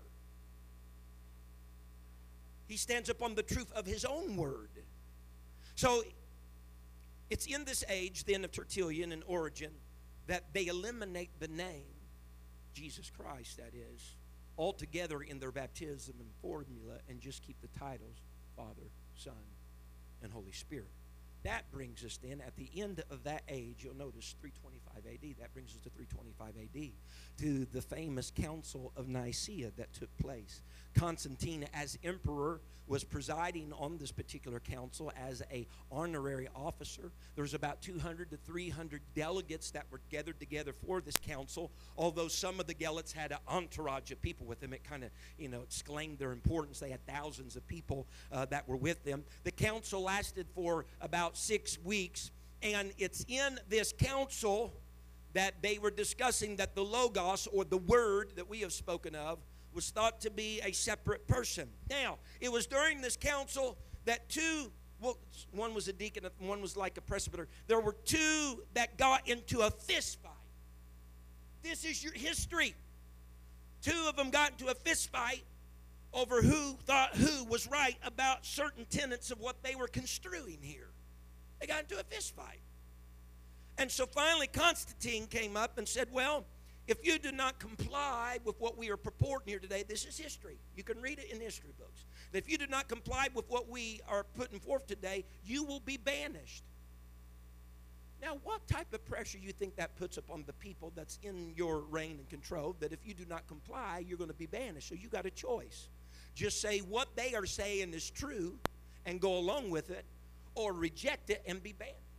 He 2.67 2.77
stands 2.77 3.09
upon 3.09 3.35
the 3.35 3.43
truth 3.43 3.71
of 3.73 3.85
his 3.85 4.05
own 4.05 4.37
word. 4.37 4.69
So 5.75 6.03
it's 7.29 7.45
in 7.45 7.65
this 7.65 7.83
age, 7.89 8.23
then, 8.23 8.43
of 8.43 8.51
Tertullian 8.51 9.11
and 9.11 9.23
Origen, 9.27 9.71
that 10.27 10.53
they 10.53 10.67
eliminate 10.67 11.31
the 11.39 11.47
name, 11.47 11.83
Jesus 12.73 13.11
Christ, 13.15 13.57
that 13.57 13.73
is, 13.73 14.15
altogether 14.57 15.21
in 15.21 15.39
their 15.39 15.51
baptism 15.51 16.15
and 16.19 16.29
formula 16.41 16.99
and 17.09 17.19
just 17.19 17.41
keep 17.43 17.59
the 17.61 17.79
titles 17.79 18.17
Father, 18.55 18.91
Son, 19.15 19.33
and 20.21 20.31
Holy 20.31 20.51
Spirit. 20.51 20.91
That 21.43 21.71
brings 21.71 22.05
us 22.05 22.19
then 22.21 22.41
at 22.45 22.55
the 22.55 22.69
end 22.75 23.03
of 23.09 23.23
that 23.23 23.41
age, 23.49 23.77
you'll 23.83 23.95
notice 23.95 24.35
325 24.39 25.11
AD, 25.11 25.35
that 25.39 25.53
brings 25.53 25.71
us 25.71 25.81
to 25.81 25.89
325 25.89 26.53
AD, 26.55 26.91
to 27.37 27.65
the 27.65 27.81
famous 27.81 28.31
Council 28.31 28.91
of 28.95 29.07
Nicaea 29.07 29.71
that 29.77 29.93
took 29.93 30.15
place. 30.17 30.61
Constantine, 30.93 31.65
as 31.73 31.97
emperor, 32.03 32.61
was 32.91 33.03
presiding 33.05 33.71
on 33.79 33.97
this 33.97 34.11
particular 34.11 34.59
council 34.59 35.13
as 35.15 35.41
a 35.49 35.65
honorary 35.89 36.49
officer. 36.53 37.13
There 37.35 37.41
was 37.41 37.53
about 37.53 37.81
200 37.81 38.29
to 38.31 38.37
300 38.37 39.01
delegates 39.15 39.71
that 39.71 39.85
were 39.89 40.01
gathered 40.09 40.41
together 40.41 40.73
for 40.73 40.99
this 40.99 41.15
council. 41.15 41.71
Although 41.97 42.27
some 42.27 42.59
of 42.59 42.67
the 42.67 42.73
delegates 42.73 43.13
had 43.13 43.31
an 43.31 43.37
entourage 43.47 44.11
of 44.11 44.21
people 44.21 44.45
with 44.45 44.59
them, 44.59 44.73
it 44.73 44.83
kind 44.83 45.05
of 45.05 45.11
you 45.37 45.47
know 45.47 45.61
exclaimed 45.61 46.19
their 46.19 46.33
importance. 46.33 46.79
They 46.81 46.89
had 46.89 47.05
thousands 47.07 47.55
of 47.55 47.65
people 47.65 48.07
uh, 48.29 48.45
that 48.45 48.67
were 48.67 48.75
with 48.75 49.03
them. 49.05 49.23
The 49.45 49.51
council 49.51 50.01
lasted 50.01 50.47
for 50.53 50.85
about 50.99 51.37
six 51.37 51.77
weeks, 51.81 52.31
and 52.61 52.91
it's 52.97 53.25
in 53.29 53.57
this 53.69 53.93
council 53.93 54.73
that 55.33 55.61
they 55.61 55.77
were 55.77 55.91
discussing 55.91 56.57
that 56.57 56.75
the 56.75 56.83
logos 56.83 57.47
or 57.47 57.63
the 57.63 57.77
word 57.77 58.33
that 58.35 58.49
we 58.49 58.59
have 58.61 58.73
spoken 58.73 59.15
of 59.15 59.39
was 59.73 59.89
thought 59.89 60.21
to 60.21 60.29
be 60.29 60.59
a 60.63 60.71
separate 60.71 61.27
person. 61.27 61.69
Now, 61.89 62.17
it 62.39 62.51
was 62.51 62.67
during 62.67 63.01
this 63.01 63.15
council 63.15 63.77
that 64.05 64.29
two, 64.29 64.71
well, 64.99 65.17
one 65.51 65.73
was 65.73 65.87
a 65.87 65.93
deacon, 65.93 66.25
one 66.39 66.61
was 66.61 66.75
like 66.75 66.97
a 66.97 67.01
presbyter. 67.01 67.47
There 67.67 67.79
were 67.79 67.95
two 68.05 68.63
that 68.73 68.97
got 68.97 69.27
into 69.29 69.61
a 69.61 69.71
fist 69.71 70.21
fight. 70.21 70.31
This 71.63 71.85
is 71.85 72.03
your 72.03 72.13
history. 72.13 72.75
Two 73.81 74.05
of 74.09 74.15
them 74.15 74.29
got 74.29 74.51
into 74.51 74.67
a 74.67 74.75
fist 74.75 75.11
fight 75.11 75.43
over 76.13 76.41
who 76.41 76.75
thought 76.85 77.15
who 77.15 77.45
was 77.45 77.67
right 77.67 77.95
about 78.03 78.45
certain 78.45 78.85
tenets 78.89 79.31
of 79.31 79.39
what 79.39 79.63
they 79.63 79.75
were 79.75 79.87
construing 79.87 80.57
here. 80.61 80.89
They 81.59 81.67
got 81.67 81.81
into 81.81 81.99
a 81.99 82.03
fist 82.03 82.35
fight. 82.35 82.59
And 83.81 83.89
so 83.89 84.05
finally, 84.05 84.45
Constantine 84.45 85.25
came 85.25 85.57
up 85.57 85.79
and 85.79 85.87
said, 85.87 86.07
Well, 86.11 86.45
if 86.87 87.03
you 87.03 87.17
do 87.17 87.31
not 87.31 87.57
comply 87.57 88.37
with 88.45 88.55
what 88.59 88.77
we 88.77 88.91
are 88.91 88.97
purporting 88.97 89.47
here 89.47 89.57
today, 89.57 89.83
this 89.87 90.05
is 90.05 90.15
history. 90.19 90.59
You 90.75 90.83
can 90.83 91.01
read 91.01 91.17
it 91.17 91.31
in 91.31 91.41
history 91.41 91.71
books. 91.79 92.05
If 92.31 92.47
you 92.47 92.59
do 92.59 92.67
not 92.67 92.87
comply 92.87 93.29
with 93.33 93.49
what 93.49 93.67
we 93.67 93.99
are 94.07 94.23
putting 94.37 94.59
forth 94.59 94.85
today, 94.85 95.25
you 95.43 95.63
will 95.63 95.79
be 95.79 95.97
banished. 95.97 96.63
Now, 98.21 98.37
what 98.43 98.67
type 98.67 98.93
of 98.93 99.03
pressure 99.03 99.39
you 99.39 99.51
think 99.51 99.75
that 99.77 99.95
puts 99.95 100.17
upon 100.17 100.43
the 100.45 100.53
people 100.53 100.91
that's 100.95 101.17
in 101.23 101.51
your 101.55 101.79
reign 101.79 102.17
and 102.19 102.29
control 102.29 102.75
that 102.81 102.93
if 102.93 102.99
you 103.03 103.15
do 103.15 103.25
not 103.27 103.47
comply, 103.47 104.05
you're 104.07 104.19
going 104.19 104.29
to 104.29 104.35
be 104.35 104.45
banished? 104.45 104.89
So 104.89 104.93
you 104.93 105.07
got 105.07 105.25
a 105.25 105.31
choice. 105.31 105.89
Just 106.35 106.61
say 106.61 106.79
what 106.81 107.15
they 107.15 107.33
are 107.33 107.47
saying 107.47 107.93
is 107.93 108.11
true 108.11 108.59
and 109.07 109.19
go 109.19 109.39
along 109.39 109.71
with 109.71 109.89
it, 109.89 110.05
or 110.53 110.71
reject 110.71 111.31
it 111.31 111.41
and 111.47 111.63
be 111.63 111.73
banished. 111.73 112.10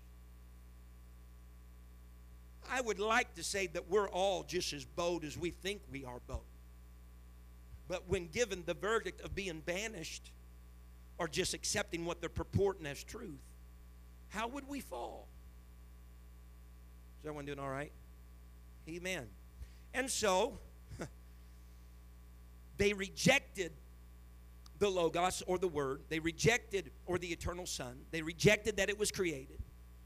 I 2.71 2.81
would 2.81 2.99
like 2.99 3.35
to 3.35 3.43
say 3.43 3.67
that 3.69 3.89
we're 3.89 4.09
all 4.09 4.45
just 4.45 4.73
as 4.73 4.85
bold 4.85 5.25
as 5.25 5.37
we 5.37 5.51
think 5.51 5.83
we 5.91 6.05
are 6.05 6.21
bold. 6.27 6.43
But 7.89 8.09
when 8.09 8.29
given 8.29 8.63
the 8.65 8.75
verdict 8.75 9.21
of 9.21 9.35
being 9.35 9.61
banished 9.61 10.31
or 11.19 11.29
just 11.29 11.55
accepting 11.55 12.05
what 12.05 12.21
they're 12.21 12.31
purporting 12.31 12.87
as 12.87 13.03
truth, 13.03 13.41
how 14.29 14.49
would 14.49 14.67
we 14.69 14.81
fall? 14.81 15.29
Is 17.21 17.27
everyone 17.27 17.45
doing 17.45 17.59
all 17.59 17.69
right? 17.69 17.93
Amen. 18.89 19.27
And 19.95 20.11
so, 20.11 20.59
they 22.79 22.93
rejected 22.95 23.73
the 24.79 24.89
Logos 24.89 25.43
or 25.47 25.59
the 25.59 25.69
Word. 25.69 26.01
They 26.09 26.19
rejected, 26.19 26.91
or 27.07 27.19
the 27.19 27.29
eternal 27.29 27.67
Son. 27.67 27.99
They 28.11 28.23
rejected 28.23 28.79
that 28.79 28.89
it 28.89 28.99
was 28.99 29.13
created 29.13 29.59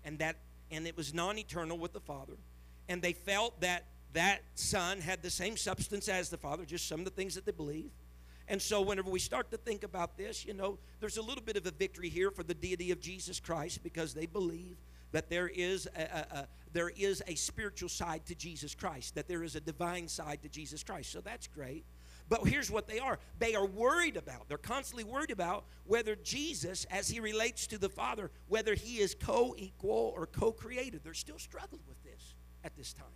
and 0.05 0.19
that 0.19 0.37
and 0.71 0.87
it 0.87 0.97
was 0.97 1.15
non-eternal 1.15 1.79
with 1.79 1.93
the 1.93 2.01
Father. 2.01 2.35
And 2.89 3.03
they 3.03 3.13
felt 3.13 3.61
that 3.61 3.85
that 4.13 4.41
Son 4.55 5.01
had 5.01 5.23
the 5.23 5.31
same 5.31 5.57
substance 5.57 6.09
as 6.09 6.31
the 6.31 6.39
Father, 6.39 6.65
just 6.65 6.89
some 6.89 7.01
of 7.01 7.05
the 7.05 7.11
things 7.11 7.35
that 7.35 7.45
they 7.45 7.53
believe. 7.53 7.91
And 8.49 8.63
so, 8.63 8.81
whenever 8.81 9.11
we 9.11 9.19
start 9.19 9.51
to 9.51 9.57
think 9.57 9.83
about 9.83 10.17
this, 10.17 10.45
you 10.45 10.55
know, 10.55 10.79
there's 11.01 11.17
a 11.17 11.23
little 11.23 11.43
bit 11.43 11.57
of 11.57 11.67
a 11.67 11.71
victory 11.71 12.09
here 12.09 12.31
for 12.31 12.43
the 12.43 12.55
deity 12.55 12.93
of 12.93 13.01
Jesus 13.01 13.41
Christ 13.41 13.83
because 13.83 14.15
they 14.15 14.27
believe 14.27 14.77
that 15.13 15.29
there 15.29 15.49
is 15.49 15.89
a, 15.97 16.03
a, 16.03 16.39
a, 16.39 16.49
there 16.73 16.91
is 16.91 17.23
a 17.27 17.35
spiritual 17.35 17.89
side 17.89 18.25
to 18.27 18.35
Jesus 18.35 18.75
Christ, 18.75 19.15
that 19.17 19.29
there 19.29 19.43
is 19.43 19.57
a 19.57 19.61
divine 19.61 20.09
side 20.09 20.43
to 20.43 20.49
Jesus 20.49 20.83
Christ. 20.83 21.11
So 21.13 21.21
that's 21.21 21.47
great. 21.49 21.85
But 22.29 22.47
here's 22.47 22.71
what 22.71 22.89
they 22.89 22.99
are 22.99 23.19
they 23.39 23.55
are 23.55 23.67
worried 23.67 24.17
about, 24.17 24.49
they're 24.49 24.59
constantly 24.59 25.05
worried 25.05 25.31
about 25.31 25.65
whether 25.85 26.17
Jesus, 26.17 26.87
as 26.91 27.09
he 27.09 27.21
relates 27.21 27.67
to 27.69 27.79
the 27.79 27.89
Father, 27.89 28.31
whether 28.49 28.75
he 28.75 28.99
is 28.99 29.15
co 29.15 29.55
equal 29.57 30.13
or 30.17 30.27
co 30.27 30.53
created. 30.53 31.03
They're 31.05 31.15
still 31.15 31.39
struggling 31.39 31.83
with 31.89 32.03
this 32.03 32.35
at 32.65 32.77
this 32.77 32.93
time. 32.93 33.07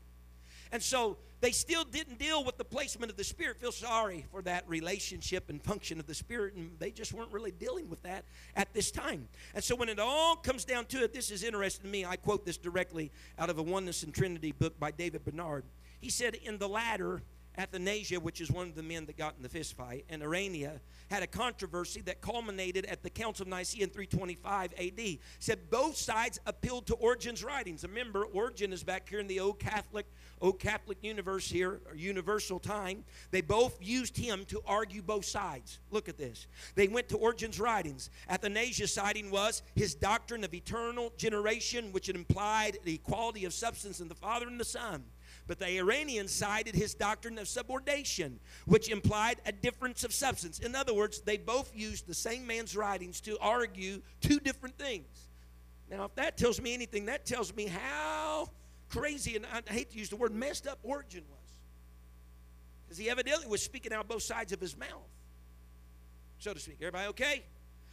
And 0.73 0.83
so 0.83 1.17
they 1.41 1.51
still 1.51 1.85
didn't 1.85 2.19
deal 2.19 2.45
with 2.45 2.57
the 2.57 2.65
placement 2.65 3.11
of 3.11 3.17
the 3.17 3.25
Spirit. 3.25 3.61
Feel 3.61 3.73
sorry 3.73 4.27
for 4.31 4.43
that 4.43 4.69
relationship 4.69 5.51
and 5.51 5.61
function 5.61 5.99
of 5.99 6.07
the 6.07 6.15
Spirit, 6.15 6.55
and 6.55 6.79
they 6.79 6.93
just 6.93 7.13
weren't 7.13 7.33
really 7.33 7.51
dealing 7.51 7.89
with 7.89 8.03
that 8.03 8.25
at 8.55 8.73
this 8.73 8.91
time. 8.91 9.27
And 9.55 9.65
so 9.65 9.75
when 9.75 9.89
it 9.89 9.99
all 9.99 10.37
comes 10.37 10.65
down 10.65 10.85
to 10.87 11.03
it, 11.03 11.13
this 11.13 11.31
is 11.31 11.43
interesting 11.43 11.85
to 11.85 11.91
me. 11.91 12.05
I 12.05 12.17
quote 12.17 12.47
this 12.47 12.57
directly 12.57 13.11
out 13.39 13.51
of 13.51 13.59
a 13.59 13.63
Oneness 13.63 14.05
and 14.05 14.15
Trinity 14.15 14.53
book 14.53 14.79
by 14.79 14.93
David 14.93 15.25
Bernard. 15.25 15.65
He 16.01 16.11
said, 16.11 16.37
In 16.37 16.59
the 16.59 16.69
latter, 16.69 17.23
Athanasius, 17.59 18.21
which 18.21 18.41
is 18.41 18.51
one 18.51 18.69
of 18.69 18.75
the 18.75 18.83
men 18.83 19.07
that 19.07 19.17
got 19.17 19.35
in 19.37 19.43
the 19.43 19.49
fist 19.49 19.77
fight, 19.77 20.05
and 20.09 20.23
Irenaeus 20.23 20.81
had 21.11 21.23
a 21.23 21.27
controversy 21.27 22.01
that 22.03 22.21
culminated 22.21 22.85
at 22.87 23.03
the 23.03 23.11
Council 23.11 23.43
of 23.43 23.49
Nicaea 23.49 23.83
in 23.83 23.91
325 23.91 24.73
AD. 24.79 25.19
Said 25.41 25.71
both 25.71 25.97
sides 25.97 26.39
appealed 26.47 26.87
to 26.87 26.95
Origen's 26.95 27.43
writings. 27.43 27.83
Remember, 27.83 28.25
Origen 28.25 28.73
is 28.73 28.85
back 28.85 29.09
here 29.09 29.19
in 29.19 29.27
the 29.27 29.41
old 29.41 29.59
Catholic, 29.59 30.07
old 30.41 30.61
Catholic 30.61 30.99
universe 31.03 31.51
here, 31.51 31.81
or 31.89 31.97
universal 31.97 32.61
time. 32.61 33.05
They 33.31 33.41
both 33.41 33.77
used 33.81 34.17
him 34.17 34.45
to 34.47 34.61
argue 34.67 35.03
both 35.03 35.25
sides. 35.25 35.81
Look 35.91 36.09
at 36.09 36.17
this. 36.17 36.47
They 36.77 36.89
went 36.89 37.09
to 37.09 37.17
Origen's 37.17 37.59
writings. 37.59 38.11
Athanasius' 38.29 38.95
citing 38.95 39.31
was 39.31 39.63
his 39.75 39.95
doctrine 39.95 40.45
of 40.45 40.55
eternal 40.55 41.13
generation, 41.17 41.93
which 41.93 42.09
implied 42.09 42.79
the 42.85 42.95
equality 42.95 43.45
of 43.45 43.53
substance 43.53 44.01
in 44.01 44.09
the 44.09 44.15
Father 44.15 44.47
and 44.47 44.61
the 44.61 44.65
Son. 44.65 45.05
But 45.51 45.59
the 45.59 45.65
Irenaeans 45.65 46.29
cited 46.29 46.77
his 46.77 46.95
doctrine 46.95 47.37
of 47.37 47.49
subordination, 47.49 48.39
which 48.67 48.89
implied 48.89 49.41
a 49.45 49.51
difference 49.51 50.05
of 50.05 50.15
substance. 50.15 50.61
In 50.61 50.77
other 50.77 50.95
words, 50.95 51.23
they 51.23 51.39
both 51.39 51.75
used 51.75 52.07
the 52.07 52.15
same 52.15 52.47
man's 52.47 52.77
writings 52.77 53.21
to 53.23 53.37
argue 53.41 54.01
two 54.21 54.39
different 54.39 54.79
things. 54.79 55.09
Now, 55.91 56.05
if 56.05 56.15
that 56.15 56.37
tells 56.37 56.61
me 56.61 56.73
anything, 56.73 57.07
that 57.07 57.27
tells 57.27 57.53
me 57.53 57.67
how 57.67 58.51
crazy, 58.91 59.35
and 59.35 59.45
I 59.45 59.73
hate 59.73 59.91
to 59.91 59.99
use 59.99 60.09
the 60.09 60.15
word 60.15 60.33
messed 60.33 60.69
up 60.69 60.79
Origen 60.85 61.25
was. 61.29 61.51
Because 62.85 62.99
he 62.99 63.11
evidently 63.11 63.49
was 63.49 63.61
speaking 63.61 63.93
out 63.93 64.07
both 64.07 64.23
sides 64.23 64.53
of 64.53 64.61
his 64.61 64.79
mouth, 64.79 65.11
so 66.39 66.55
to 66.55 66.61
speak. 66.61 66.77
Everybody 66.81 67.09
okay? 67.09 67.43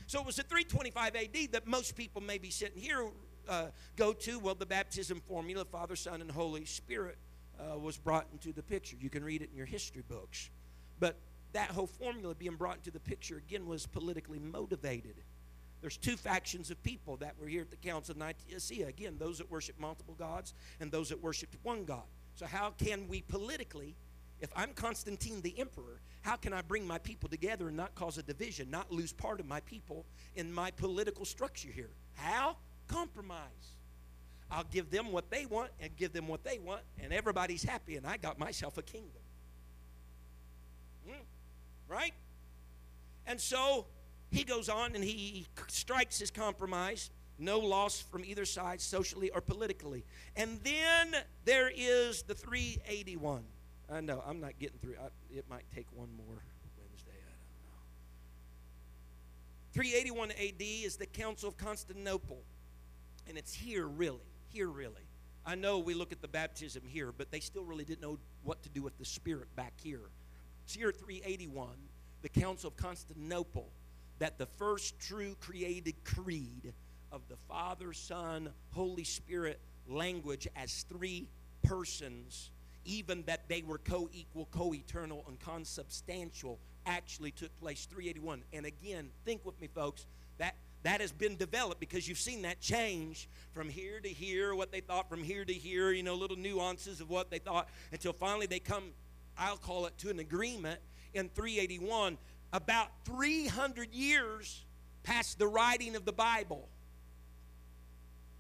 So 0.06 0.20
it 0.20 0.28
was 0.28 0.38
at 0.38 0.48
325 0.48 1.16
AD 1.16 1.54
that 1.54 1.66
most 1.66 1.96
people 1.96 2.22
may 2.22 2.38
be 2.38 2.52
sitting 2.52 2.80
here 2.80 3.08
uh, 3.50 3.68
go 3.96 4.14
to? 4.14 4.40
Well, 4.40 4.56
the 4.56 4.66
baptism 4.66 5.22
formula, 5.22 5.66
Father, 5.66 5.96
Son, 5.96 6.22
and 6.22 6.30
Holy 6.30 6.66
Spirit, 6.66 7.18
uh, 7.60 7.78
was 7.78 7.98
brought 7.98 8.28
into 8.32 8.54
the 8.54 8.64
picture. 8.64 8.96
You 9.00 9.10
can 9.10 9.24
read 9.24 9.42
it 9.42 9.50
in 9.52 9.58
your 9.58 9.66
history 9.66 10.04
books. 10.08 10.50
But 11.00 11.18
that 11.54 11.70
whole 11.70 11.88
formula 11.88 12.36
being 12.36 12.56
brought 12.56 12.78
into 12.78 12.92
the 12.92 13.00
picture 13.00 13.38
again 13.38 13.66
was 13.66 13.86
politically 13.86 14.40
motivated. 14.40 15.16
There's 15.82 15.98
two 15.98 16.18
factions 16.18 16.72
of 16.72 16.82
people 16.84 17.18
that 17.18 17.36
were 17.40 17.48
here 17.48 17.62
at 17.62 17.70
the 17.70 17.78
Council 17.78 18.14
of 18.14 18.18
Nicaea. 18.18 18.88
Again, 18.88 19.18
those 19.20 19.38
that 19.38 19.50
worship 19.50 19.80
multiple 19.80 20.16
gods 20.16 20.54
and 20.80 20.92
those 20.92 21.10
that 21.10 21.22
worship 21.22 21.56
one 21.64 21.86
God. 21.86 22.04
So, 22.36 22.46
how 22.46 22.72
can 22.72 23.08
we 23.08 23.22
politically, 23.22 23.96
if 24.40 24.50
I'm 24.56 24.74
Constantine 24.74 25.42
the 25.42 25.58
emperor, 25.60 26.02
how 26.22 26.36
can 26.36 26.52
I 26.52 26.62
bring 26.62 26.86
my 26.86 26.98
people 26.98 27.30
together 27.30 27.68
and 27.68 27.78
not 27.78 27.96
cause 27.96 28.18
a 28.18 28.24
division, 28.24 28.70
not 28.70 28.92
lose 28.92 29.14
part 29.14 29.40
of 29.40 29.46
my 29.46 29.60
people 29.62 30.06
in 30.36 30.52
my 30.52 30.72
political 30.72 31.26
structure 31.26 31.70
here? 31.70 31.92
How? 32.16 32.58
Compromise. 32.88 33.77
I'll 34.50 34.66
give 34.72 34.90
them 34.90 35.12
what 35.12 35.30
they 35.30 35.46
want 35.46 35.72
and 35.80 35.96
give 35.96 36.14
them 36.14 36.28
what 36.28 36.44
they 36.44 36.58
want, 36.58 36.82
and 37.02 37.12
everybody's 37.12 37.64
happy, 37.64 37.98
and 37.98 38.08
I 38.08 38.18
got 38.18 38.40
myself 38.40 38.78
a 38.78 38.82
kingdom. 38.82 39.22
Mm, 41.08 41.14
right? 41.88 42.14
And 43.26 43.40
so 43.40 43.86
he 44.32 44.44
goes 44.44 44.70
on 44.70 44.96
and 44.96 45.04
he 45.04 45.46
strikes 45.68 46.20
his 46.20 46.32
compromise. 46.32 47.12
No 47.40 47.60
loss 47.60 48.02
from 48.02 48.26
either 48.26 48.46
side, 48.46 48.82
socially 48.82 49.30
or 49.30 49.42
politically. 49.42 50.04
And 50.36 50.60
then 50.64 51.16
there 51.46 51.72
is 51.74 52.24
the 52.24 52.34
381. 52.34 53.44
I 53.92 54.02
know, 54.02 54.24
I'm 54.28 54.40
not 54.40 54.58
getting 54.60 54.80
through. 54.80 54.96
I, 55.00 55.08
it 55.30 55.46
might 55.50 55.66
take 55.74 55.86
one 55.94 56.10
more 56.18 56.44
Wednesday. 56.78 57.12
I 57.12 57.32
don't 57.38 57.68
know. 57.68 57.84
381 59.74 60.32
AD 60.32 60.62
is 60.86 60.96
the 60.96 61.06
Council 61.06 61.48
of 61.48 61.58
Constantinople. 61.58 62.42
And 63.28 63.38
it's 63.38 63.54
here, 63.54 63.86
really. 63.86 64.20
Here, 64.58 64.70
really. 64.70 65.04
I 65.46 65.54
know 65.54 65.78
we 65.78 65.94
look 65.94 66.12
at 66.12 66.20
the 66.20 66.28
baptism 66.28 66.82
here, 66.88 67.12
but 67.16 67.30
they 67.30 67.42
still 67.42 67.64
really 67.64 67.86
didn't 67.86 68.02
know 68.02 68.18
what 68.42 68.64
to 68.64 68.70
do 68.70 68.82
with 68.82 68.98
the 68.98 69.06
Spirit 69.06 69.56
back 69.56 69.74
here. 69.84 70.10
It's 70.66 70.74
here 70.74 70.92
381, 70.92 71.70
the 72.24 72.30
Council 72.30 72.70
of 72.70 72.76
Constantinople, 72.76 73.70
that 74.18 74.40
the 74.40 74.48
first 74.48 75.00
true 75.00 75.36
created 75.40 76.04
creed 76.04 76.74
of 77.12 77.22
the 77.30 77.36
Father, 77.48 77.94
Son, 77.94 78.50
Holy 78.72 79.04
Spirit 79.04 79.60
language 79.88 80.48
as 80.56 80.84
three 80.90 81.28
persons, 81.62 82.50
even 82.84 83.22
that 83.28 83.48
they 83.48 83.62
were 83.62 83.78
co 83.78 84.10
equal, 84.12 84.48
co 84.50 84.74
eternal, 84.74 85.24
and 85.28 85.40
consubstantial, 85.40 86.58
actually 86.88 87.30
took 87.30 87.56
place 87.60 87.86
381. 87.86 88.42
And 88.54 88.66
again, 88.66 89.12
think 89.24 89.46
with 89.46 89.62
me, 89.62 89.68
folks, 89.68 90.08
that 90.40 90.56
that 90.84 91.02
has 91.02 91.12
been 91.12 91.36
developed 91.36 91.80
because 91.80 92.08
you've 92.08 92.20
seen 92.20 92.44
that 92.44 92.62
change 92.62 93.28
from 93.52 93.70
here 93.70 94.00
to 94.00 94.10
here, 94.10 94.56
what 94.56 94.72
they 94.72 94.80
thought 94.80 95.10
from 95.10 95.24
here 95.24 95.44
to 95.44 95.54
here, 95.54 95.92
you 95.92 96.04
know, 96.04 96.16
little 96.16 96.38
nuances 96.38 97.02
of 97.02 97.10
what 97.10 97.30
they 97.30 97.40
thought, 97.40 97.68
until 97.92 98.14
finally 98.14 98.46
they 98.46 98.60
come 98.60 98.92
I'll 99.38 99.58
call 99.58 99.86
it, 99.86 99.98
to 100.00 100.10
an 100.10 100.20
agreement 100.20 100.80
in 101.14 101.30
381 101.30 102.18
about 102.54 102.90
300 103.06 103.94
years 103.94 104.66
past 105.04 105.38
the 105.38 105.48
writing 105.48 105.96
of 105.96 106.06
the 106.06 106.14
Bible. 106.14 106.68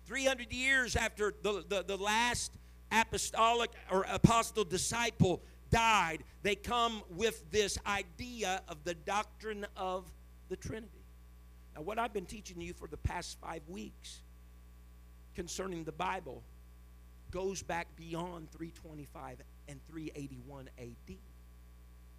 300 0.05 0.51
years 0.51 0.95
after 0.95 1.33
the, 1.43 1.63
the, 1.67 1.83
the 1.83 1.97
last 1.97 2.51
apostolic 2.91 3.69
or 3.91 4.05
apostle 4.09 4.63
disciple 4.63 5.41
died, 5.69 6.23
they 6.43 6.55
come 6.55 7.03
with 7.09 7.51
this 7.51 7.77
idea 7.85 8.61
of 8.67 8.83
the 8.85 8.93
doctrine 8.93 9.65
of 9.75 10.09
the 10.49 10.55
Trinity. 10.55 10.96
Now, 11.77 11.83
what 11.83 11.99
I've 11.99 12.13
been 12.13 12.25
teaching 12.25 12.59
you 12.59 12.73
for 12.73 12.87
the 12.87 12.97
past 12.97 13.37
five 13.39 13.61
weeks 13.67 14.21
concerning 15.35 15.83
the 15.83 15.91
Bible 15.91 16.41
goes 17.29 17.61
back 17.61 17.87
beyond 17.95 18.49
325 18.51 19.37
and 19.67 19.79
381 19.87 20.69
AD. 20.79 21.15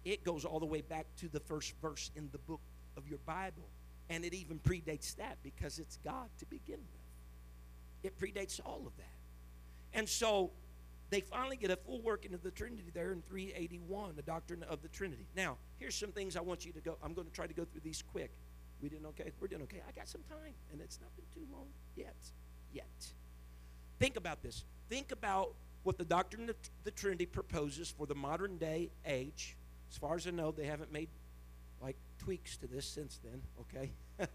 It 0.05 0.23
goes 0.23 0.45
all 0.45 0.61
the 0.61 0.65
way 0.65 0.79
back 0.79 1.07
to 1.17 1.27
the 1.27 1.41
first 1.41 1.73
verse 1.81 2.09
in 2.15 2.29
the 2.31 2.37
book 2.37 2.61
of 2.95 3.09
your 3.09 3.17
Bible. 3.25 3.67
And 4.09 4.23
it 4.23 4.33
even 4.33 4.59
predates 4.59 5.17
that 5.17 5.37
because 5.43 5.77
it's 5.77 5.97
God 6.05 6.29
to 6.37 6.45
begin 6.45 6.79
with. 6.79 8.13
It 8.13 8.17
predates 8.17 8.61
all 8.65 8.83
of 8.87 8.95
that. 8.95 9.17
And 9.93 10.07
so 10.07 10.51
they 11.09 11.19
finally 11.19 11.57
get 11.57 11.69
a 11.69 11.75
full 11.75 12.01
working 12.01 12.33
of 12.33 12.43
the 12.43 12.51
Trinity 12.51 12.91
there 12.93 13.11
in 13.11 13.23
381, 13.23 14.15
the 14.15 14.21
doctrine 14.21 14.63
of 14.63 14.81
the 14.81 14.87
Trinity. 14.87 15.25
Now, 15.35 15.57
here's 15.79 15.95
some 15.95 16.13
things 16.13 16.37
I 16.37 16.41
want 16.41 16.65
you 16.65 16.71
to 16.71 16.79
go. 16.79 16.97
I'm 17.03 17.13
going 17.13 17.27
to 17.27 17.33
try 17.33 17.45
to 17.45 17.53
go 17.53 17.65
through 17.65 17.81
these 17.83 18.01
quick. 18.01 18.31
We 18.81 18.89
doing 18.89 19.05
okay? 19.07 19.31
We're 19.39 19.47
doing 19.47 19.63
okay. 19.63 19.81
I 19.87 19.91
got 19.91 20.07
some 20.07 20.21
time, 20.29 20.53
and 20.71 20.81
it's 20.81 20.99
not 21.01 21.15
been 21.15 21.25
too 21.33 21.47
long 21.51 21.67
yet. 21.95 22.15
Yet. 22.71 22.85
Think 23.99 24.15
about 24.15 24.41
this. 24.41 24.63
Think 24.89 25.11
about 25.11 25.53
what 25.83 25.97
the 25.97 26.05
doctrine 26.05 26.49
of 26.49 26.55
the 26.83 26.91
Trinity 26.91 27.25
proposes 27.25 27.89
for 27.89 28.05
the 28.05 28.15
modern 28.15 28.57
day 28.57 28.89
age. 29.05 29.57
As 29.91 29.97
far 29.97 30.15
as 30.15 30.27
I 30.27 30.31
know, 30.31 30.51
they 30.51 30.65
haven't 30.65 30.91
made 30.91 31.09
like 31.81 31.95
tweaks 32.17 32.57
to 32.57 32.67
this 32.67 32.85
since 32.85 33.19
then, 33.23 33.41
okay? 33.61 33.91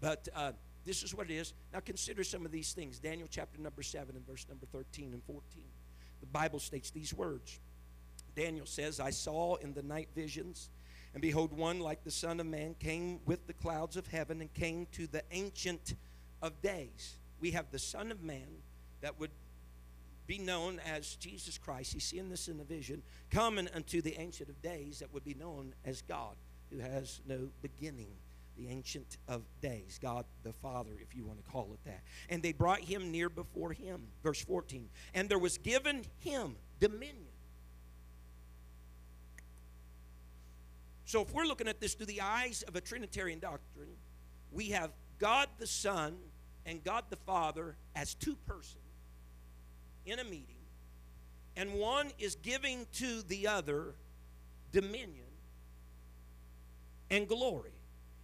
but 0.00 0.28
uh, 0.34 0.52
this 0.84 1.02
is 1.02 1.14
what 1.14 1.30
it 1.30 1.34
is. 1.34 1.54
Now 1.72 1.80
consider 1.80 2.24
some 2.24 2.44
of 2.44 2.52
these 2.52 2.72
things. 2.72 2.98
Daniel 2.98 3.28
chapter 3.30 3.60
number 3.60 3.82
7 3.82 4.14
and 4.14 4.26
verse 4.26 4.46
number 4.48 4.66
13 4.66 5.12
and 5.12 5.22
14. 5.24 5.42
The 6.20 6.26
Bible 6.26 6.58
states 6.58 6.90
these 6.90 7.14
words. 7.14 7.58
Daniel 8.36 8.66
says, 8.66 9.00
I 9.00 9.10
saw 9.10 9.56
in 9.56 9.72
the 9.74 9.82
night 9.82 10.08
visions, 10.14 10.70
and 11.12 11.22
behold, 11.22 11.52
one 11.52 11.80
like 11.80 12.04
the 12.04 12.10
Son 12.10 12.38
of 12.40 12.46
Man 12.46 12.74
came 12.78 13.20
with 13.26 13.46
the 13.46 13.52
clouds 13.52 13.96
of 13.96 14.06
heaven 14.06 14.40
and 14.40 14.52
came 14.54 14.86
to 14.92 15.06
the 15.06 15.22
Ancient 15.32 15.94
of 16.40 16.60
Days. 16.62 17.18
We 17.40 17.50
have 17.52 17.70
the 17.70 17.78
Son 17.78 18.12
of 18.12 18.22
Man 18.22 18.62
that 19.00 19.18
would 19.18 19.30
be 20.26 20.38
known 20.38 20.80
as 20.86 21.16
Jesus 21.16 21.58
Christ. 21.58 21.92
He's 21.92 22.04
seeing 22.04 22.28
this 22.28 22.46
in 22.46 22.58
the 22.58 22.64
vision, 22.64 23.02
coming 23.30 23.68
unto 23.74 24.00
the 24.00 24.16
Ancient 24.20 24.48
of 24.48 24.62
Days 24.62 25.00
that 25.00 25.12
would 25.12 25.24
be 25.24 25.34
known 25.34 25.74
as 25.84 26.02
God, 26.02 26.36
who 26.70 26.78
has 26.78 27.20
no 27.26 27.48
beginning. 27.62 28.12
The 28.56 28.68
Ancient 28.68 29.16
of 29.26 29.42
Days, 29.60 29.98
God 30.00 30.26
the 30.42 30.52
Father, 30.52 30.90
if 31.00 31.16
you 31.16 31.24
want 31.24 31.42
to 31.42 31.50
call 31.50 31.70
it 31.72 31.84
that. 31.86 32.02
And 32.28 32.42
they 32.42 32.52
brought 32.52 32.80
him 32.80 33.10
near 33.10 33.28
before 33.28 33.72
him. 33.72 34.02
Verse 34.22 34.44
14. 34.44 34.88
And 35.14 35.28
there 35.28 35.38
was 35.38 35.56
given 35.56 36.04
him 36.18 36.56
dominion. 36.78 37.29
So 41.10 41.22
if 41.22 41.34
we're 41.34 41.44
looking 41.44 41.66
at 41.66 41.80
this 41.80 41.94
through 41.94 42.06
the 42.06 42.20
eyes 42.20 42.62
of 42.68 42.76
a 42.76 42.80
Trinitarian 42.80 43.40
doctrine, 43.40 43.96
we 44.52 44.68
have 44.68 44.92
God 45.18 45.48
the 45.58 45.66
Son 45.66 46.14
and 46.64 46.84
God 46.84 47.02
the 47.10 47.16
Father 47.16 47.74
as 47.96 48.14
two 48.14 48.36
persons 48.46 48.84
in 50.06 50.20
a 50.20 50.24
meeting, 50.24 50.62
and 51.56 51.74
one 51.74 52.12
is 52.20 52.36
giving 52.36 52.86
to 52.92 53.22
the 53.22 53.48
other 53.48 53.96
dominion 54.70 55.26
and 57.10 57.26
glory. 57.26 57.72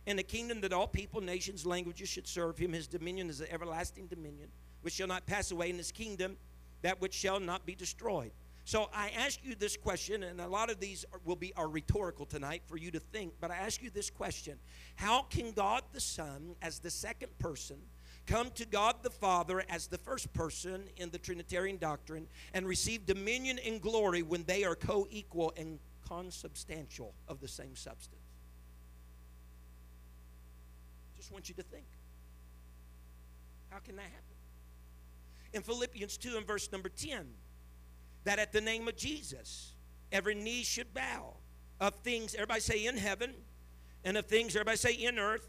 And 0.07 0.17
the 0.17 0.23
kingdom 0.23 0.61
that 0.61 0.73
all 0.73 0.87
people, 0.87 1.21
nations, 1.21 1.67
languages 1.67 2.09
should 2.09 2.29
serve 2.29 2.57
him. 2.57 2.73
His 2.73 2.87
dominion 2.87 3.29
is 3.29 3.41
an 3.41 3.49
everlasting 3.51 4.07
dominion, 4.07 4.47
which 4.83 4.95
shall 4.95 5.09
not 5.09 5.27
pass 5.27 5.51
away, 5.51 5.71
in 5.71 5.77
his 5.77 5.91
kingdom 5.91 6.37
that 6.83 7.01
which 7.01 7.15
shall 7.15 7.41
not 7.41 7.67
be 7.67 7.75
destroyed. 7.75 8.31
So 8.67 8.91
I 8.93 9.11
ask 9.11 9.39
you 9.45 9.55
this 9.55 9.77
question, 9.77 10.25
and 10.25 10.41
a 10.41 10.49
lot 10.49 10.73
of 10.73 10.81
these 10.81 11.05
will 11.25 11.37
be 11.37 11.53
are 11.57 11.69
rhetorical 11.69 12.27
tonight 12.27 12.63
for 12.67 12.77
you 12.77 12.91
to 12.91 12.99
think. 12.99 13.35
But 13.41 13.53
I 13.53 13.55
ask 13.59 13.81
you 13.81 13.91
this 13.91 14.11
question: 14.11 14.59
How 14.97 15.23
can 15.23 15.53
God 15.53 15.85
the 15.93 16.01
Son, 16.01 16.57
as 16.61 16.81
the 16.81 16.91
second 16.91 17.39
person, 17.39 17.77
come 18.27 18.51
to 18.57 18.67
God 18.67 18.97
the 19.05 19.11
Father 19.11 19.63
as 19.69 19.87
the 19.87 19.99
first 19.99 20.33
person 20.33 20.83
in 20.97 21.11
the 21.11 21.19
Trinitarian 21.19 21.77
doctrine 21.77 22.27
and 22.55 22.67
receive 22.67 23.07
dominion 23.07 23.61
and 23.65 23.81
glory 23.81 24.23
when 24.23 24.43
they 24.43 24.65
are 24.65 24.75
co 24.75 25.07
equal 25.11 25.53
and 25.57 25.79
consubstantial 26.09 27.15
of 27.29 27.41
the 27.41 27.49
same 27.49 27.77
substance. 27.77 28.21
Just 31.17 31.31
want 31.31 31.49
you 31.49 31.55
to 31.55 31.63
think. 31.63 31.87
How 33.71 33.79
can 33.79 33.95
that 33.95 34.03
happen? 34.03 34.35
In 35.53 35.63
Philippians 35.63 36.17
2 36.17 36.37
and 36.37 36.45
verse 36.45 36.73
number 36.73 36.89
10, 36.89 37.27
that 38.27 38.39
at 38.39 38.53
the 38.53 38.61
name 38.61 38.87
of 38.87 38.97
Jesus, 38.97 39.73
every 40.13 40.37
knee 40.37 40.63
should 40.63 40.95
bow 40.95 41.33
of 41.81 41.95
things, 41.97 42.35
everybody 42.35 42.61
say 42.61 42.87
in 42.87 42.97
heaven, 42.97 43.33
and 44.05 44.17
of 44.17 44.27
things, 44.27 44.55
everybody 44.55 44.77
say 44.77 44.93
in 44.93 45.19
earth, 45.19 45.49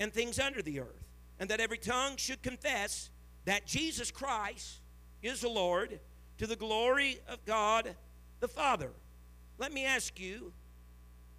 and 0.00 0.12
things 0.12 0.38
under 0.38 0.62
the 0.62 0.80
earth 0.80 1.02
and 1.42 1.50
that 1.50 1.58
every 1.58 1.76
tongue 1.76 2.16
should 2.16 2.40
confess 2.40 3.10
that 3.46 3.66
Jesus 3.66 4.12
Christ 4.12 4.78
is 5.24 5.40
the 5.40 5.48
Lord 5.48 5.98
to 6.38 6.46
the 6.46 6.54
glory 6.54 7.18
of 7.28 7.44
God 7.44 7.96
the 8.38 8.46
Father. 8.46 8.90
Let 9.58 9.72
me 9.72 9.84
ask 9.84 10.20
you, 10.20 10.52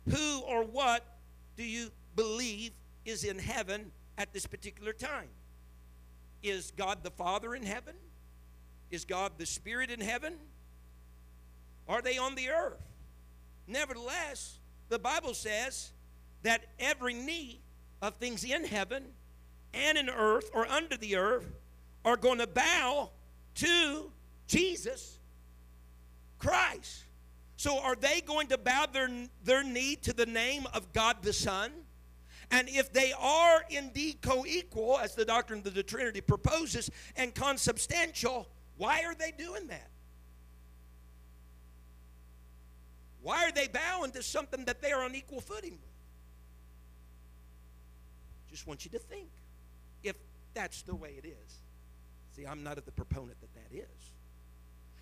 who 0.10 0.42
or 0.42 0.66
what 0.66 1.06
do 1.56 1.64
you 1.64 1.90
believe 2.18 2.72
is 3.06 3.24
in 3.24 3.40
heaven 3.40 3.94
at 4.18 4.34
this 4.34 4.46
particular 4.46 4.92
time? 4.92 5.30
Is 6.44 6.74
God 6.76 7.02
the 7.02 7.12
Father 7.12 7.56
in 7.56 7.64
heaven? 7.64 7.96
Is 8.92 9.06
God 9.06 9.32
the 9.38 9.46
Spirit 9.46 9.90
in 9.90 10.02
heaven? 10.02 10.34
Are 11.88 12.02
they 12.02 12.18
on 12.18 12.36
the 12.36 12.50
earth? 12.50 12.82
Nevertheless, 13.68 14.58
the 14.90 15.00
Bible 15.00 15.34
says 15.34 15.92
that 16.44 16.66
every 16.80 17.14
knee 17.14 17.62
of 18.02 18.16
things 18.16 18.44
in 18.44 18.66
heaven 18.66 19.06
and 19.74 19.98
in 19.98 20.10
earth 20.10 20.50
or 20.54 20.66
under 20.68 20.98
the 20.98 21.16
earth 21.16 21.48
are 22.06 22.18
going 22.18 22.40
to 22.40 22.48
bow 22.48 23.10
to 23.56 24.12
Jesus 24.48 25.18
Christ. 26.40 27.06
So, 27.56 27.80
are 27.80 27.96
they 27.96 28.22
going 28.22 28.48
to 28.48 28.58
bow 28.58 28.88
their, 28.92 29.10
their 29.44 29.64
knee 29.64 29.96
to 29.98 30.12
the 30.12 30.26
name 30.26 30.68
of 30.74 30.92
God 30.92 31.18
the 31.22 31.32
Son? 31.32 31.72
And 32.52 32.68
if 32.68 32.92
they 32.92 33.14
are 33.18 33.64
indeed 33.70 34.22
co 34.22 34.46
equal, 34.46 35.00
as 35.00 35.16
the 35.16 35.24
doctrine 35.24 35.64
of 35.66 35.74
the 35.74 35.84
Trinity 35.84 36.20
proposes, 36.20 36.92
and 37.16 37.34
consubstantial, 37.34 38.48
why 38.78 39.04
are 39.06 39.16
they 39.16 39.32
doing 39.32 39.68
that? 39.68 39.88
Why 43.24 43.46
are 43.46 43.52
they 43.52 43.68
bowing 43.68 44.12
to 44.12 44.22
something 44.22 44.66
that 44.66 44.82
they 44.82 44.92
are 44.92 45.02
on 45.02 45.16
equal 45.16 45.42
footing 45.42 45.72
with? 45.72 45.80
Just 48.52 48.68
want 48.68 48.86
you 48.86 48.92
to 48.92 49.00
think 49.00 49.30
if 50.04 50.16
that's 50.54 50.84
the 50.84 50.94
way 50.94 51.16
it 51.18 51.26
is. 51.26 51.58
See, 52.36 52.46
I'm 52.46 52.64
not 52.64 52.84
the 52.86 52.92
proponent 52.92 53.40
that 53.42 53.54
that 53.56 53.76
is. 53.76 54.12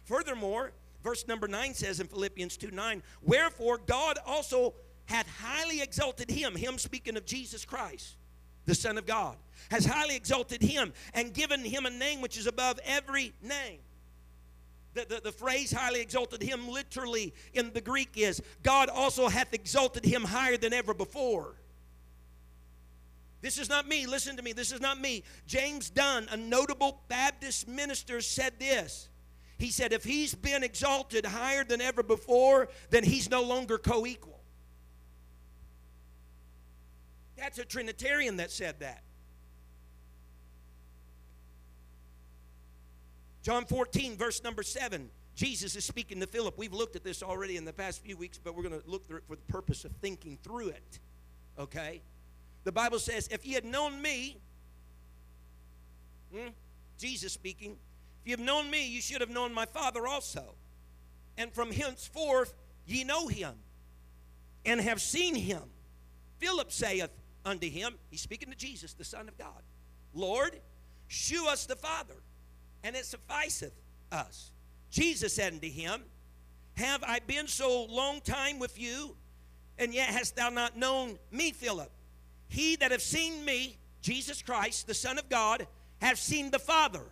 Furthermore, 0.03 0.72
verse 1.03 1.28
number 1.28 1.47
9 1.47 1.74
says 1.74 1.99
in 1.99 2.07
Philippians 2.07 2.57
2 2.57 2.72
9, 2.72 3.01
Wherefore 3.24 3.80
God 3.80 4.19
also 4.26 4.76
hath 5.05 5.28
highly 5.39 5.82
exalted 5.82 6.30
him, 6.30 6.55
him 6.55 6.78
speaking 6.78 7.17
of 7.17 7.26
Jesus 7.26 7.65
Christ, 7.65 8.17
the 8.65 8.76
Son 8.76 8.97
of 8.97 9.05
God, 9.05 9.36
has 9.72 9.86
highly 9.86 10.15
exalted 10.15 10.61
him 10.61 10.93
and 11.13 11.34
given 11.34 11.63
him 11.65 11.86
a 11.86 11.89
name 11.89 12.22
which 12.22 12.38
is 12.38 12.47
above 12.47 12.80
every 12.86 13.34
name. 13.41 13.80
The, 14.94 15.06
the, 15.06 15.22
the, 15.24 15.32
phrase 15.32 15.72
highly 15.72 16.02
exalted 16.02 16.42
him 16.42 16.68
literally 16.68 17.34
in 17.54 17.72
the 17.72 17.80
Greek 17.80 18.10
is 18.16 18.42
God 18.62 18.89
also 18.89 19.30
hath 19.30 19.54
exalted 19.54 20.04
him 20.04 20.24
higher 20.24 20.58
than 20.58 20.74
ever 20.74 20.94
before. 20.94 21.56
This 23.42 23.58
is 23.58 23.70
not 23.70 23.88
me. 23.88 24.06
Listen 24.06 24.36
to 24.38 24.44
me. 24.44 24.54
This 24.54 24.72
is 24.72 24.82
not 24.82 25.00
me. 25.00 25.24
James 25.48 25.89
Dunn, 25.89 26.28
a 26.30 26.38
notable 26.38 27.02
Baptist 27.08 27.68
minister, 27.68 28.22
said 28.22 28.60
this. 28.60 29.08
He 29.58 29.70
said, 29.70 29.94
if 29.94 30.04
he's 30.04 30.36
been 30.36 30.64
exalted 30.64 31.26
higher 31.26 31.64
than 31.64 31.82
ever 31.82 32.04
before, 32.04 32.70
then 32.89 33.04
he's 33.04 33.30
no 33.30 33.44
longer 33.44 33.78
co 33.78 34.06
equal. 34.06 34.39
That's 37.38 37.58
a 37.60 37.66
Trinitarian 37.66 38.38
that 38.38 38.52
said 38.52 38.80
that. 38.82 39.04
John 43.42 43.66
14, 43.66 44.18
verse 44.18 44.44
number 44.44 44.64
7. 44.64 45.10
Jesus 45.36 45.76
is 45.76 45.86
speaking 45.86 46.20
to 46.20 46.28
Philip. 46.28 46.58
We've 46.58 46.74
looked 46.74 46.96
at 46.96 47.04
this 47.04 47.24
already 47.24 47.58
in 47.58 47.66
the 47.66 47.74
past 47.74 48.04
few 48.04 48.18
weeks, 48.18 48.38
but 48.38 48.56
we're 48.56 48.64
going 48.64 48.80
to 48.80 48.88
look 48.88 49.08
through 49.08 49.18
it 49.18 49.24
for 49.28 49.36
the 49.36 49.42
purpose 49.44 49.86
of 49.86 49.92
thinking 50.02 50.38
through 50.44 50.70
it. 50.70 51.00
Okay? 51.58 52.02
The 52.64 52.72
Bible 52.72 53.00
says, 53.00 53.28
if 53.32 53.46
ye 53.46 53.54
had 53.54 53.66
known 53.66 54.02
me, 54.02 54.38
hmm, 56.34 56.50
Jesus 57.00 57.34
speaking, 57.34 57.78
if 58.22 58.28
you 58.28 58.34
have 58.34 58.46
known 58.46 58.70
me, 58.70 58.88
you 58.88 59.02
should 59.02 59.22
have 59.22 59.30
known 59.30 59.54
my 59.54 59.66
Father 59.66 60.06
also. 60.06 60.54
And 61.38 61.52
from 61.52 61.72
henceforth 61.72 62.54
ye 62.86 63.04
know 63.04 63.28
him 63.28 63.54
and 64.66 64.80
have 64.80 65.02
seen 65.02 65.34
him. 65.34 65.64
Philip 66.38 66.72
saith 66.72 67.10
unto 67.46 67.70
him, 67.70 67.96
he's 68.10 68.22
speaking 68.22 68.50
to 68.50 68.56
Jesus, 68.56 68.94
the 68.94 69.04
Son 69.04 69.28
of 69.28 69.38
God, 69.38 69.64
Lord, 70.14 70.60
shew 71.08 71.48
us 71.48 71.66
the 71.66 71.76
Father, 71.76 72.16
and 72.84 72.95
it 72.95 73.05
sufficeth 73.05 73.73
us. 74.11 74.51
Jesus 74.89 75.34
said 75.34 75.53
unto 75.53 75.69
him, 75.69 76.01
Have 76.75 77.03
I 77.03 77.19
been 77.19 77.47
so 77.47 77.86
long 77.86 78.21
time 78.21 78.59
with 78.59 78.79
you, 78.79 79.15
and 79.77 79.93
yet 79.93 80.09
hast 80.09 80.36
thou 80.36 80.49
not 80.49 80.77
known 80.77 81.17
me, 81.32 81.51
Philip? 81.51 81.91
He 82.47 82.75
that 82.77 82.91
have 82.91 83.01
seen 83.01 83.45
me, 83.45 83.77
Jesus 84.01 84.41
Christ, 84.41 84.88
the 84.88 84.93
Son 84.93 85.17
of 85.17 85.29
God, 85.29 85.65
have 86.01 86.19
seen 86.19 86.51
the 86.51 86.59
Father. 86.59 87.03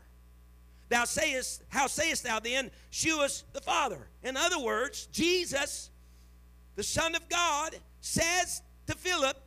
Thou 0.90 1.06
sayest, 1.06 1.64
how 1.70 1.88
sayest 1.88 2.24
thou 2.24 2.40
then, 2.40 2.72
shew 2.90 3.22
us 3.22 3.44
the 3.54 3.62
Father? 3.62 4.10
In 4.24 4.36
other 4.36 4.60
words, 4.60 5.06
Jesus, 5.08 5.92
the 6.76 6.84
Son 6.84 7.16
of 7.16 7.30
God, 7.30 7.76
says 8.02 8.64
to 8.88 8.96
Philip, 8.96 9.38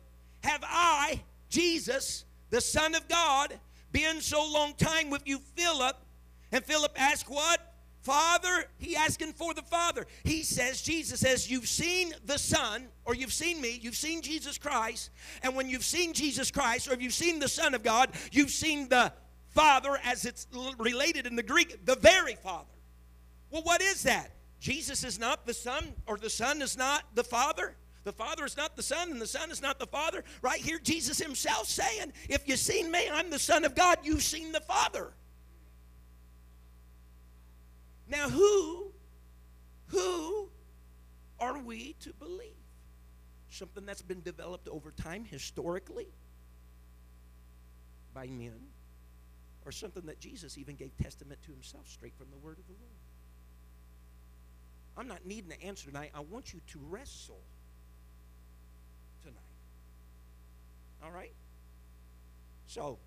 Have 0.43 0.63
I, 0.63 1.21
Jesus, 1.49 2.23
the 2.49 2.61
Son 2.61 2.95
of 2.95 3.07
God, 3.07 3.53
been 3.91 4.21
so 4.21 4.43
long 4.51 4.73
time 4.75 5.09
with 5.09 5.27
you, 5.27 5.39
Philip? 5.55 5.97
And 6.53 6.63
Philip 6.63 6.93
asked, 6.95 7.29
What? 7.29 7.59
Father, 8.03 8.65
he 8.77 8.97
asking 8.97 9.31
for 9.31 9.53
the 9.53 9.61
Father. 9.61 10.05
He 10.23 10.43
says, 10.43 10.81
Jesus 10.81 11.21
says, 11.21 11.49
You've 11.49 11.67
seen 11.67 12.13
the 12.25 12.37
Son, 12.37 12.87
or 13.05 13.15
you've 13.15 13.33
seen 13.33 13.59
me, 13.59 13.79
you've 13.81 13.95
seen 13.95 14.21
Jesus 14.21 14.57
Christ. 14.57 15.09
And 15.41 15.55
when 15.55 15.67
you've 15.67 15.83
seen 15.83 16.13
Jesus 16.13 16.51
Christ, 16.51 16.87
or 16.87 16.93
if 16.93 17.01
you've 17.01 17.13
seen 17.13 17.39
the 17.39 17.47
Son 17.47 17.73
of 17.73 17.81
God, 17.81 18.11
you've 18.31 18.51
seen 18.51 18.87
the 18.87 19.11
Father 19.49 19.97
as 20.03 20.25
it's 20.25 20.47
related 20.77 21.25
in 21.25 21.35
the 21.35 21.43
Greek, 21.43 21.85
the 21.85 21.95
very 21.95 22.35
Father. 22.35 22.67
Well, 23.49 23.63
what 23.63 23.81
is 23.81 24.03
that? 24.03 24.31
Jesus 24.59 25.03
is 25.03 25.17
not 25.17 25.45
the 25.45 25.53
Son, 25.53 25.93
or 26.07 26.17
the 26.17 26.29
Son 26.29 26.61
is 26.61 26.77
not 26.77 27.03
the 27.15 27.23
Father. 27.23 27.75
The 28.03 28.13
Father 28.13 28.45
is 28.45 28.57
not 28.57 28.75
the 28.75 28.83
Son, 28.83 29.11
and 29.11 29.21
the 29.21 29.27
Son 29.27 29.49
is 29.49 29.61
not 29.61 29.79
the 29.79 29.87
Father. 29.87 30.23
Right 30.41 30.59
here, 30.59 30.77
Jesus 30.77 31.19
Himself 31.19 31.67
saying, 31.67 32.13
If 32.29 32.47
you've 32.47 32.59
seen 32.59 32.91
me, 32.91 33.09
I'm 33.09 33.29
the 33.29 33.39
Son 33.39 33.63
of 33.63 33.75
God, 33.75 33.99
you've 34.03 34.23
seen 34.23 34.51
the 34.51 34.61
Father. 34.61 35.13
Now, 38.13 38.29
who, 38.29 38.91
who 39.87 40.47
are 41.39 41.57
we 41.57 41.95
to 42.01 42.13
believe? 42.13 42.53
Something 43.49 43.87
that's 43.87 44.03
been 44.03 44.21
developed 44.21 44.67
over 44.67 44.91
time 44.91 45.25
historically 45.25 46.05
by 48.13 48.27
men, 48.27 48.59
or 49.65 49.71
something 49.71 50.03
that 50.05 50.19
Jesus 50.19 50.59
even 50.59 50.75
gave 50.75 50.95
testament 51.01 51.41
to 51.41 51.51
himself 51.51 51.87
straight 51.89 52.15
from 52.15 52.27
the 52.29 52.37
word 52.37 52.59
of 52.59 52.67
the 52.67 52.73
Lord? 52.73 52.93
I'm 54.95 55.07
not 55.07 55.25
needing 55.25 55.51
an 55.51 55.67
answer 55.67 55.87
tonight. 55.87 56.11
I 56.13 56.19
want 56.19 56.53
you 56.53 56.61
to 56.67 56.79
wrestle 56.91 57.41
tonight. 59.23 59.39
All 61.03 61.09
right? 61.09 61.33
So, 62.67 62.99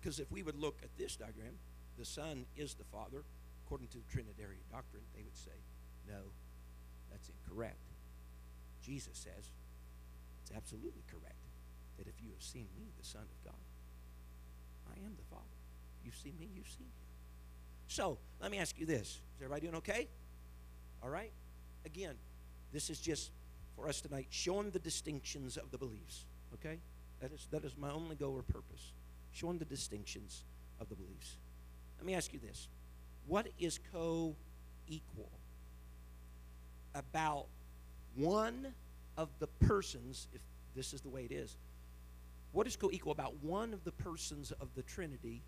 Because 0.00 0.18
if 0.18 0.30
we 0.30 0.42
would 0.42 0.56
look 0.56 0.78
at 0.82 0.88
this 0.96 1.16
diagram, 1.16 1.58
the 1.98 2.04
Son 2.04 2.46
is 2.56 2.74
the 2.74 2.84
Father, 2.84 3.22
according 3.66 3.88
to 3.88 3.98
the 3.98 4.08
Trinitarian 4.10 4.62
doctrine, 4.72 5.02
they 5.14 5.22
would 5.22 5.36
say, 5.36 5.56
no, 6.08 6.18
that's 7.10 7.28
incorrect. 7.28 7.76
Jesus 8.82 9.18
says, 9.18 9.50
it's 10.42 10.52
absolutely 10.56 11.02
correct 11.10 11.34
that 11.98 12.06
if 12.06 12.14
you 12.22 12.30
have 12.30 12.42
seen 12.42 12.66
me, 12.78 12.86
the 12.98 13.06
Son 13.06 13.20
of 13.20 13.44
God, 13.44 13.60
I 14.88 15.04
am 15.04 15.12
the 15.16 15.28
Father. 15.30 15.44
You've 16.02 16.16
seen 16.16 16.32
me, 16.40 16.48
you've 16.54 16.66
seen 16.66 16.86
him. 16.86 17.06
So, 17.88 18.16
let 18.40 18.50
me 18.50 18.58
ask 18.58 18.78
you 18.78 18.86
this. 18.86 19.08
Is 19.08 19.20
everybody 19.40 19.62
doing 19.62 19.74
okay? 19.76 20.08
All 21.02 21.10
right? 21.10 21.32
Again, 21.84 22.14
this 22.72 22.88
is 22.88 22.98
just 22.98 23.30
for 23.76 23.88
us 23.88 24.00
tonight, 24.00 24.28
showing 24.30 24.70
the 24.70 24.78
distinctions 24.78 25.58
of 25.58 25.70
the 25.70 25.78
beliefs. 25.78 26.24
Okay? 26.54 26.78
That 27.20 27.32
is, 27.32 27.46
that 27.50 27.64
is 27.64 27.76
my 27.76 27.90
only 27.90 28.16
goal 28.16 28.36
or 28.36 28.42
purpose 28.42 28.92
showing 29.32 29.58
the 29.58 29.64
distinctions 29.64 30.44
of 30.80 30.88
the 30.88 30.94
beliefs. 30.94 31.36
Let 31.98 32.06
me 32.06 32.14
ask 32.14 32.32
you 32.32 32.38
this 32.38 32.68
what 33.26 33.48
is 33.58 33.78
co 33.92 34.34
equal 34.88 35.30
about 36.94 37.46
one 38.14 38.74
of 39.16 39.28
the 39.38 39.46
persons, 39.46 40.28
if 40.32 40.40
this 40.74 40.92
is 40.92 41.00
the 41.00 41.08
way 41.08 41.24
it 41.24 41.32
is, 41.32 41.56
what 42.52 42.66
is 42.66 42.76
co 42.76 42.90
equal 42.90 43.12
about 43.12 43.34
one 43.42 43.72
of 43.72 43.84
the 43.84 43.92
persons 43.92 44.52
of 44.52 44.68
the 44.74 44.82
Trinity, 44.82 45.42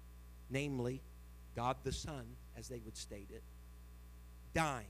namely 0.51 1.03
God 1.57 1.77
the 1.83 1.93
Son, 1.93 2.25
as 2.57 2.69
they 2.69 2.81
would 2.85 2.97
state 2.97 3.29
it, 3.31 3.43
dying? 4.55 4.87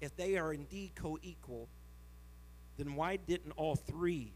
If 0.00 0.16
they 0.16 0.38
are 0.38 0.52
indeed 0.52 0.92
co 0.94 1.18
equal, 1.22 1.68
then 2.78 2.96
why 2.96 3.16
didn't 3.16 3.52
all 3.52 3.76
three 3.76 4.32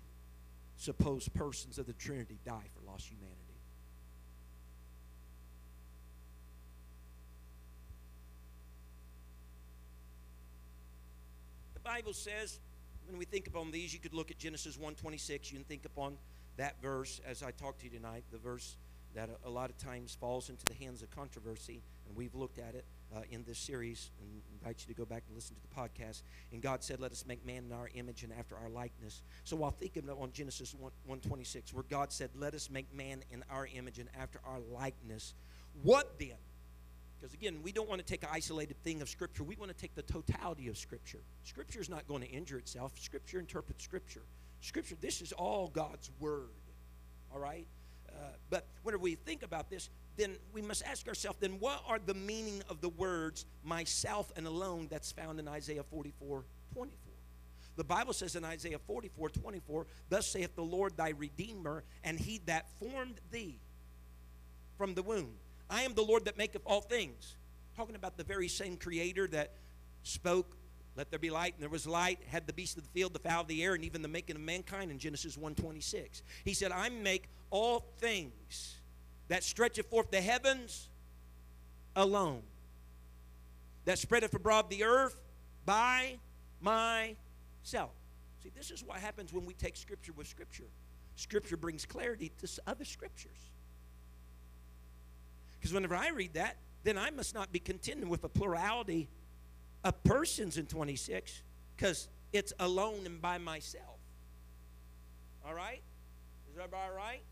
supposed 0.77 1.33
persons 1.35 1.79
of 1.79 1.87
the 1.87 1.93
Trinity 1.93 2.39
die 2.45 2.69
for 2.75 2.91
lost 2.91 3.09
humanity. 3.09 3.41
The 11.75 11.81
Bible 11.81 12.13
says, 12.13 12.61
when 13.07 13.19
we 13.19 13.25
think 13.25 13.47
upon 13.47 13.71
these, 13.71 13.93
you 13.93 14.01
could 14.01 14.15
look 14.15 14.31
at 14.31 14.39
Genesis 14.39 14.77
1.26. 14.77 15.53
You 15.53 15.59
can 15.59 15.65
think 15.65 15.85
upon 15.85 16.17
that 16.57 16.81
verse 16.81 17.21
as 17.27 17.43
I 17.43 17.51
talk 17.51 17.79
to 17.79 17.85
you 17.85 17.91
tonight, 17.91 18.25
the 18.33 18.39
verse 18.39 18.77
that 19.15 19.31
a, 19.45 19.51
lot 19.51 19.71
of 19.71 19.79
times 19.79 20.17
falls 20.19 20.51
into 20.51 20.65
the 20.65 20.75
hands 20.75 21.03
of 21.03 21.11
controversy, 21.11 21.83
and 22.09 22.17
we've 22.17 22.35
looked 22.35 22.59
at 22.59 22.75
it 22.75 22.85
uh, 23.15 23.21
in 23.31 23.45
this 23.45 23.59
series 23.59 24.11
and 24.21 24.43
invite 24.53 24.81
you 24.81 24.95
to 24.95 24.99
go 24.99 25.05
back 25.05 25.23
and 25.27 25.35
listen 25.35 25.57
to 25.57 25.63
the 25.63 25.75
podcast. 25.75 26.23
And 26.53 26.63
God 26.63 26.83
said, 26.83 27.01
Let 27.01 27.13
us 27.13 27.25
make 27.27 27.45
man 27.47 27.65
in 27.67 27.73
our 27.73 27.89
image 27.95 28.23
and 28.23 28.33
after 28.33 28.57
our 28.57 28.69
likeness. 28.69 29.23
So 29.45 29.57
while 29.57 29.71
thinking 29.71 30.09
on 30.09 30.33
Genesis 30.33 30.75
1, 30.75 30.83
126, 30.83 31.73
where 31.73 31.85
God 31.89 32.13
said, 32.13 32.31
Let 32.35 32.55
us 32.55 32.71
make 32.71 32.93
man 32.95 33.23
in 33.31 33.45
our 33.51 33.69
image 33.75 33.99
and 33.99 34.09
after 34.19 34.41
our 34.47 34.61
likeness, 34.73 35.35
what 35.83 36.19
then? 36.19 36.37
Because 37.21 37.35
again, 37.35 37.61
we 37.63 37.73
don't 37.73 37.89
want 37.89 38.01
to 38.01 38.07
take 38.07 38.23
an 38.23 38.29
isolated 38.33 38.77
thing 38.83 39.01
of 39.01 39.09
Scripture. 39.09 39.45
We 39.45 39.57
want 39.57 39.71
to 39.71 39.77
take 39.77 39.95
the 39.95 40.03
totality 40.03 40.69
of 40.69 40.77
Scripture. 40.77 41.21
Scripture 41.45 41.81
is 41.81 41.89
not 41.89 42.07
going 42.07 42.23
to 42.23 42.29
injure 42.29 42.59
itself. 42.59 42.93
Scripture 42.99 43.39
interprets 43.39 43.83
Scripture. 43.83 44.23
Scripture, 44.61 44.97
this 45.01 45.21
is 45.21 45.33
all 45.33 45.69
God's 45.69 46.11
Word. 46.21 46.49
All 47.33 47.41
right? 47.41 47.67
Uh, 48.09 48.29
but 48.51 48.67
whenever 48.83 49.03
we 49.03 49.15
think 49.15 49.43
about 49.43 49.71
this, 49.71 49.89
then 50.17 50.37
we 50.53 50.63
must 50.63 50.85
ask 50.85 51.09
ourselves 51.09 51.39
then 51.41 51.59
what 51.61 51.83
are 51.87 51.99
the 51.99 52.15
meaning 52.15 52.63
of 52.69 52.81
the 52.81 52.89
words 52.89 53.47
myself 53.65 54.33
and 54.37 54.47
alone 54.47 54.87
that's 54.91 55.13
found 55.13 55.41
in 55.41 55.49
Isaiah 55.49 55.83
44 55.83 56.45
24? 56.73 57.15
The 57.77 57.85
Bible 57.85 58.13
says 58.13 58.37
in 58.37 58.45
Isaiah 58.45 58.79
44 58.79 59.31
24, 59.31 59.87
Thus 60.09 60.27
saith 60.27 60.55
the 60.55 60.63
Lord 60.63 60.97
thy 60.97 61.11
Redeemer, 61.11 61.83
and 62.05 62.19
he 62.19 62.41
that 62.47 62.71
formed 62.79 63.21
thee 63.31 63.59
from 64.79 64.95
the 64.95 65.03
womb. 65.03 65.33
I 65.69 65.83
am 65.83 65.95
the 65.95 66.03
Lord 66.03 66.27
that 66.27 66.39
maketh 66.39 66.63
all 66.67 66.81
things. 66.81 67.37
Talking 67.77 67.97
about 67.97 68.17
the 68.17 68.25
very 68.25 68.49
same 68.49 68.77
creator 68.77 69.27
that 69.29 69.55
spoke, 70.05 70.57
Let 70.97 71.11
there 71.11 71.19
be 71.19 71.31
light, 71.31 71.55
and 71.55 71.63
there 71.63 71.71
was 71.71 71.87
light, 71.87 72.21
had 72.29 72.47
the 72.47 72.53
beast 72.53 72.77
of 72.77 72.85
the 72.85 72.91
field, 72.91 73.13
the 73.13 73.19
fowl 73.19 73.43
of 73.43 73.49
the 73.49 73.65
air, 73.65 73.75
and 73.75 73.85
even 73.85 74.03
the 74.03 74.09
making 74.09 74.37
of 74.37 74.43
mankind 74.43 74.93
in 74.93 74.99
Genesis 74.99 75.37
1 75.37 75.57
26. 75.57 76.23
He 76.45 76.55
said, 76.55 76.71
I 76.71 76.89
make 76.91 77.29
all 77.51 77.85
things 77.99 78.77
that 79.29 79.43
stretcheth 79.43 79.87
forth 79.87 80.11
the 80.11 80.21
heavens 80.21 80.89
alone, 81.97 82.43
that 83.85 83.99
spreadeth 83.99 84.35
abroad 84.35 84.71
the 84.71 84.85
earth 84.85 85.21
by 85.65 86.19
myself. 86.61 87.91
See, 88.43 88.51
this 88.55 88.71
is 88.71 88.85
what 88.85 88.99
happens 88.99 89.33
when 89.33 89.47
we 89.47 89.55
take 89.55 89.77
Scripture 89.77 90.13
with 90.15 90.27
Scripture. 90.27 90.65
Scripture 91.17 91.57
brings 91.57 91.87
clarity 91.87 92.33
to 92.41 92.49
other 92.67 92.85
Scriptures. 92.85 93.51
Because 95.59 95.73
whenever 95.73 95.95
I 95.95 96.09
read 96.11 96.35
that, 96.35 96.57
then 96.83 96.99
I 96.99 97.11
must 97.11 97.35
not 97.35 97.51
be 97.51 97.59
contending 97.59 98.11
with 98.11 98.25
a 98.25 98.29
plurality 98.29 99.09
of 99.83 100.03
persons 100.05 100.59
in 100.59 100.67
26, 100.67 101.43
because 101.77 102.09
it's 102.33 102.53
alone 102.59 103.07
and 103.07 103.23
by 103.23 103.39
myself. 103.39 103.99
All 105.47 105.55
right? 105.55 105.81
Is 106.51 106.59
everybody 106.59 106.83
all 106.83 106.97
right? 106.97 107.23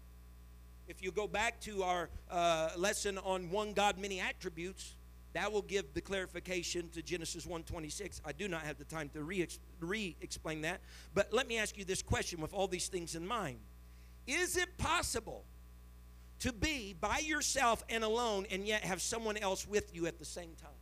If 0.88 1.02
you 1.02 1.12
go 1.12 1.26
back 1.26 1.60
to 1.62 1.82
our 1.82 2.10
uh, 2.30 2.70
lesson 2.76 3.18
on 3.18 3.50
one 3.50 3.72
God, 3.72 3.98
many 3.98 4.20
attributes, 4.20 4.96
that 5.32 5.50
will 5.50 5.62
give 5.62 5.94
the 5.94 6.00
clarification 6.00 6.88
to 6.90 7.02
Genesis 7.02 7.46
1:26. 7.46 8.20
I 8.24 8.32
do 8.32 8.48
not 8.48 8.62
have 8.62 8.78
the 8.78 8.84
time 8.84 9.08
to 9.10 9.22
re-explain 9.22 10.62
that, 10.62 10.80
but 11.14 11.32
let 11.32 11.48
me 11.48 11.58
ask 11.58 11.78
you 11.78 11.84
this 11.84 12.02
question 12.02 12.40
with 12.40 12.52
all 12.52 12.68
these 12.68 12.88
things 12.88 13.14
in 13.14 13.26
mind: 13.26 13.58
Is 14.26 14.56
it 14.56 14.76
possible 14.76 15.44
to 16.40 16.52
be 16.52 16.92
by 16.92 17.18
yourself 17.18 17.84
and 17.88 18.04
alone, 18.04 18.46
and 18.50 18.66
yet 18.66 18.84
have 18.84 19.00
someone 19.00 19.36
else 19.36 19.66
with 19.66 19.94
you 19.94 20.06
at 20.06 20.18
the 20.18 20.24
same 20.24 20.54
time? 20.60 20.81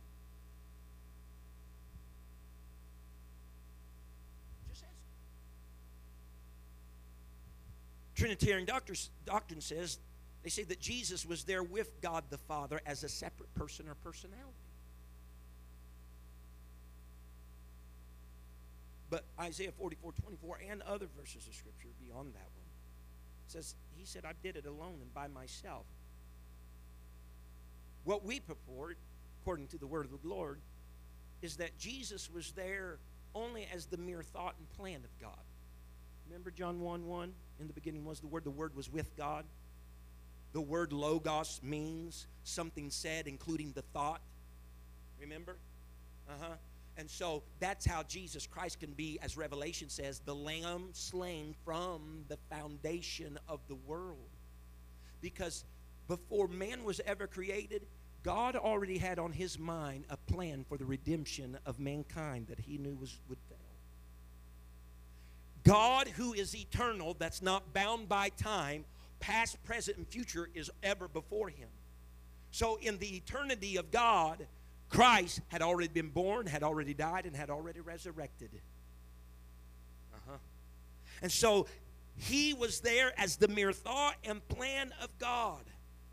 Trinitarian 8.21 8.67
doctrine 8.67 9.61
says 9.61 9.97
they 10.43 10.51
say 10.51 10.61
that 10.65 10.79
Jesus 10.79 11.25
was 11.25 11.43
there 11.43 11.63
with 11.63 11.99
God 12.01 12.23
the 12.29 12.37
Father 12.37 12.79
as 12.85 13.03
a 13.03 13.09
separate 13.09 13.51
person 13.55 13.87
or 13.87 13.95
personality. 13.95 14.45
But 19.09 19.25
Isaiah 19.39 19.71
44 19.71 20.11
24 20.21 20.59
and 20.69 20.83
other 20.83 21.07
verses 21.17 21.47
of 21.47 21.55
Scripture 21.55 21.87
beyond 21.99 22.35
that 22.35 22.47
one 22.55 22.67
says, 23.47 23.73
He 23.97 24.05
said, 24.05 24.23
I 24.23 24.33
did 24.43 24.55
it 24.55 24.67
alone 24.67 24.99
and 25.01 25.11
by 25.15 25.27
myself. 25.27 25.85
What 28.03 28.23
we 28.23 28.39
purport, 28.39 28.99
according 29.41 29.65
to 29.69 29.79
the 29.79 29.87
word 29.87 30.05
of 30.05 30.11
the 30.11 30.27
Lord, 30.27 30.59
is 31.41 31.57
that 31.57 31.75
Jesus 31.79 32.29
was 32.31 32.51
there 32.51 32.99
only 33.33 33.67
as 33.73 33.87
the 33.87 33.97
mere 33.97 34.21
thought 34.21 34.53
and 34.59 34.69
plan 34.77 34.97
of 35.03 35.19
God. 35.19 35.43
Remember 36.27 36.51
John 36.51 36.81
1 36.81 37.07
1? 37.07 37.33
In 37.61 37.67
the 37.67 37.73
beginning 37.73 38.03
was 38.03 38.19
the 38.19 38.27
Word, 38.27 38.43
the 38.43 38.51
Word 38.51 38.75
was 38.75 38.91
with 38.91 39.15
God. 39.15 39.45
The 40.53 40.61
word 40.61 40.91
logos 40.91 41.61
means 41.63 42.27
something 42.43 42.89
said, 42.89 43.27
including 43.27 43.71
the 43.71 43.83
thought. 43.93 44.21
Remember? 45.19 45.55
Uh 46.29 46.33
huh. 46.39 46.55
And 46.97 47.09
so 47.09 47.43
that's 47.59 47.85
how 47.85 48.03
Jesus 48.03 48.45
Christ 48.45 48.79
can 48.81 48.91
be, 48.91 49.17
as 49.21 49.37
Revelation 49.37 49.89
says, 49.89 50.19
the 50.19 50.35
lamb 50.35 50.89
slain 50.91 51.55
from 51.63 52.25
the 52.27 52.37
foundation 52.49 53.39
of 53.47 53.61
the 53.69 53.75
world. 53.75 54.29
Because 55.21 55.63
before 56.07 56.49
man 56.49 56.83
was 56.83 56.99
ever 57.05 57.27
created, 57.27 57.83
God 58.23 58.57
already 58.57 58.97
had 58.97 59.19
on 59.19 59.31
his 59.31 59.57
mind 59.57 60.05
a 60.09 60.17
plan 60.17 60.65
for 60.67 60.77
the 60.77 60.85
redemption 60.85 61.57
of 61.65 61.79
mankind 61.79 62.47
that 62.47 62.59
he 62.59 62.77
knew 62.77 62.95
was, 62.95 63.17
would. 63.29 63.37
God, 65.63 66.07
who 66.07 66.33
is 66.33 66.55
eternal, 66.55 67.15
that's 67.17 67.41
not 67.41 67.73
bound 67.73 68.09
by 68.09 68.29
time, 68.29 68.85
past, 69.19 69.63
present, 69.63 69.97
and 69.97 70.07
future, 70.07 70.49
is 70.55 70.71
ever 70.81 71.07
before 71.07 71.49
him. 71.49 71.69
So, 72.51 72.77
in 72.81 72.97
the 72.97 73.15
eternity 73.15 73.77
of 73.77 73.91
God, 73.91 74.45
Christ 74.89 75.41
had 75.47 75.61
already 75.61 75.87
been 75.87 76.09
born, 76.09 76.47
had 76.47 76.63
already 76.63 76.93
died, 76.93 77.25
and 77.25 77.35
had 77.35 77.49
already 77.49 77.79
resurrected. 77.79 78.49
Uh 80.13 80.17
huh. 80.31 80.37
And 81.21 81.31
so, 81.31 81.67
he 82.17 82.53
was 82.53 82.81
there 82.81 83.13
as 83.19 83.37
the 83.37 83.47
mere 83.47 83.71
thought 83.71 84.15
and 84.23 84.45
plan 84.47 84.93
of 85.01 85.17
God. 85.17 85.63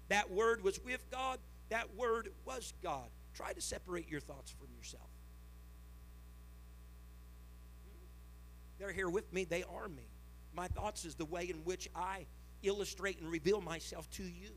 That 0.08 0.30
word 0.30 0.62
was 0.62 0.82
with 0.84 1.04
God, 1.10 1.38
that 1.70 1.94
word 1.96 2.30
was 2.44 2.72
God. 2.82 3.08
Try 3.34 3.52
to 3.52 3.60
separate 3.60 4.08
your 4.08 4.20
thoughts 4.20 4.50
from 4.50 4.68
yourself. 4.76 5.10
They're 8.78 8.92
here 8.92 9.08
with 9.08 9.32
me, 9.32 9.44
they 9.44 9.64
are 9.64 9.88
me. 9.88 10.04
My 10.54 10.68
thoughts 10.68 11.04
is 11.04 11.14
the 11.14 11.24
way 11.24 11.48
in 11.50 11.56
which 11.64 11.88
I 11.94 12.26
illustrate 12.62 13.20
and 13.20 13.30
reveal 13.30 13.60
myself 13.60 14.08
to 14.12 14.22
you. 14.22 14.50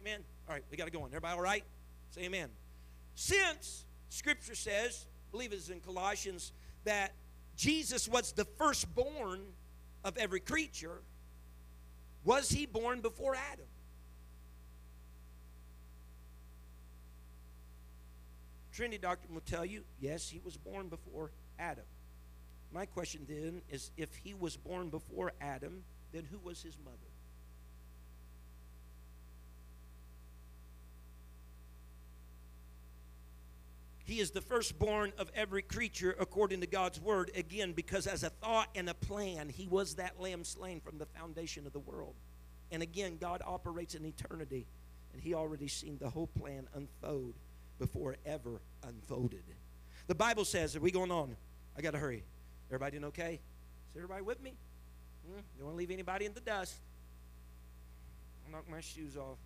Amen. 0.00 0.20
All 0.48 0.54
right, 0.54 0.64
we 0.70 0.76
got 0.76 0.84
to 0.84 0.90
go 0.90 1.00
on. 1.00 1.06
Everybody 1.06 1.34
all 1.34 1.42
right? 1.42 1.64
Say 2.10 2.22
amen. 2.24 2.50
Since 3.14 3.84
Scripture 4.08 4.54
says, 4.54 5.06
I 5.06 5.30
believe 5.30 5.52
it's 5.52 5.68
in 5.68 5.80
Colossians, 5.80 6.52
that 6.84 7.12
Jesus 7.56 8.08
was 8.08 8.32
the 8.32 8.44
firstborn 8.44 9.40
of 10.04 10.16
every 10.18 10.40
creature, 10.40 11.02
was 12.24 12.50
he 12.50 12.66
born 12.66 13.00
before 13.00 13.34
Adam? 13.34 13.66
Trinity 18.72 18.98
doctrine 18.98 19.32
will 19.32 19.42
tell 19.42 19.64
you, 19.64 19.84
yes, 20.00 20.28
he 20.28 20.40
was 20.44 20.56
born 20.56 20.88
before 20.88 21.30
Adam. 21.58 21.84
My 22.74 22.86
question 22.86 23.24
then 23.28 23.62
is 23.70 23.92
if 23.96 24.12
he 24.16 24.34
was 24.34 24.56
born 24.56 24.88
before 24.88 25.32
Adam, 25.40 25.84
then 26.12 26.24
who 26.28 26.40
was 26.40 26.60
his 26.60 26.76
mother? 26.84 26.96
He 34.04 34.18
is 34.18 34.32
the 34.32 34.40
firstborn 34.40 35.12
of 35.18 35.30
every 35.36 35.62
creature 35.62 36.16
according 36.18 36.60
to 36.62 36.66
God's 36.66 37.00
word. 37.00 37.30
Again, 37.36 37.72
because 37.72 38.08
as 38.08 38.24
a 38.24 38.30
thought 38.30 38.68
and 38.74 38.90
a 38.90 38.94
plan, 38.94 39.48
he 39.48 39.68
was 39.68 39.94
that 39.94 40.20
lamb 40.20 40.42
slain 40.42 40.80
from 40.80 40.98
the 40.98 41.06
foundation 41.06 41.66
of 41.66 41.72
the 41.72 41.78
world. 41.78 42.14
And 42.72 42.82
again, 42.82 43.18
God 43.20 43.40
operates 43.46 43.94
in 43.94 44.04
eternity, 44.04 44.66
and 45.12 45.22
he 45.22 45.32
already 45.32 45.68
seen 45.68 45.96
the 45.98 46.10
whole 46.10 46.26
plan 46.26 46.66
unfold 46.74 47.34
before 47.78 48.12
it 48.12 48.20
ever 48.26 48.60
unfolded. 48.86 49.44
The 50.08 50.14
Bible 50.14 50.44
says, 50.44 50.74
are 50.74 50.80
we 50.80 50.90
going 50.90 51.12
on? 51.12 51.36
I 51.78 51.80
got 51.80 51.92
to 51.92 51.98
hurry. 51.98 52.24
Everybody 52.74 52.98
doing 52.98 53.04
okay? 53.04 53.34
Is 53.34 53.96
everybody 53.96 54.22
with 54.22 54.42
me? 54.42 54.52
Hmm? 55.28 55.40
Don't 55.56 55.66
want 55.66 55.76
to 55.76 55.78
leave 55.78 55.92
anybody 55.92 56.24
in 56.24 56.34
the 56.34 56.40
dust. 56.40 56.74
I'll 58.44 58.50
knock 58.50 58.68
my 58.68 58.80
shoes 58.80 59.16
off. 59.16 59.38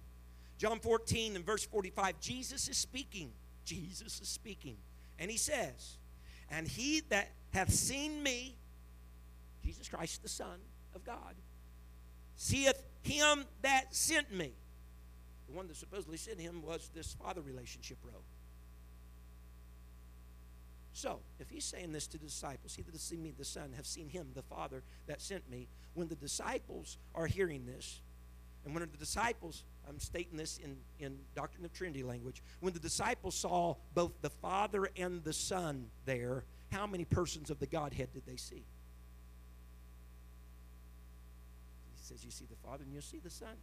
John 0.56 0.80
14 0.80 1.36
and 1.36 1.44
verse 1.44 1.62
45, 1.66 2.18
Jesus 2.20 2.68
is 2.68 2.78
speaking. 2.78 3.30
Jesus 3.66 4.18
is 4.18 4.28
speaking. 4.28 4.78
And 5.18 5.30
he 5.30 5.36
says, 5.36 5.98
And 6.50 6.66
he 6.66 7.02
that 7.10 7.28
hath 7.52 7.70
seen 7.70 8.22
me, 8.22 8.56
Jesus 9.62 9.90
Christ, 9.90 10.22
the 10.22 10.30
Son 10.30 10.58
of 10.94 11.04
God, 11.04 11.34
seeth 12.34 12.82
him 13.02 13.44
that 13.60 13.94
sent 13.94 14.32
me. 14.32 14.54
The 15.48 15.52
one 15.54 15.68
that 15.68 15.76
supposedly 15.76 16.16
sent 16.16 16.40
him 16.40 16.62
was 16.62 16.90
this 16.94 17.12
father 17.12 17.42
relationship 17.42 17.98
row. 18.02 18.22
So, 20.98 21.20
if 21.38 21.48
he's 21.48 21.64
saying 21.64 21.92
this 21.92 22.08
to 22.08 22.18
the 22.18 22.26
disciples, 22.26 22.74
he 22.74 22.82
that 22.82 22.90
has 22.90 23.00
seen 23.00 23.22
me, 23.22 23.32
the 23.38 23.44
Son, 23.44 23.72
have 23.76 23.86
seen 23.86 24.08
him, 24.08 24.30
the 24.34 24.42
Father 24.42 24.82
that 25.06 25.22
sent 25.22 25.48
me. 25.48 25.68
When 25.94 26.08
the 26.08 26.16
disciples 26.16 26.98
are 27.14 27.28
hearing 27.28 27.66
this, 27.66 28.00
and 28.64 28.74
when 28.74 28.82
the 28.90 28.98
disciples, 28.98 29.62
I'm 29.88 30.00
stating 30.00 30.36
this 30.36 30.58
in, 30.58 30.76
in 30.98 31.16
Doctrine 31.36 31.64
of 31.64 31.72
Trinity 31.72 32.02
language, 32.02 32.42
when 32.58 32.72
the 32.72 32.80
disciples 32.80 33.36
saw 33.36 33.76
both 33.94 34.10
the 34.22 34.30
Father 34.30 34.90
and 34.96 35.22
the 35.22 35.32
Son 35.32 35.86
there, 36.04 36.42
how 36.72 36.84
many 36.84 37.04
persons 37.04 37.48
of 37.48 37.60
the 37.60 37.68
Godhead 37.68 38.12
did 38.12 38.26
they 38.26 38.34
see? 38.34 38.64
He 41.94 42.02
says, 42.02 42.24
You 42.24 42.32
see 42.32 42.46
the 42.50 42.68
Father 42.68 42.82
and 42.82 42.92
you 42.92 43.00
see 43.02 43.20
the 43.20 43.30
Son. 43.30 43.54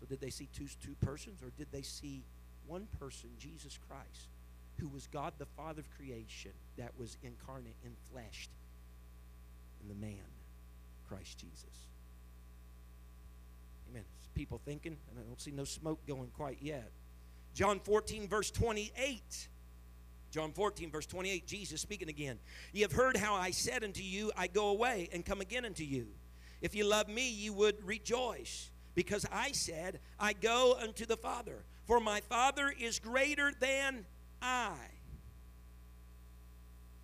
So 0.00 0.06
did 0.06 0.22
they 0.22 0.30
see 0.30 0.48
two, 0.56 0.68
two 0.82 0.96
persons, 1.04 1.42
or 1.42 1.50
did 1.58 1.66
they 1.70 1.82
see 1.82 2.24
one 2.66 2.86
person, 2.98 3.28
Jesus 3.38 3.78
Christ? 3.86 4.28
Who 4.78 4.88
was 4.88 5.06
God 5.06 5.32
the 5.38 5.46
Father 5.46 5.80
of 5.80 5.90
creation 5.96 6.52
that 6.76 6.92
was 6.98 7.16
incarnate 7.22 7.76
and 7.84 7.94
fleshed 8.10 8.50
in 9.82 9.88
the 9.88 9.94
man, 9.94 10.24
Christ 11.08 11.38
Jesus. 11.38 11.88
Amen. 13.90 14.04
People 14.34 14.60
thinking, 14.64 14.96
and 15.10 15.18
I 15.18 15.22
don't 15.22 15.40
see 15.40 15.52
no 15.52 15.64
smoke 15.64 16.00
going 16.06 16.30
quite 16.36 16.58
yet. 16.60 16.90
John 17.54 17.78
14, 17.80 18.28
verse 18.28 18.50
28. 18.50 19.48
John 20.32 20.50
14, 20.50 20.90
verse 20.90 21.06
28, 21.06 21.46
Jesus 21.46 21.80
speaking 21.80 22.08
again. 22.08 22.40
Ye 22.72 22.82
have 22.82 22.90
heard 22.90 23.16
how 23.16 23.34
I 23.34 23.52
said 23.52 23.84
unto 23.84 24.02
you, 24.02 24.32
I 24.36 24.48
go 24.48 24.68
away 24.70 25.08
and 25.12 25.24
come 25.24 25.40
again 25.40 25.64
unto 25.64 25.84
you. 25.84 26.08
If 26.60 26.74
you 26.74 26.84
love 26.84 27.08
me, 27.08 27.30
you 27.30 27.52
would 27.52 27.84
rejoice, 27.86 28.70
because 28.96 29.24
I 29.30 29.52
said, 29.52 30.00
I 30.18 30.32
go 30.32 30.76
unto 30.82 31.06
the 31.06 31.16
Father. 31.16 31.64
For 31.84 32.00
my 32.00 32.20
Father 32.22 32.74
is 32.76 32.98
greater 32.98 33.52
than 33.60 34.06
I. 34.44 34.74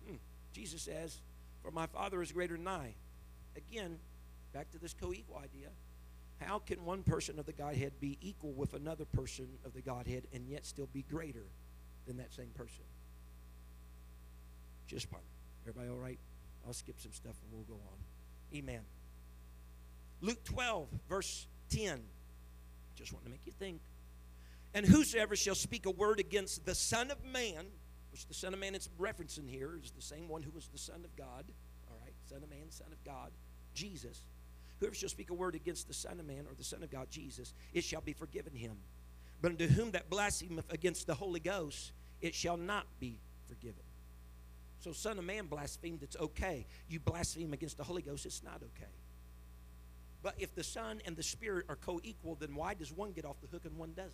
Hmm. 0.07 0.15
Jesus 0.53 0.81
says, 0.83 1.19
For 1.63 1.71
my 1.71 1.87
Father 1.87 2.21
is 2.21 2.31
greater 2.31 2.55
than 2.55 2.67
I. 2.67 2.93
Again, 3.57 3.97
back 4.53 4.71
to 4.71 4.79
this 4.79 4.93
co 4.93 5.11
equal 5.11 5.37
idea. 5.37 5.69
How 6.39 6.59
can 6.59 6.83
one 6.85 7.03
person 7.03 7.37
of 7.37 7.45
the 7.45 7.53
Godhead 7.53 7.93
be 7.99 8.17
equal 8.21 8.53
with 8.53 8.73
another 8.73 9.05
person 9.05 9.47
of 9.63 9.73
the 9.73 9.81
Godhead 9.81 10.23
and 10.33 10.47
yet 10.47 10.65
still 10.65 10.87
be 10.91 11.03
greater 11.03 11.45
than 12.07 12.17
that 12.17 12.33
same 12.33 12.49
person? 12.55 12.83
Just 14.87 15.09
fine. 15.09 15.21
Everybody 15.63 15.89
all 15.89 15.97
right? 15.97 16.19
I'll 16.65 16.73
skip 16.73 16.99
some 16.99 17.11
stuff 17.11 17.35
and 17.43 17.51
we'll 17.51 17.77
go 17.77 17.81
on. 17.83 18.57
Amen. 18.57 18.81
Luke 20.21 20.43
12, 20.43 20.87
verse 21.09 21.47
10. 21.69 22.01
Just 22.95 23.13
want 23.13 23.25
to 23.25 23.31
make 23.31 23.45
you 23.45 23.51
think. 23.51 23.79
And 24.73 24.85
whosoever 24.85 25.35
shall 25.35 25.55
speak 25.55 25.85
a 25.85 25.91
word 25.91 26.19
against 26.19 26.65
the 26.65 26.75
Son 26.75 27.11
of 27.11 27.23
Man, 27.25 27.65
which 28.11 28.27
the 28.27 28.33
Son 28.33 28.53
of 28.53 28.59
Man 28.59 28.75
is 28.75 28.89
referencing 28.99 29.49
here 29.49 29.77
is 29.83 29.91
the 29.91 30.01
same 30.01 30.27
one 30.27 30.43
who 30.43 30.51
was 30.51 30.67
the 30.67 30.77
Son 30.77 31.03
of 31.03 31.15
God, 31.15 31.45
all 31.89 31.97
right, 32.01 32.13
Son 32.29 32.41
of 32.41 32.49
Man, 32.49 32.69
Son 32.69 32.87
of 32.91 33.03
God, 33.03 33.31
Jesus. 33.73 34.23
Whoever 34.79 34.95
shall 34.95 35.09
speak 35.09 35.29
a 35.29 35.33
word 35.33 35.55
against 35.55 35.87
the 35.87 35.93
Son 35.93 36.19
of 36.19 36.25
Man 36.25 36.45
or 36.49 36.55
the 36.57 36.63
Son 36.63 36.81
of 36.83 36.89
God, 36.89 37.07
Jesus, 37.09 37.53
it 37.73 37.83
shall 37.83 38.01
be 38.01 38.13
forgiven 38.13 38.53
him. 38.53 38.77
But 39.41 39.51
unto 39.51 39.67
whom 39.67 39.91
that 39.91 40.09
blasphemeth 40.09 40.71
against 40.71 41.07
the 41.07 41.15
Holy 41.15 41.39
Ghost, 41.39 41.91
it 42.21 42.33
shall 42.33 42.57
not 42.57 42.85
be 42.99 43.19
forgiven. 43.47 43.83
So, 44.79 44.91
Son 44.91 45.19
of 45.19 45.25
Man 45.25 45.45
blasphemed, 45.45 46.01
it's 46.01 46.15
okay. 46.15 46.65
You 46.89 46.99
blaspheme 46.99 47.53
against 47.53 47.77
the 47.77 47.83
Holy 47.83 48.01
Ghost, 48.01 48.25
it's 48.25 48.41
not 48.43 48.61
okay. 48.63 48.89
But 50.23 50.35
if 50.37 50.55
the 50.55 50.63
Son 50.63 51.01
and 51.05 51.15
the 51.15 51.23
Spirit 51.23 51.65
are 51.69 51.75
co 51.75 51.99
equal, 52.03 52.35
then 52.35 52.55
why 52.55 52.73
does 52.73 52.91
one 52.91 53.11
get 53.11 53.25
off 53.25 53.39
the 53.41 53.47
hook 53.47 53.65
and 53.65 53.77
one 53.77 53.93
doesn't? 53.93 54.13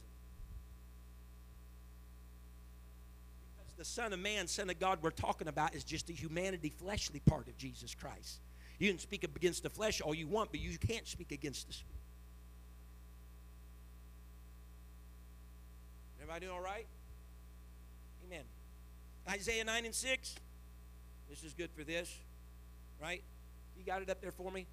The 3.78 3.86
Son 3.86 4.12
of 4.12 4.20
Man, 4.20 4.48
Son 4.48 4.70
of 4.70 4.80
God, 4.80 5.00
we're 5.02 5.12
talking 5.12 5.48
about 5.48 5.76
is 5.76 5.84
just 5.84 6.08
the 6.08 6.14
humanity, 6.14 6.70
fleshly 6.70 7.20
part 7.20 7.48
of 7.48 7.58
Jesus 7.58 7.94
Christ. 7.94 8.40
You 8.80 8.90
can 8.90 9.00
speak 9.00 9.24
against 9.24 9.64
the 9.64 9.70
flesh 9.70 10.02
all 10.02 10.14
you 10.14 10.28
want, 10.28 10.52
but 10.52 10.60
you 10.60 10.78
can't 10.78 11.08
speak 11.08 11.32
against 11.32 11.68
the 11.68 11.74
Spirit. 11.74 11.94
Everybody 16.20 16.46
doing 16.48 16.58
all 16.58 16.64
right? 16.64 16.86
Amen. 18.26 18.44
Isaiah 19.30 19.64
9 19.64 19.86
and 19.86 19.96
6. 19.96 20.36
This 21.30 21.44
is 21.44 21.54
good 21.54 21.70
for 21.76 21.84
this, 21.84 22.14
right? 23.02 23.22
You 23.78 23.86
got 23.86 24.02
it 24.02 24.10
up 24.10 24.22
there 24.22 24.32
for 24.32 24.52
me? 24.52 24.66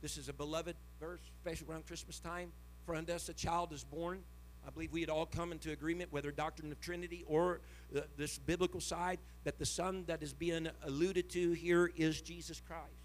This 0.00 0.16
is 0.16 0.28
a 0.28 0.32
beloved 0.32 0.74
verse, 0.98 1.20
especially 1.38 1.68
around 1.68 1.86
Christmas 1.86 2.18
time. 2.18 2.50
For 2.86 2.94
unto 2.94 3.12
us 3.12 3.28
a 3.28 3.34
child 3.34 3.72
is 3.72 3.84
born. 3.84 4.22
I 4.66 4.70
believe 4.70 4.92
we 4.92 5.00
had 5.00 5.10
all 5.10 5.26
come 5.26 5.52
into 5.52 5.70
agreement, 5.70 6.12
whether 6.12 6.30
doctrine 6.30 6.70
of 6.70 6.80
Trinity 6.80 7.24
or 7.26 7.60
Uh, 7.94 8.00
this 8.16 8.38
biblical 8.38 8.80
side, 8.80 9.18
that 9.44 9.58
the 9.58 9.66
Son 9.66 10.04
that 10.06 10.22
is 10.22 10.32
being 10.32 10.68
alluded 10.84 11.28
to 11.30 11.52
here 11.52 11.90
is 11.96 12.20
Jesus 12.20 12.60
Christ. 12.60 13.02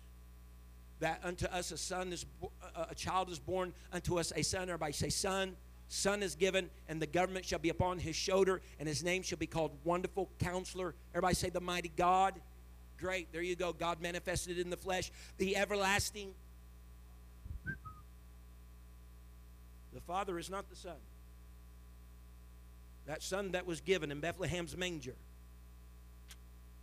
That 1.00 1.22
unto 1.24 1.46
us 1.48 1.72
a 1.72 1.78
son 1.78 2.12
is 2.12 2.26
uh, 2.42 2.86
a 2.90 2.96
child 2.96 3.30
is 3.30 3.40
born, 3.40 3.74
unto 3.94 4.18
us 4.18 4.34
a 4.36 4.44
son. 4.44 4.64
Everybody 4.64 4.94
say 4.94 5.10
son. 5.10 5.56
Son 5.90 6.22
is 6.22 6.36
given, 6.36 6.70
and 6.90 7.02
the 7.02 7.08
government 7.08 7.46
shall 7.46 7.60
be 7.60 7.70
upon 7.70 7.98
his 7.98 8.16
shoulder, 8.16 8.62
and 8.78 8.90
his 8.90 9.04
name 9.04 9.22
shall 9.22 9.38
be 9.38 9.48
called 9.48 9.72
Wonderful 9.86 10.30
Counselor. 10.40 10.96
Everybody 11.14 11.36
say 11.36 11.50
the 11.50 11.62
mighty 11.62 11.92
God. 11.96 12.34
Great. 12.98 13.32
There 13.32 13.42
you 13.42 13.56
go. 13.56 13.72
God 13.72 14.02
manifested 14.02 14.60
in 14.60 14.70
the 14.70 14.76
flesh. 14.76 15.12
The 15.38 15.56
everlasting. 15.56 16.34
The 19.94 20.02
Father 20.02 20.38
is 20.38 20.50
not 20.50 20.70
the 20.70 20.76
Son. 20.76 20.98
That 23.08 23.24
Son 23.24 23.52
that 23.54 23.66
was 23.66 23.82
given 23.82 24.12
in 24.12 24.20
Bethlehem's 24.20 24.76
manger. 24.78 25.16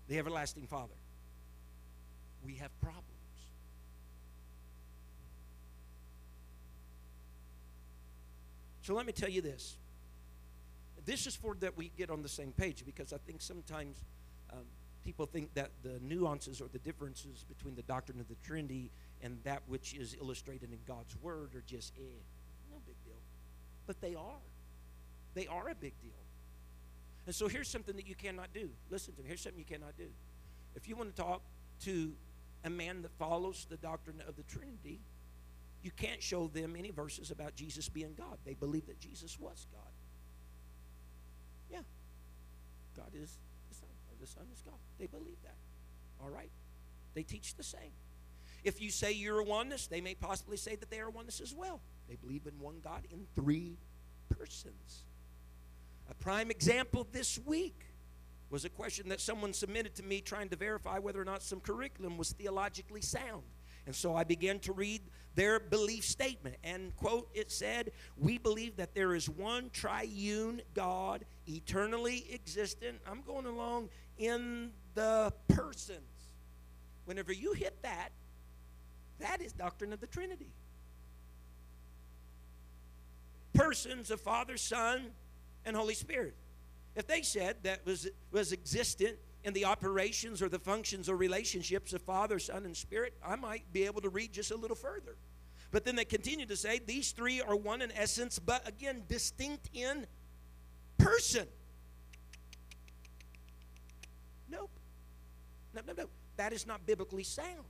The 0.09 0.19
everlasting 0.19 0.67
Father. 0.67 0.95
We 2.45 2.55
have 2.57 2.71
problems. 2.81 3.05
So 8.83 8.95
let 8.95 9.07
me 9.07 9.13
tell 9.13 9.31
you 9.31 9.41
this. 9.41 9.77
This 11.07 11.27
is 11.27 11.37
for 11.37 11.55
that 11.61 11.77
we 11.77 11.91
get 11.97 12.11
on 12.11 12.23
the 12.23 12.29
same 12.29 12.53
page 12.53 12.85
because 12.85 13.13
I 13.13 13.19
think 13.27 13.43
sometimes 13.43 13.97
um, 14.53 14.65
people 15.05 15.27
think 15.27 15.53
that 15.55 15.71
the 15.83 15.99
nuances 16.03 16.61
or 16.61 16.69
the 16.73 16.79
differences 16.79 17.45
between 17.49 17.75
the 17.75 17.83
doctrine 17.83 18.21
of 18.21 18.29
the 18.29 18.37
Trinity 18.43 18.91
and 19.23 19.39
that 19.45 19.63
which 19.67 19.95
is 19.95 20.17
illustrated 20.19 20.71
in 20.71 20.79
God's 20.87 21.17
Word 21.23 21.55
are 21.55 21.65
just 21.67 21.95
eh, 21.99 22.03
no 22.71 22.79
big 22.87 22.97
deal. 23.05 23.21
But 23.87 24.01
they 24.01 24.15
are. 24.15 24.41
They 25.35 25.47
are 25.47 25.69
a 25.69 25.75
big 25.75 25.95
deal. 26.01 26.13
And 27.27 27.35
so 27.35 27.49
here's 27.49 27.69
something 27.69 27.97
that 27.97 28.07
you 28.07 28.15
cannot 28.15 28.53
do. 28.53 28.69
Listen 28.91 29.15
to 29.15 29.23
me. 29.23 29.29
Here's 29.29 29.41
something 29.41 29.59
you 29.59 29.65
cannot 29.65 29.97
do. 29.97 30.09
If 30.75 30.89
you 30.89 30.97
want 30.97 31.15
to 31.15 31.23
talk 31.23 31.43
to 31.85 32.13
a 32.65 32.71
man 32.71 33.03
that 33.03 33.13
follows 33.19 33.67
the 33.69 33.77
doctrine 33.77 34.23
of 34.27 34.37
the 34.37 34.43
Trinity, 34.43 35.01
you 35.83 35.91
can't 35.91 36.23
show 36.23 36.49
them 36.49 36.77
any 36.79 36.91
verses 36.91 37.31
about 37.31 37.55
Jesus 37.55 37.89
being 37.89 38.15
God. 38.17 38.39
They 38.45 38.55
believe 38.55 38.87
that 38.87 39.01
Jesus 39.01 39.39
was 39.39 39.67
God. 39.73 39.93
Yeah. 41.71 41.83
God 42.97 43.11
is 43.15 43.39
the 43.69 43.75
Son 43.75 43.89
or 44.11 44.17
the 44.21 44.27
Son 44.27 44.45
is 44.53 44.63
God. 44.63 44.79
They 44.99 45.07
believe 45.07 45.37
that. 45.43 45.57
All 46.23 46.31
right? 46.31 46.51
They 47.15 47.23
teach 47.23 47.55
the 47.55 47.63
same. 47.63 47.93
If 48.65 48.81
you 48.81 48.91
say 48.91 49.13
you're 49.13 49.41
a 49.41 49.45
oneness, 49.45 49.87
they 49.87 50.01
may 50.01 50.15
possibly 50.15 50.57
say 50.57 50.75
that 50.77 50.91
they 50.91 51.01
are 51.01 51.11
oneness 51.11 51.41
as 51.41 51.55
well. 51.55 51.81
They 52.09 52.17
believe 52.17 52.47
in 52.47 52.59
one 52.59 52.81
God 52.83 53.07
in 53.11 53.27
three 53.35 53.77
persons. 54.31 55.05
A 56.11 56.15
prime 56.15 56.51
example 56.51 57.07
this 57.13 57.39
week 57.45 57.87
was 58.51 58.65
a 58.65 58.69
question 58.69 59.09
that 59.09 59.21
someone 59.21 59.53
submitted 59.53 59.95
to 59.97 60.03
me 60.03 60.21
trying 60.21 60.49
to 60.49 60.57
verify 60.57 60.99
whether 60.99 61.21
or 61.21 61.25
not 61.25 61.43
some 61.43 61.61
curriculum 61.61 62.17
was 62.17 62.33
theologically 62.33 63.01
sound. 63.01 63.43
And 63.87 63.95
so 63.95 64.17
I 64.17 64.25
began 64.25 64.59
to 64.61 64.73
read 64.73 65.03
their 65.35 65.61
belief 65.61 66.05
statement. 66.05 66.57
And, 66.65 66.95
quote, 66.97 67.29
it 67.35 67.51
said, 67.51 67.91
We 68.17 68.39
believe 68.39 68.77
that 68.77 68.95
there 68.95 69.15
is 69.15 69.29
one 69.29 69.71
triune 69.71 70.63
God, 70.73 71.25
eternally 71.47 72.27
existent. 72.33 72.99
I'm 73.07 73.23
going 73.23 73.47
along 73.47 73.91
in 74.17 74.71
the 74.95 75.33
persons. 75.49 76.01
Whenever 77.05 77.33
you 77.33 77.53
hit 77.53 77.83
that, 77.83 78.11
that 79.19 79.43
is 79.43 79.53
doctrine 79.53 79.93
of 79.93 80.01
the 80.01 80.07
Trinity. 80.07 80.53
Persons 83.53 84.11
of 84.11 84.21
Father, 84.21 84.57
Son, 84.57 85.11
and 85.65 85.77
Holy 85.77 85.95
Spirit. 85.95 86.35
If 86.95 87.07
they 87.07 87.23
said 87.23 87.57
that 87.63 87.85
was, 87.85 88.09
was 88.31 88.53
existent 88.53 89.17
in 89.43 89.53
the 89.53 89.65
operations 89.65 90.41
or 90.41 90.49
the 90.49 90.59
functions 90.59 91.09
or 91.09 91.17
relationships 91.17 91.93
of 91.93 92.03
Father, 92.03 92.39
Son, 92.39 92.65
and 92.65 92.77
Spirit, 92.77 93.15
I 93.25 93.37
might 93.37 93.65
be 93.73 93.85
able 93.85 94.01
to 94.03 94.09
read 94.09 94.33
just 94.33 94.51
a 94.51 94.57
little 94.57 94.77
further. 94.77 95.17
But 95.71 95.85
then 95.85 95.97
they 95.97 96.05
continue 96.05 96.47
to 96.47 96.57
say 96.57 96.79
these 96.79 97.11
three 97.13 97.41
are 97.41 97.57
one 97.57 97.83
in 97.83 97.91
essence, 97.93 98.39
but 98.39 98.67
again, 98.69 99.03
distinct 99.09 99.71
in 99.75 100.07
person. 100.99 101.47
Nope. 104.49 104.71
No, 105.75 105.83
no, 105.87 105.93
no. 105.95 106.05
That 106.37 106.53
is 106.53 106.67
not 106.67 106.87
biblically 106.87 107.25
sound. 107.25 107.65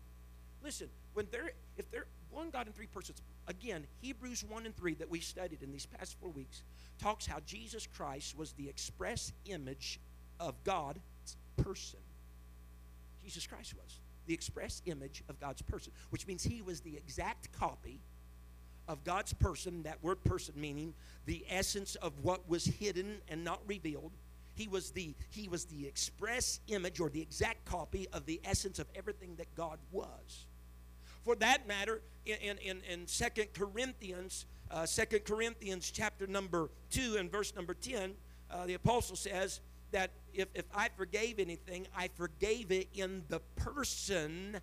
Listen, 0.62 0.88
when 1.14 1.26
they're 1.30 1.52
if 1.76 1.90
they're 1.90 2.06
one 2.34 2.50
God 2.50 2.66
in 2.66 2.72
three 2.72 2.86
persons, 2.86 3.22
again, 3.46 3.86
Hebrews 4.00 4.44
1 4.48 4.66
and 4.66 4.76
3 4.76 4.94
that 4.94 5.08
we 5.08 5.20
studied 5.20 5.62
in 5.62 5.72
these 5.72 5.86
past 5.86 6.16
four 6.20 6.30
weeks 6.30 6.62
talks 6.98 7.26
how 7.26 7.38
Jesus 7.46 7.86
Christ 7.86 8.36
was 8.36 8.52
the 8.52 8.68
express 8.68 9.32
image 9.46 10.00
of 10.40 10.62
God's 10.64 11.00
person. 11.56 12.00
Jesus 13.22 13.46
Christ 13.46 13.74
was 13.74 14.00
the 14.26 14.34
express 14.34 14.82
image 14.86 15.22
of 15.28 15.40
God's 15.40 15.62
person, 15.62 15.92
which 16.10 16.26
means 16.26 16.42
he 16.42 16.62
was 16.62 16.80
the 16.80 16.96
exact 16.96 17.52
copy 17.52 18.00
of 18.88 19.04
God's 19.04 19.32
person, 19.32 19.82
that 19.84 20.02
word 20.02 20.22
person 20.24 20.54
meaning 20.56 20.94
the 21.26 21.44
essence 21.48 21.94
of 21.96 22.12
what 22.22 22.48
was 22.48 22.64
hidden 22.64 23.18
and 23.28 23.44
not 23.44 23.60
revealed. 23.66 24.12
He 24.54 24.68
was 24.68 24.90
the 24.92 25.14
he 25.30 25.48
was 25.48 25.64
the 25.64 25.86
express 25.86 26.60
image 26.68 27.00
or 27.00 27.08
the 27.08 27.20
exact 27.20 27.64
copy 27.64 28.06
of 28.12 28.24
the 28.26 28.40
essence 28.44 28.78
of 28.78 28.86
everything 28.94 29.36
that 29.36 29.52
God 29.54 29.78
was. 29.90 30.46
For 31.24 31.34
that 31.36 31.66
matter, 31.66 32.02
in 32.26 32.58
in, 32.58 32.80
in 32.88 33.06
2 33.06 33.24
Corinthians, 33.54 34.46
uh, 34.70 34.86
2 34.86 35.20
Corinthians 35.20 35.90
chapter 35.90 36.26
number 36.26 36.70
2 36.90 37.16
and 37.18 37.30
verse 37.30 37.54
number 37.54 37.74
10, 37.74 38.14
uh, 38.50 38.66
the 38.66 38.74
apostle 38.74 39.16
says, 39.16 39.60
that 39.94 40.10
if, 40.34 40.48
if 40.54 40.64
I 40.74 40.88
forgave 40.96 41.38
anything, 41.38 41.86
I 41.96 42.08
forgave 42.16 42.72
it 42.72 42.88
in 42.94 43.22
the 43.28 43.38
person 43.54 44.58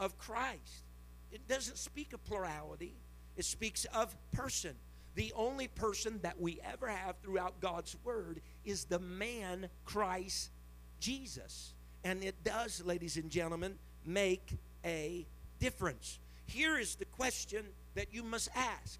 of 0.00 0.16
Christ. 0.18 0.84
it 1.30 1.46
doesn't 1.46 1.76
speak 1.76 2.14
of 2.14 2.24
plurality, 2.24 2.94
it 3.36 3.44
speaks 3.44 3.84
of 3.94 4.16
person. 4.32 4.74
The 5.16 5.32
only 5.36 5.68
person 5.68 6.18
that 6.22 6.40
we 6.40 6.60
ever 6.64 6.88
have 6.88 7.16
throughout 7.22 7.60
God's 7.60 7.94
Word 8.04 8.40
is 8.64 8.84
the 8.84 8.98
man 8.98 9.68
Christ 9.84 10.50
Jesus. 10.98 11.74
And 12.02 12.24
it 12.24 12.42
does, 12.42 12.82
ladies 12.84 13.18
and 13.18 13.28
gentlemen, 13.28 13.74
make 14.06 14.56
a 14.82 15.26
difference. 15.60 16.18
Here 16.46 16.78
is 16.78 16.96
the 16.96 17.04
question 17.04 17.64
that 17.94 18.12
you 18.12 18.24
must 18.24 18.48
ask 18.56 18.98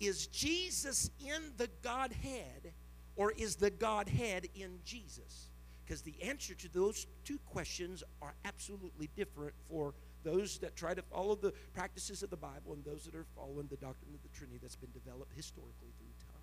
Is 0.00 0.26
Jesus 0.26 1.10
in 1.24 1.52
the 1.56 1.68
Godhead, 1.82 2.72
or 3.14 3.32
is 3.32 3.56
the 3.56 3.70
Godhead 3.70 4.48
in 4.56 4.80
Jesus? 4.84 5.50
Because 5.84 6.02
the 6.02 6.14
answer 6.22 6.54
to 6.54 6.68
those 6.72 7.06
two 7.24 7.38
questions 7.46 8.02
are 8.22 8.34
absolutely 8.44 9.08
different 9.16 9.54
for 9.68 9.94
those 10.22 10.58
that 10.58 10.76
try 10.76 10.94
to 10.94 11.02
follow 11.02 11.34
the 11.34 11.52
practices 11.72 12.22
of 12.22 12.30
the 12.30 12.36
Bible 12.36 12.74
and 12.74 12.84
those 12.84 13.04
that 13.04 13.14
are 13.14 13.26
following 13.34 13.66
the 13.68 13.76
doctrine 13.76 14.14
of 14.14 14.22
the 14.22 14.28
Trinity 14.36 14.58
that's 14.60 14.76
been 14.76 14.92
developed 14.92 15.32
historically 15.34 15.92
through 15.98 16.26
time. 16.28 16.36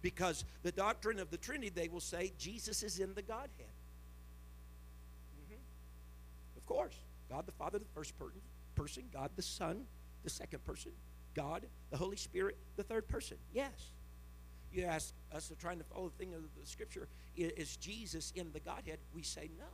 Because 0.00 0.44
the 0.62 0.72
doctrine 0.72 1.20
of 1.20 1.30
the 1.30 1.36
Trinity, 1.36 1.68
they 1.68 1.88
will 1.88 2.00
say 2.00 2.32
Jesus 2.38 2.82
is 2.82 2.98
in 2.98 3.14
the 3.14 3.22
Godhead. 3.22 3.50
Mm-hmm. 5.38 5.60
Of 6.56 6.66
course, 6.66 6.96
God 7.32 7.46
the 7.46 7.52
Father, 7.52 7.78
the 7.78 7.84
first 7.94 8.12
person, 8.74 9.04
God 9.12 9.30
the 9.36 9.42
Son, 9.42 9.84
the 10.22 10.30
second 10.30 10.62
person, 10.64 10.92
God 11.34 11.64
the 11.90 11.96
Holy 11.96 12.16
Spirit, 12.16 12.58
the 12.76 12.82
third 12.82 13.08
person. 13.08 13.38
Yes. 13.54 13.72
You 14.70 14.84
ask 14.84 15.14
us, 15.34 15.48
to 15.48 15.54
trying 15.54 15.78
to 15.78 15.84
follow 15.84 16.10
the 16.10 16.24
thing 16.24 16.34
of 16.34 16.42
the 16.42 16.66
Scripture, 16.66 17.08
is 17.36 17.76
Jesus 17.76 18.32
in 18.36 18.52
the 18.52 18.60
Godhead? 18.60 18.98
We 19.14 19.22
say 19.22 19.50
no 19.58 19.66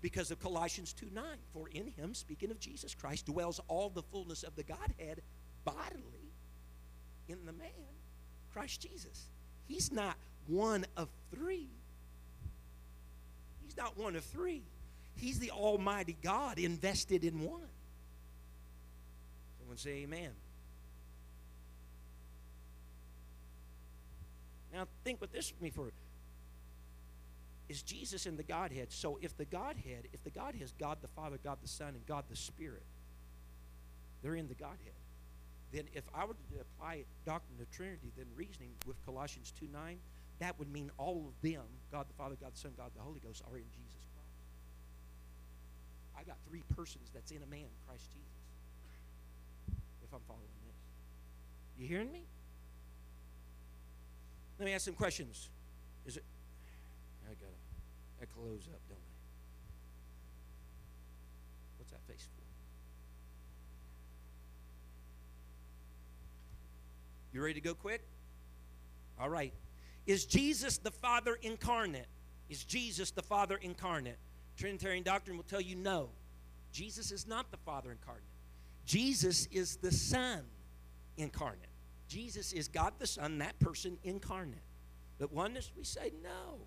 because 0.00 0.30
of 0.30 0.40
Colossians 0.40 0.92
2 0.92 1.08
9. 1.12 1.24
For 1.52 1.68
in 1.68 1.86
him, 1.86 2.14
speaking 2.14 2.50
of 2.50 2.60
Jesus 2.60 2.94
Christ, 2.94 3.26
dwells 3.26 3.60
all 3.68 3.88
the 3.88 4.02
fullness 4.02 4.42
of 4.42 4.54
the 4.54 4.62
Godhead 4.62 5.22
bodily 5.64 6.32
in 7.28 7.44
the 7.46 7.52
man, 7.52 7.70
Christ 8.52 8.80
Jesus. 8.82 9.28
He's 9.66 9.90
not 9.90 10.16
one 10.46 10.86
of 10.96 11.08
three. 11.34 11.68
He's 13.64 13.76
not 13.76 13.96
one 13.98 14.16
of 14.16 14.24
three. 14.24 14.62
He's 15.18 15.38
the 15.38 15.50
Almighty 15.50 16.16
God 16.22 16.58
invested 16.58 17.24
in 17.24 17.40
one. 17.42 17.68
Someone 19.58 19.76
say 19.76 20.02
amen. 20.04 20.30
Now 24.72 24.86
think 25.04 25.20
with 25.20 25.32
this 25.32 25.52
me 25.60 25.70
for 25.70 25.90
is 27.68 27.82
Jesus 27.82 28.26
in 28.26 28.36
the 28.36 28.42
Godhead. 28.42 28.92
So 28.92 29.18
if 29.20 29.36
the 29.36 29.44
Godhead, 29.44 30.08
if 30.12 30.22
the 30.24 30.30
Godhead 30.30 30.62
is 30.62 30.72
God 30.78 30.98
the 31.02 31.08
Father, 31.08 31.38
God 31.42 31.58
the 31.60 31.68
Son, 31.68 31.88
and 31.88 32.06
God 32.06 32.24
the 32.30 32.36
Spirit, 32.36 32.84
they're 34.22 34.36
in 34.36 34.48
the 34.48 34.54
Godhead. 34.54 34.78
Then 35.72 35.84
if 35.92 36.04
I 36.14 36.24
were 36.24 36.34
to 36.34 36.60
apply 36.60 37.04
doctrine 37.26 37.60
of 37.60 37.70
Trinity, 37.70 38.10
then 38.16 38.26
reasoning 38.34 38.70
with 38.86 39.04
Colossians 39.04 39.52
2 39.58 39.66
9, 39.70 39.98
that 40.38 40.58
would 40.58 40.72
mean 40.72 40.90
all 40.96 41.26
of 41.28 41.42
them, 41.42 41.64
God 41.92 42.06
the 42.08 42.14
Father, 42.14 42.36
God 42.40 42.54
the 42.54 42.58
Son, 42.58 42.72
God 42.76 42.90
the 42.96 43.02
Holy 43.02 43.20
Ghost, 43.20 43.42
are 43.50 43.56
in 43.58 43.64
Jesus. 43.70 43.97
I 46.18 46.24
got 46.24 46.36
three 46.48 46.64
persons 46.74 47.10
that's 47.14 47.30
in 47.30 47.42
a 47.42 47.46
man, 47.46 47.68
Christ 47.86 48.10
Jesus. 48.12 48.28
If 50.02 50.12
I'm 50.12 50.20
following 50.26 50.44
this. 50.66 50.74
You 51.78 51.86
hearing 51.86 52.10
me? 52.10 52.24
Let 54.58 54.66
me 54.66 54.72
ask 54.72 54.84
some 54.84 54.94
questions. 54.94 55.50
Is 56.06 56.16
it 56.16 56.24
I 57.24 57.34
gotta. 57.34 57.52
I 58.20 58.24
close 58.24 58.66
up, 58.72 58.80
don't 58.88 58.98
I? 58.98 59.14
What's 61.78 61.92
that 61.92 62.00
face 62.08 62.26
for? 62.34 62.42
You 67.32 67.42
ready 67.42 67.54
to 67.54 67.60
go 67.60 67.74
quick? 67.74 68.02
All 69.20 69.28
right. 69.28 69.52
Is 70.06 70.24
Jesus 70.24 70.78
the 70.78 70.90
Father 70.90 71.38
incarnate? 71.42 72.06
Is 72.48 72.64
Jesus 72.64 73.10
the 73.10 73.22
Father 73.22 73.56
incarnate? 73.60 74.16
Trinitarian 74.58 75.04
doctrine 75.04 75.36
will 75.36 75.44
tell 75.44 75.60
you 75.60 75.76
no. 75.76 76.10
Jesus 76.72 77.12
is 77.12 77.26
not 77.26 77.50
the 77.50 77.56
Father 77.58 77.90
incarnate. 77.92 78.22
Jesus 78.84 79.46
is 79.52 79.76
the 79.76 79.92
Son 79.92 80.42
incarnate. 81.16 81.68
Jesus 82.08 82.52
is 82.52 82.68
God 82.68 82.94
the 82.98 83.06
Son, 83.06 83.38
that 83.38 83.58
person 83.60 83.98
incarnate. 84.02 84.60
But 85.18 85.32
oneness, 85.32 85.70
we 85.76 85.84
say 85.84 86.12
no. 86.22 86.58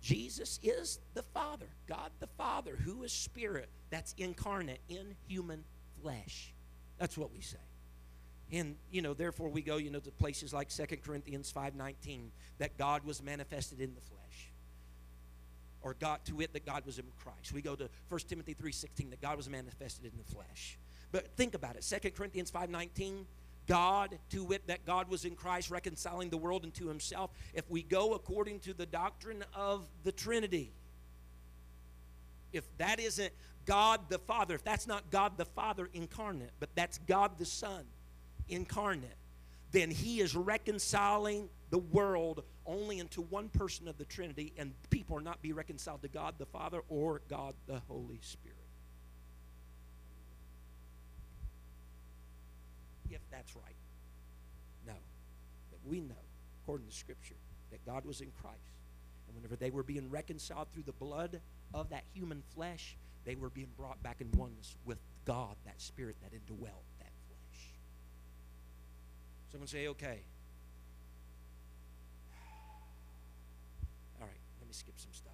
Jesus 0.00 0.58
is 0.62 0.98
the 1.14 1.22
Father, 1.22 1.66
God 1.86 2.10
the 2.20 2.26
Father, 2.26 2.76
who 2.76 3.02
is 3.02 3.12
Spirit, 3.12 3.68
that's 3.90 4.14
incarnate 4.16 4.80
in 4.88 5.14
human 5.26 5.64
flesh. 6.02 6.54
That's 6.98 7.18
what 7.18 7.32
we 7.32 7.40
say. 7.40 7.58
And, 8.52 8.76
you 8.90 9.02
know, 9.02 9.14
therefore 9.14 9.48
we 9.48 9.62
go, 9.62 9.76
you 9.76 9.90
know, 9.90 10.00
to 10.00 10.10
places 10.10 10.52
like 10.52 10.70
Second 10.70 11.02
Corinthians 11.02 11.52
5.19, 11.52 12.28
that 12.58 12.76
God 12.78 13.04
was 13.04 13.22
manifested 13.22 13.80
in 13.80 13.94
the 13.94 14.00
flesh. 14.00 14.49
Or 15.82 15.94
God, 15.98 16.20
to 16.26 16.40
it, 16.40 16.52
that 16.52 16.66
God 16.66 16.84
was 16.84 16.98
in 16.98 17.06
Christ. 17.22 17.52
We 17.52 17.62
go 17.62 17.74
to 17.74 17.88
1 18.08 18.20
Timothy 18.28 18.54
3.16, 18.54 19.10
that 19.10 19.20
God 19.20 19.36
was 19.36 19.48
manifested 19.48 20.04
in 20.04 20.12
the 20.18 20.34
flesh. 20.34 20.78
But 21.12 21.36
think 21.36 21.54
about 21.54 21.76
it. 21.76 21.84
Second 21.84 22.14
Corinthians 22.14 22.50
5.19, 22.50 23.24
God, 23.66 24.18
to 24.30 24.44
wit, 24.44 24.66
that 24.66 24.84
God 24.84 25.08
was 25.08 25.24
in 25.24 25.34
Christ 25.36 25.70
reconciling 25.70 26.28
the 26.28 26.36
world 26.36 26.64
unto 26.64 26.86
himself, 26.86 27.30
if 27.54 27.68
we 27.70 27.82
go 27.82 28.14
according 28.14 28.60
to 28.60 28.74
the 28.74 28.86
doctrine 28.86 29.44
of 29.54 29.86
the 30.02 30.12
Trinity, 30.12 30.72
if 32.52 32.64
that 32.78 32.98
isn't 32.98 33.32
God 33.66 34.00
the 34.08 34.18
Father, 34.18 34.54
if 34.54 34.64
that's 34.64 34.86
not 34.86 35.10
God 35.10 35.38
the 35.38 35.44
Father 35.44 35.88
incarnate, 35.92 36.50
but 36.58 36.70
that's 36.74 36.98
God 36.98 37.38
the 37.38 37.44
Son 37.44 37.84
incarnate, 38.48 39.16
then 39.72 39.90
he 39.90 40.20
is 40.20 40.34
reconciling 40.34 41.48
the 41.70 41.78
world 41.78 42.42
only 42.66 42.98
into 42.98 43.22
one 43.22 43.48
person 43.48 43.88
of 43.88 43.96
the 43.98 44.04
Trinity, 44.04 44.52
and 44.56 44.72
people 44.90 45.16
are 45.16 45.22
not 45.22 45.40
be 45.42 45.52
reconciled 45.52 46.02
to 46.02 46.08
God 46.08 46.34
the 46.38 46.46
Father 46.46 46.80
or 46.88 47.22
God 47.28 47.54
the 47.66 47.80
Holy 47.88 48.20
Spirit. 48.22 48.56
if 53.12 53.20
that's 53.30 53.54
right. 53.56 53.76
No. 54.86 54.94
But 55.70 55.80
we 55.84 56.00
know, 56.00 56.14
according 56.62 56.86
to 56.86 56.92
Scripture, 56.92 57.34
that 57.70 57.84
God 57.84 58.04
was 58.04 58.20
in 58.20 58.30
Christ. 58.40 58.56
And 59.26 59.36
whenever 59.36 59.56
they 59.56 59.70
were 59.70 59.82
being 59.82 60.10
reconciled 60.10 60.68
through 60.72 60.84
the 60.84 60.92
blood 60.92 61.40
of 61.74 61.90
that 61.90 62.04
human 62.12 62.42
flesh, 62.54 62.96
they 63.24 63.34
were 63.34 63.50
being 63.50 63.68
brought 63.76 64.02
back 64.02 64.20
in 64.20 64.30
oneness 64.32 64.76
with 64.84 64.98
God, 65.24 65.56
that 65.64 65.80
spirit 65.80 66.16
that 66.22 66.32
indwelt. 66.32 66.84
Someone 69.50 69.66
say, 69.66 69.88
okay. 69.88 70.20
All 74.20 74.26
right, 74.26 74.40
let 74.60 74.68
me 74.68 74.72
skip 74.72 74.94
some 74.96 75.12
stuff. 75.12 75.32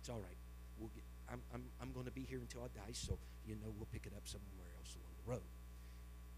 It's 0.00 0.08
all 0.08 0.16
right. 0.16 0.36
We'll 0.78 0.90
get, 0.94 1.04
I'm, 1.30 1.40
I'm, 1.54 1.62
I'm 1.80 1.92
going 1.92 2.06
to 2.06 2.12
be 2.12 2.26
here 2.28 2.38
until 2.38 2.62
I 2.62 2.68
die, 2.68 2.92
so 2.92 3.18
you 3.46 3.54
know 3.54 3.72
we'll 3.76 3.88
pick 3.92 4.06
it 4.06 4.12
up 4.16 4.26
somewhere 4.26 4.68
else 4.78 4.96
along 4.96 5.12
the 5.24 5.30
road. 5.30 5.48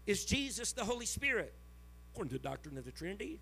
Is 0.05 0.25
Jesus 0.25 0.71
the 0.71 0.83
Holy 0.83 1.05
Spirit? 1.05 1.53
According 2.11 2.29
to 2.29 2.37
the 2.37 2.47
doctrine 2.47 2.77
of 2.77 2.85
the 2.85 2.91
Trinity, 2.91 3.39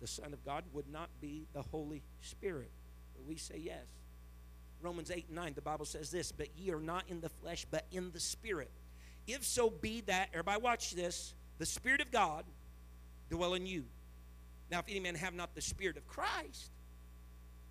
the 0.00 0.06
Son 0.06 0.32
of 0.32 0.44
God 0.44 0.64
would 0.72 0.88
not 0.88 1.08
be 1.20 1.46
the 1.52 1.62
Holy 1.62 2.02
Spirit. 2.20 2.70
But 3.14 3.26
we 3.26 3.36
say 3.36 3.58
yes. 3.58 3.84
Romans 4.82 5.10
8 5.10 5.26
and 5.28 5.36
9, 5.36 5.54
the 5.54 5.62
Bible 5.62 5.86
says 5.86 6.10
this, 6.10 6.32
but 6.32 6.48
ye 6.56 6.70
are 6.70 6.80
not 6.80 7.04
in 7.08 7.20
the 7.20 7.28
flesh, 7.28 7.66
but 7.70 7.86
in 7.92 8.10
the 8.12 8.20
Spirit. 8.20 8.70
If 9.26 9.44
so 9.44 9.70
be 9.70 10.02
that, 10.02 10.28
everybody 10.32 10.60
watch 10.60 10.94
this, 10.94 11.34
the 11.58 11.66
Spirit 11.66 12.00
of 12.00 12.10
God 12.10 12.44
dwell 13.30 13.54
in 13.54 13.66
you. 13.66 13.84
Now, 14.70 14.80
if 14.80 14.86
any 14.88 15.00
man 15.00 15.14
have 15.14 15.34
not 15.34 15.54
the 15.54 15.60
Spirit 15.60 15.96
of 15.96 16.06
Christ, 16.06 16.70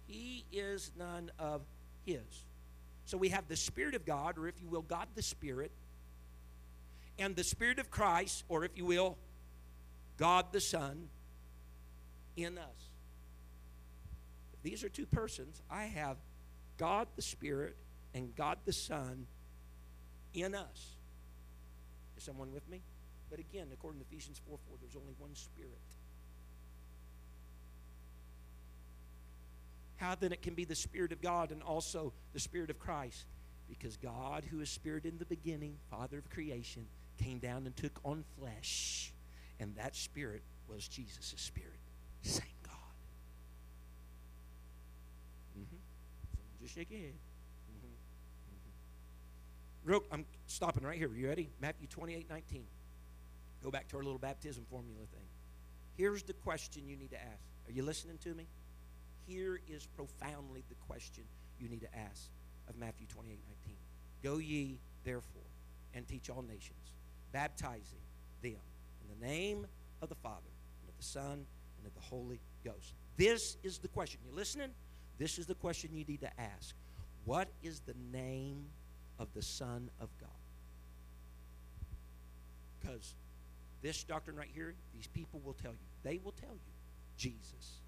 he 0.08 0.46
is 0.52 0.92
none 0.98 1.32
of 1.40 1.62
his. 2.06 2.46
So 3.06 3.18
we 3.18 3.30
have 3.30 3.48
the 3.48 3.56
Spirit 3.56 3.96
of 3.96 4.06
God, 4.06 4.38
or 4.38 4.48
if 4.48 4.62
you 4.62 4.68
will, 4.68 4.82
God 4.82 5.08
the 5.16 5.22
Spirit, 5.22 5.72
and 7.20 7.36
the 7.36 7.44
Spirit 7.44 7.80
of 7.80 7.92
Christ, 7.92 8.44
or 8.50 8.66
if 8.66 8.72
you 8.76 8.86
will, 8.86 9.18
God 10.18 10.48
the 10.52 10.62
Son, 10.62 11.10
in 12.36 12.58
us. 12.58 12.90
These 14.64 14.84
are 14.84 14.90
two 14.90 15.06
persons. 15.06 15.62
I 15.70 15.84
have 15.84 16.18
God 16.78 17.08
the 17.16 17.22
Spirit 17.22 17.76
and 18.14 18.36
God 18.36 18.58
the 18.66 18.74
Son 18.74 19.28
in 20.34 20.56
us. 20.56 20.96
Is 22.18 22.24
someone 22.24 22.52
with 22.52 22.68
me? 22.70 22.82
But 23.36 23.44
again, 23.44 23.68
according 23.74 24.00
to 24.00 24.06
Ephesians 24.10 24.40
4 24.48 24.58
4, 24.66 24.78
there's 24.80 24.96
only 24.96 25.14
one 25.18 25.36
Spirit. 25.36 25.72
How 29.98 30.16
then 30.16 30.32
it 30.32 30.42
can 30.42 30.54
be 30.54 30.64
the 30.64 30.74
Spirit 30.74 31.12
of 31.12 31.22
God 31.22 31.52
and 31.52 31.62
also 31.62 32.14
the 32.32 32.40
Spirit 32.40 32.70
of 32.70 32.80
Christ? 32.80 33.26
Because 33.68 33.98
God, 33.98 34.46
who 34.50 34.62
is 34.62 34.70
Spirit 34.70 35.04
in 35.04 35.18
the 35.18 35.26
beginning, 35.26 35.76
Father 35.92 36.18
of 36.18 36.30
creation, 36.30 36.86
came 37.22 37.40
down 37.40 37.66
and 37.66 37.76
took 37.76 38.00
on 38.06 38.24
flesh. 38.40 39.12
And 39.60 39.76
that 39.76 39.98
spirit 39.98 40.44
was 40.70 40.88
Jesus' 40.88 41.34
spirit. 41.36 41.80
Same 42.22 42.46
God. 42.64 42.74
Mm-hmm. 45.60 46.62
Just 46.62 46.74
shake 46.74 46.90
your 46.90 47.02
head. 47.02 47.14
Mm-hmm. 47.70 47.88
Mm-hmm. 48.54 49.90
real, 49.90 50.04
I'm 50.10 50.26
stopping 50.48 50.86
right 50.86 50.98
here. 50.98 51.10
Are 51.10 51.16
you 51.16 51.28
ready? 51.28 51.50
Matthew 51.60 51.88
28 51.88 52.30
19. 52.30 52.64
Go 53.66 53.72
back 53.72 53.88
to 53.88 53.98
our 53.98 54.04
little 54.04 54.20
baptism 54.20 54.64
formula 54.70 55.00
thing. 55.12 55.26
Here's 55.98 56.22
the 56.22 56.34
question 56.34 56.88
you 56.88 56.96
need 56.96 57.10
to 57.10 57.18
ask. 57.18 57.42
Are 57.68 57.72
you 57.72 57.82
listening 57.82 58.20
to 58.20 58.36
me? 58.36 58.46
Here 59.26 59.60
is 59.68 59.88
profoundly 59.88 60.64
the 60.70 60.76
question 60.88 61.24
you 61.60 61.68
need 61.68 61.82
to 61.82 61.98
ask 61.98 62.30
of 62.70 62.78
Matthew 62.78 63.08
28 63.08 63.40
19. 63.66 63.76
Go 64.22 64.38
ye, 64.38 64.78
therefore, 65.04 65.50
and 65.96 66.08
teach 66.08 66.30
all 66.30 66.44
nations, 66.44 66.94
baptizing 67.32 68.04
them 68.44 68.52
in 68.52 69.20
the 69.20 69.26
name 69.26 69.66
of 70.00 70.10
the 70.10 70.16
Father, 70.16 70.54
and 70.82 70.90
of 70.90 70.96
the 70.96 71.04
Son, 71.04 71.44
and 71.80 71.88
of 71.88 71.94
the 71.96 72.02
Holy 72.02 72.40
Ghost. 72.64 72.94
This 73.18 73.58
is 73.64 73.80
the 73.80 73.88
question. 73.88 74.20
You 74.30 74.36
listening? 74.36 74.70
This 75.18 75.40
is 75.40 75.48
the 75.48 75.56
question 75.56 75.90
you 75.92 76.06
need 76.06 76.22
to 76.22 76.40
ask. 76.40 76.76
What 77.24 77.48
is 77.64 77.80
the 77.80 77.96
name 78.12 78.66
of 79.18 79.34
the 79.34 79.42
Son 79.42 79.90
of 80.00 80.10
God? 80.22 80.30
Because 82.80 83.16
this 83.86 84.04
doctrine 84.04 84.36
right 84.36 84.50
here, 84.52 84.74
these 84.94 85.08
people 85.08 85.40
will 85.44 85.54
tell 85.54 85.72
you. 85.72 85.78
They 86.04 86.20
will 86.24 86.32
tell 86.32 86.54
you 86.54 86.72
Jesus. 87.18 87.82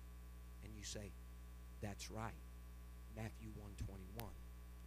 And 0.64 0.72
you 0.76 0.84
say, 0.84 1.12
that's 1.82 2.12
right. 2.12 2.34
Matthew 3.16 3.50
121. 3.56 4.30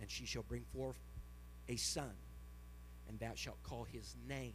And 0.00 0.08
she 0.08 0.24
shall 0.24 0.44
bring 0.44 0.64
forth 0.72 0.98
a 1.68 1.74
son, 1.76 2.12
and 3.08 3.18
thou 3.18 3.32
shalt 3.34 3.60
call 3.64 3.84
his 3.84 4.14
name 4.28 4.54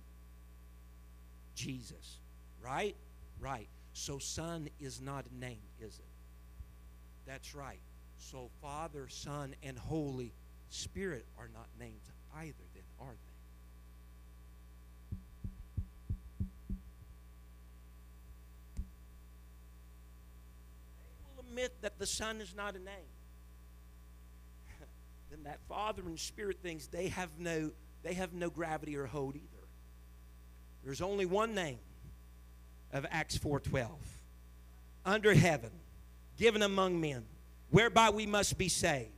Jesus. 1.55 2.19
Right? 2.61 2.95
Right. 3.39 3.67
So 3.93 4.17
son 4.17 4.69
is 4.79 5.01
not 5.01 5.25
a 5.27 5.37
name, 5.37 5.61
is 5.79 5.99
it? 5.99 6.05
That's 7.25 7.53
right. 7.53 7.79
So 8.17 8.49
Father, 8.61 9.07
Son, 9.09 9.55
and 9.63 9.77
Holy 9.77 10.33
Spirit 10.69 11.25
are 11.37 11.49
not 11.53 11.67
names 11.79 12.03
either, 12.37 12.53
then, 12.73 12.83
are 12.99 13.13
they? 13.13 13.35
They 21.23 21.35
will 21.35 21.44
admit 21.55 21.81
that 21.81 21.97
the 21.97 22.05
Son 22.05 22.41
is 22.41 22.53
not 22.53 22.75
a 22.75 22.79
name. 22.79 23.11
then 25.29 25.43
that 25.43 25.59
Father 25.69 26.01
and 26.05 26.19
Spirit 26.19 26.57
things, 26.61 26.87
they 26.87 27.07
have 27.07 27.29
no 27.39 27.71
they 28.03 28.13
have 28.13 28.33
no 28.33 28.49
gravity 28.49 28.95
or 28.97 29.05
hold 29.05 29.35
either. 29.35 29.67
There's 30.83 31.01
only 31.01 31.25
one 31.25 31.55
name 31.55 31.79
of 32.91 33.05
Acts 33.09 33.37
4:12. 33.37 33.87
Under 35.05 35.33
heaven, 35.33 35.71
given 36.37 36.61
among 36.61 36.99
men, 36.99 37.23
whereby 37.69 38.09
we 38.09 38.25
must 38.25 38.57
be 38.57 38.67
saved. 38.67 39.11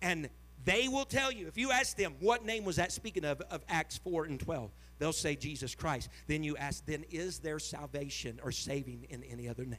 And 0.00 0.30
they 0.64 0.88
will 0.88 1.04
tell 1.04 1.30
you, 1.30 1.46
if 1.46 1.58
you 1.58 1.72
ask 1.72 1.96
them, 1.96 2.14
what 2.20 2.44
name 2.44 2.64
was 2.64 2.76
that 2.76 2.92
speaking 2.92 3.24
of, 3.24 3.40
of 3.50 3.64
Acts 3.68 3.98
4 3.98 4.26
and 4.26 4.38
12? 4.38 4.70
They'll 4.98 5.12
say 5.12 5.34
Jesus 5.34 5.74
Christ. 5.74 6.08
Then 6.26 6.42
you 6.42 6.56
ask, 6.56 6.86
then 6.86 7.04
is 7.10 7.40
there 7.40 7.58
salvation 7.58 8.38
or 8.42 8.52
saving 8.52 9.06
in 9.10 9.24
any 9.24 9.48
other 9.48 9.64
name? 9.64 9.78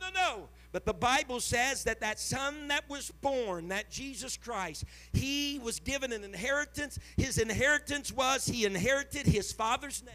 No, 0.00 0.08
no. 0.14 0.48
But 0.72 0.84
the 0.84 0.94
Bible 0.94 1.40
says 1.40 1.84
that 1.84 2.00
that 2.00 2.20
son 2.20 2.68
that 2.68 2.88
was 2.88 3.10
born, 3.10 3.68
that 3.68 3.90
Jesus 3.90 4.36
Christ, 4.36 4.84
he 5.12 5.58
was 5.62 5.80
given 5.80 6.12
an 6.12 6.22
inheritance. 6.22 6.98
His 7.16 7.38
inheritance 7.38 8.12
was 8.12 8.46
he 8.46 8.64
inherited 8.64 9.26
his 9.26 9.52
father's 9.52 10.02
name. 10.02 10.14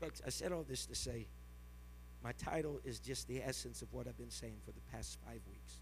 Folks, 0.00 0.22
I 0.24 0.30
said 0.30 0.52
all 0.52 0.64
this 0.66 0.86
to 0.86 0.94
say 0.94 1.26
my 2.22 2.32
title 2.32 2.80
is 2.84 3.00
just 3.00 3.28
the 3.28 3.42
essence 3.42 3.82
of 3.82 3.92
what 3.92 4.06
I've 4.06 4.16
been 4.16 4.30
saying 4.30 4.56
for 4.64 4.72
the 4.72 4.80
past 4.92 5.18
five 5.26 5.40
weeks. 5.48 5.74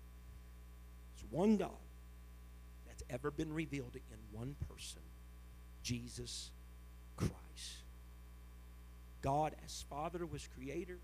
It's 1.14 1.24
one 1.30 1.56
God 1.56 1.70
that's 2.86 3.02
ever 3.10 3.30
been 3.30 3.52
revealed 3.52 3.96
in 3.96 4.18
one 4.38 4.56
person 4.68 5.02
Jesus 5.82 6.50
Christ. 7.16 7.32
God, 9.22 9.54
as 9.64 9.84
Father, 9.88 10.24
was 10.26 10.48
creator. 10.54 10.98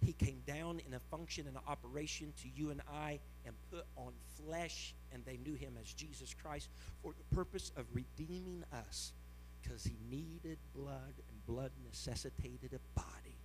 He 0.00 0.12
came 0.12 0.42
down 0.46 0.80
in 0.86 0.94
a 0.94 0.98
function 0.98 1.46
and 1.46 1.56
an 1.56 1.62
operation 1.68 2.32
to 2.42 2.48
you 2.54 2.70
and 2.70 2.80
I 2.92 3.20
and 3.46 3.54
put 3.70 3.84
on 3.96 4.12
flesh, 4.44 4.94
and 5.12 5.24
they 5.24 5.36
knew 5.36 5.54
him 5.54 5.74
as 5.80 5.92
Jesus 5.92 6.34
Christ 6.34 6.68
for 7.02 7.12
the 7.12 7.34
purpose 7.34 7.70
of 7.76 7.86
redeeming 7.92 8.64
us 8.72 9.12
because 9.62 9.84
he 9.84 9.96
needed 10.10 10.58
blood, 10.74 11.14
and 11.28 11.46
blood 11.46 11.70
necessitated 11.84 12.72
a 12.72 13.00
body 13.00 13.36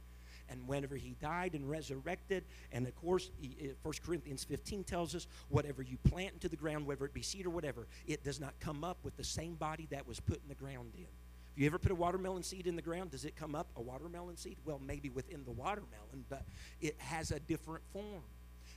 and 0.50 0.68
whenever 0.68 0.96
he 0.96 1.16
died 1.22 1.54
and 1.54 1.70
resurrected 1.70 2.44
and 2.72 2.88
of 2.88 2.96
course 2.96 3.30
eh, 3.44 3.68
First 3.84 4.04
corinthians 4.04 4.44
15 4.44 4.84
tells 4.84 5.16
us 5.16 5.28
whatever 5.50 5.82
you 5.82 5.98
plant 6.10 6.34
into 6.34 6.50
the 6.50 6.56
ground 6.56 6.86
whether 6.86 7.06
it 7.06 7.14
be 7.14 7.22
seed 7.22 7.46
or 7.46 7.50
whatever 7.50 7.88
it 8.06 8.24
does 8.24 8.40
not 8.40 8.54
come 8.60 8.84
up 8.84 8.98
with 9.04 9.18
the 9.18 9.24
same 9.24 9.56
body 9.56 9.88
that 9.92 10.08
was 10.08 10.20
put 10.20 10.42
in 10.42 10.48
the 10.48 10.56
ground 10.56 10.94
in 10.98 11.08
you 11.58 11.66
ever 11.66 11.80
put 11.80 11.92
a 11.92 11.96
watermelon 11.96 12.44
seed 12.44 12.68
in 12.68 12.76
the 12.76 12.82
ground? 12.82 13.12
Does 13.12 13.26
it 13.26 13.36
come 13.36 13.56
up 13.56 13.68
a 13.76 13.82
watermelon 13.82 14.38
seed? 14.38 14.58
Well 14.66 14.80
maybe 14.80 15.10
within 15.10 15.44
the 15.44 15.52
watermelon 15.52 16.26
but 16.30 16.46
it 16.82 16.96
has 17.00 17.32
a 17.32 17.40
different 17.40 17.84
form 17.92 18.24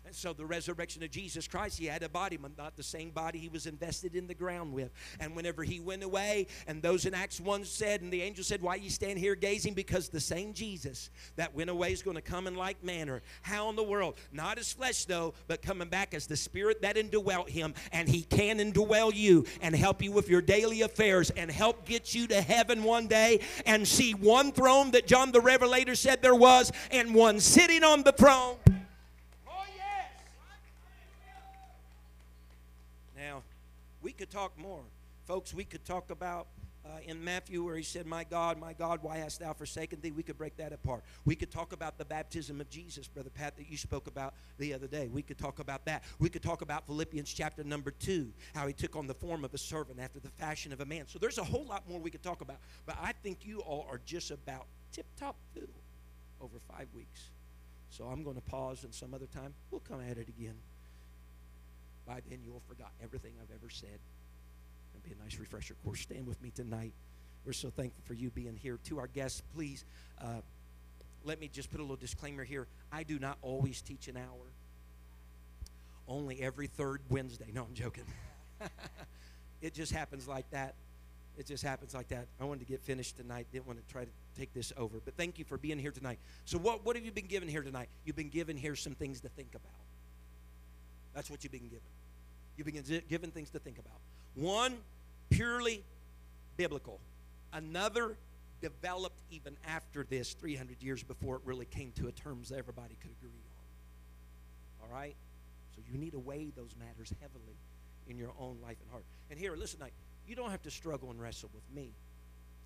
and 0.07 0.14
so 0.14 0.32
the 0.32 0.46
resurrection 0.46 1.03
of 1.03 1.11
Jesus 1.11 1.46
Christ, 1.46 1.78
he 1.78 1.86
had 1.86 2.03
a 2.03 2.09
body, 2.09 2.36
but 2.36 2.57
not 2.57 2.76
the 2.76 2.82
same 2.82 3.11
body 3.11 3.38
he 3.38 3.48
was 3.48 3.66
invested 3.66 4.16
in 4.16 4.26
the 4.26 4.34
ground 4.34 4.72
with. 4.72 4.90
And 5.20 5.36
whenever 5.36 5.62
he 5.62 5.78
went 5.78 6.03
away, 6.03 6.46
and 6.66 6.82
those 6.82 7.05
in 7.05 7.14
Acts 7.14 7.38
1 7.38 7.64
said, 7.64 8.01
and 8.01 8.12
the 8.12 8.22
angel 8.22 8.42
said, 8.42 8.62
Why 8.62 8.76
you 8.76 8.88
stand 8.88 9.18
here 9.18 9.34
gazing? 9.34 9.74
Because 9.74 10.09
the 10.09 10.18
same 10.18 10.55
Jesus 10.55 11.11
that 11.36 11.55
went 11.55 11.70
away 11.70 11.92
is 11.92 12.03
going 12.03 12.16
to 12.16 12.22
come 12.22 12.46
in 12.46 12.55
like 12.55 12.82
manner. 12.82 13.22
How 13.42 13.68
in 13.68 13.76
the 13.76 13.84
world? 13.84 14.16
Not 14.32 14.59
as 14.59 14.72
flesh, 14.72 15.05
though, 15.05 15.34
but 15.48 15.61
coming 15.61 15.88
back 15.88 16.14
as 16.14 16.26
the 16.26 16.36
spirit 16.36 16.82
that 16.82 16.96
indwelt 16.96 17.51
him. 17.51 17.74
And 17.92 18.09
he 18.09 18.22
can 18.22 18.59
indwell 18.59 19.14
you 19.14 19.44
and 19.61 19.76
help 19.76 20.03
you 20.03 20.12
with 20.12 20.28
your 20.28 20.42
daily 20.42 20.80
affairs 20.80 21.30
and 21.30 21.51
help 21.51 21.84
get 21.84 22.14
you 22.14 22.26
to 22.28 22.40
heaven 22.40 22.82
one 22.82 23.07
day 23.07 23.40
and 23.66 23.86
see 23.86 24.14
one 24.14 24.51
throne 24.53 24.92
that 24.92 25.07
John 25.07 25.30
the 25.30 25.40
Revelator 25.40 25.94
said 25.94 26.22
there 26.22 26.34
was 26.34 26.72
and 26.90 27.14
one 27.14 27.38
sitting 27.38 27.84
on 27.84 28.03
the 28.03 28.12
throne. 28.12 28.57
We 34.03 34.12
could 34.12 34.30
talk 34.30 34.59
more. 34.59 34.84
Folks, 35.24 35.55
we 35.55 35.64
could 35.64 35.84
talk 35.84 36.11
about 36.11 36.48
uh, 36.84 36.98
in 37.07 37.22
Matthew 37.22 37.62
where 37.62 37.76
he 37.76 37.82
said, 37.82 38.07
My 38.07 38.24
God, 38.24 38.59
my 38.59 38.72
God, 38.72 39.01
why 39.03 39.18
hast 39.18 39.40
thou 39.40 39.53
forsaken 39.53 40.01
thee? 40.01 40.11
We 40.11 40.22
could 40.22 40.38
break 40.38 40.57
that 40.57 40.72
apart. 40.72 41.05
We 41.24 41.34
could 41.36 41.51
talk 41.51 41.72
about 41.72 41.98
the 41.98 42.05
baptism 42.05 42.61
of 42.61 42.70
Jesus, 42.70 43.07
Brother 43.07 43.30
Pat, 43.30 43.57
that 43.57 43.68
you 43.68 43.76
spoke 43.76 44.07
about 44.07 44.34
the 44.59 44.72
other 44.72 44.86
day. 44.86 45.09
We 45.09 45.22
could 45.22 45.38
talk 45.38 45.59
about 45.59 45.84
that. 45.86 46.05
We 46.18 46.28
could 46.28 46.42
talk 46.42 46.62
about 46.62 46.86
Philippians 46.86 47.32
chapter 47.32 47.62
number 47.64 47.90
two, 47.90 48.32
how 48.55 48.66
he 48.66 48.72
took 48.72 48.97
on 48.97 49.06
the 49.06 49.14
form 49.14 49.44
of 49.44 49.52
a 49.52 49.59
servant 49.59 50.01
after 50.01 50.20
the 50.20 50.31
fashion 50.31 50.72
of 50.72 50.81
a 50.81 50.86
man. 50.86 51.06
So 51.06 51.18
there's 51.18 51.39
a 51.39 51.44
whole 51.44 51.64
lot 51.64 51.89
more 51.89 52.01
we 52.01 52.10
could 52.10 52.22
talk 52.22 52.40
about. 52.40 52.56
But 52.86 52.97
I 53.01 53.12
think 53.12 53.44
you 53.44 53.60
all 53.60 53.86
are 53.90 54.01
just 54.05 54.31
about 54.31 54.66
tip 54.93 55.06
top 55.18 55.36
fiddle 55.52 55.68
over 56.40 56.59
five 56.59 56.89
weeks. 56.94 57.31
So 57.90 58.05
I'm 58.05 58.22
going 58.22 58.36
to 58.36 58.43
pause 58.43 58.85
and 58.85 58.94
some 58.94 59.12
other 59.12 59.27
time 59.27 59.52
we'll 59.70 59.81
come 59.81 60.01
at 60.01 60.16
it 60.16 60.28
again. 60.28 60.55
By 62.11 62.19
then, 62.28 62.41
you'll 62.45 62.55
have 62.55 62.65
forgotten 62.65 62.97
everything 63.05 63.35
I've 63.41 63.55
ever 63.55 63.70
said. 63.70 64.01
It'll 64.93 65.09
be 65.09 65.15
a 65.15 65.23
nice 65.23 65.39
refresher 65.39 65.77
course. 65.85 66.01
Stand 66.01 66.27
with 66.27 66.43
me 66.43 66.51
tonight. 66.51 66.93
We're 67.45 67.53
so 67.53 67.70
thankful 67.70 68.03
for 68.05 68.15
you 68.15 68.31
being 68.31 68.57
here. 68.57 68.81
To 68.87 68.99
our 68.99 69.07
guests, 69.07 69.45
please 69.55 69.85
uh, 70.20 70.41
let 71.24 71.39
me 71.39 71.47
just 71.47 71.70
put 71.70 71.78
a 71.78 71.85
little 71.85 71.95
disclaimer 71.95 72.43
here. 72.43 72.66
I 72.91 73.05
do 73.05 73.20
not 73.20 73.39
always 73.43 73.81
teach 73.81 74.09
an 74.09 74.16
hour, 74.16 74.51
only 76.09 76.43
every 76.43 76.66
third 76.66 77.01
Wednesday. 77.09 77.53
No, 77.55 77.62
I'm 77.62 77.74
joking. 77.74 78.03
it 79.62 79.73
just 79.73 79.93
happens 79.93 80.27
like 80.27 80.51
that. 80.51 80.74
It 81.39 81.47
just 81.47 81.62
happens 81.62 81.95
like 81.95 82.09
that. 82.09 82.27
I 82.41 82.45
wanted 82.45 82.66
to 82.66 82.73
get 82.73 82.82
finished 82.82 83.19
tonight. 83.19 83.47
Didn't 83.53 83.69
want 83.69 83.87
to 83.87 83.93
try 83.93 84.05
to 84.05 84.11
take 84.37 84.53
this 84.53 84.73
over. 84.77 84.99
But 85.05 85.15
thank 85.16 85.39
you 85.39 85.45
for 85.45 85.59
being 85.59 85.78
here 85.78 85.93
tonight. 85.93 86.19
So, 86.45 86.59
what, 86.59 86.85
what 86.85 86.97
have 86.97 87.05
you 87.05 87.12
been 87.12 87.28
given 87.28 87.49
here 87.49 87.62
tonight? 87.62 87.89
You've 88.05 88.16
been 88.16 88.31
given 88.31 88.57
here 88.57 88.74
some 88.74 88.97
things 88.97 89.20
to 89.20 89.28
think 89.28 89.55
about. 89.55 89.70
That's 91.15 91.31
what 91.31 91.45
you've 91.45 91.53
been 91.53 91.69
given. 91.69 91.82
You've 92.61 92.66
been 92.74 93.03
given 93.09 93.31
things 93.31 93.49
to 93.51 93.59
think 93.59 93.78
about. 93.78 93.97
One, 94.35 94.77
purely 95.31 95.82
biblical. 96.59 97.01
Another, 97.55 98.19
developed 98.61 99.19
even 99.31 99.57
after 99.66 100.05
this, 100.05 100.35
300 100.35 100.82
years 100.82 101.03
before 101.03 101.37
it 101.37 101.43
really 101.47 101.65
came 101.65 101.91
to 101.93 102.09
a 102.09 102.12
terms 102.12 102.51
that 102.51 102.59
everybody 102.59 102.99
could 103.01 103.12
agree 103.12 103.31
on. 104.82 104.91
All 104.91 104.95
right? 104.95 105.16
So 105.74 105.81
you 105.91 105.97
need 105.97 106.12
to 106.12 106.19
weigh 106.19 106.53
those 106.55 106.74
matters 106.78 107.15
heavily 107.23 107.57
in 108.09 108.19
your 108.19 108.32
own 108.39 108.59
life 108.62 108.77
and 108.82 108.91
heart. 108.91 109.05
And 109.31 109.39
here, 109.39 109.57
listen, 109.57 109.78
tonight, 109.78 109.95
you 110.28 110.37
don't 110.37 110.51
have 110.51 110.62
to 110.65 110.70
struggle 110.70 111.11
and 111.11 111.19
wrestle 111.19 111.49
with 111.55 111.65
me. 111.74 111.93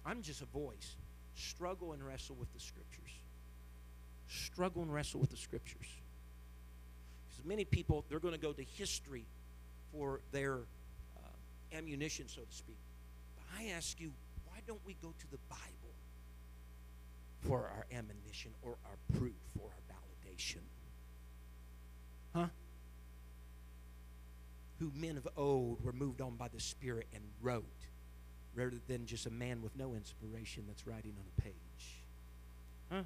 I'm 0.04 0.22
just 0.22 0.42
a 0.42 0.46
voice. 0.46 0.96
Struggle 1.36 1.92
and 1.92 2.04
wrestle 2.04 2.34
with 2.34 2.52
the 2.52 2.58
scriptures. 2.58 3.12
Struggle 4.26 4.82
and 4.82 4.92
wrestle 4.92 5.20
with 5.20 5.30
the 5.30 5.36
scriptures 5.36 5.86
Because 7.28 7.44
many 7.44 7.64
people, 7.64 8.04
they're 8.08 8.18
going 8.18 8.34
to 8.34 8.40
go 8.40 8.52
to 8.52 8.64
history 8.76 9.26
for 9.94 10.20
their 10.32 10.58
uh, 11.16 11.76
ammunition, 11.76 12.28
so 12.28 12.42
to 12.42 12.54
speak. 12.54 12.76
But 13.36 13.44
I 13.60 13.68
ask 13.68 14.00
you, 14.00 14.12
why 14.46 14.58
don't 14.66 14.80
we 14.84 14.94
go 15.02 15.14
to 15.18 15.30
the 15.30 15.38
Bible 15.48 15.94
for 17.40 17.60
our 17.60 17.86
ammunition 17.92 18.50
or 18.62 18.76
our 18.84 19.18
proof 19.18 19.32
or 19.60 19.68
our 19.68 19.96
validation? 19.96 20.62
Huh? 22.34 22.46
Who 24.80 24.90
men 24.94 25.16
of 25.16 25.28
old 25.36 25.84
were 25.84 25.92
moved 25.92 26.20
on 26.20 26.36
by 26.36 26.48
the 26.48 26.60
Spirit 26.60 27.06
and 27.14 27.22
wrote, 27.40 27.64
rather 28.54 28.76
than 28.88 29.06
just 29.06 29.26
a 29.26 29.30
man 29.30 29.62
with 29.62 29.76
no 29.76 29.94
inspiration 29.94 30.64
that's 30.66 30.86
writing 30.86 31.14
on 31.18 31.24
a 31.38 31.42
page. 31.42 32.02
Huh? 32.90 33.02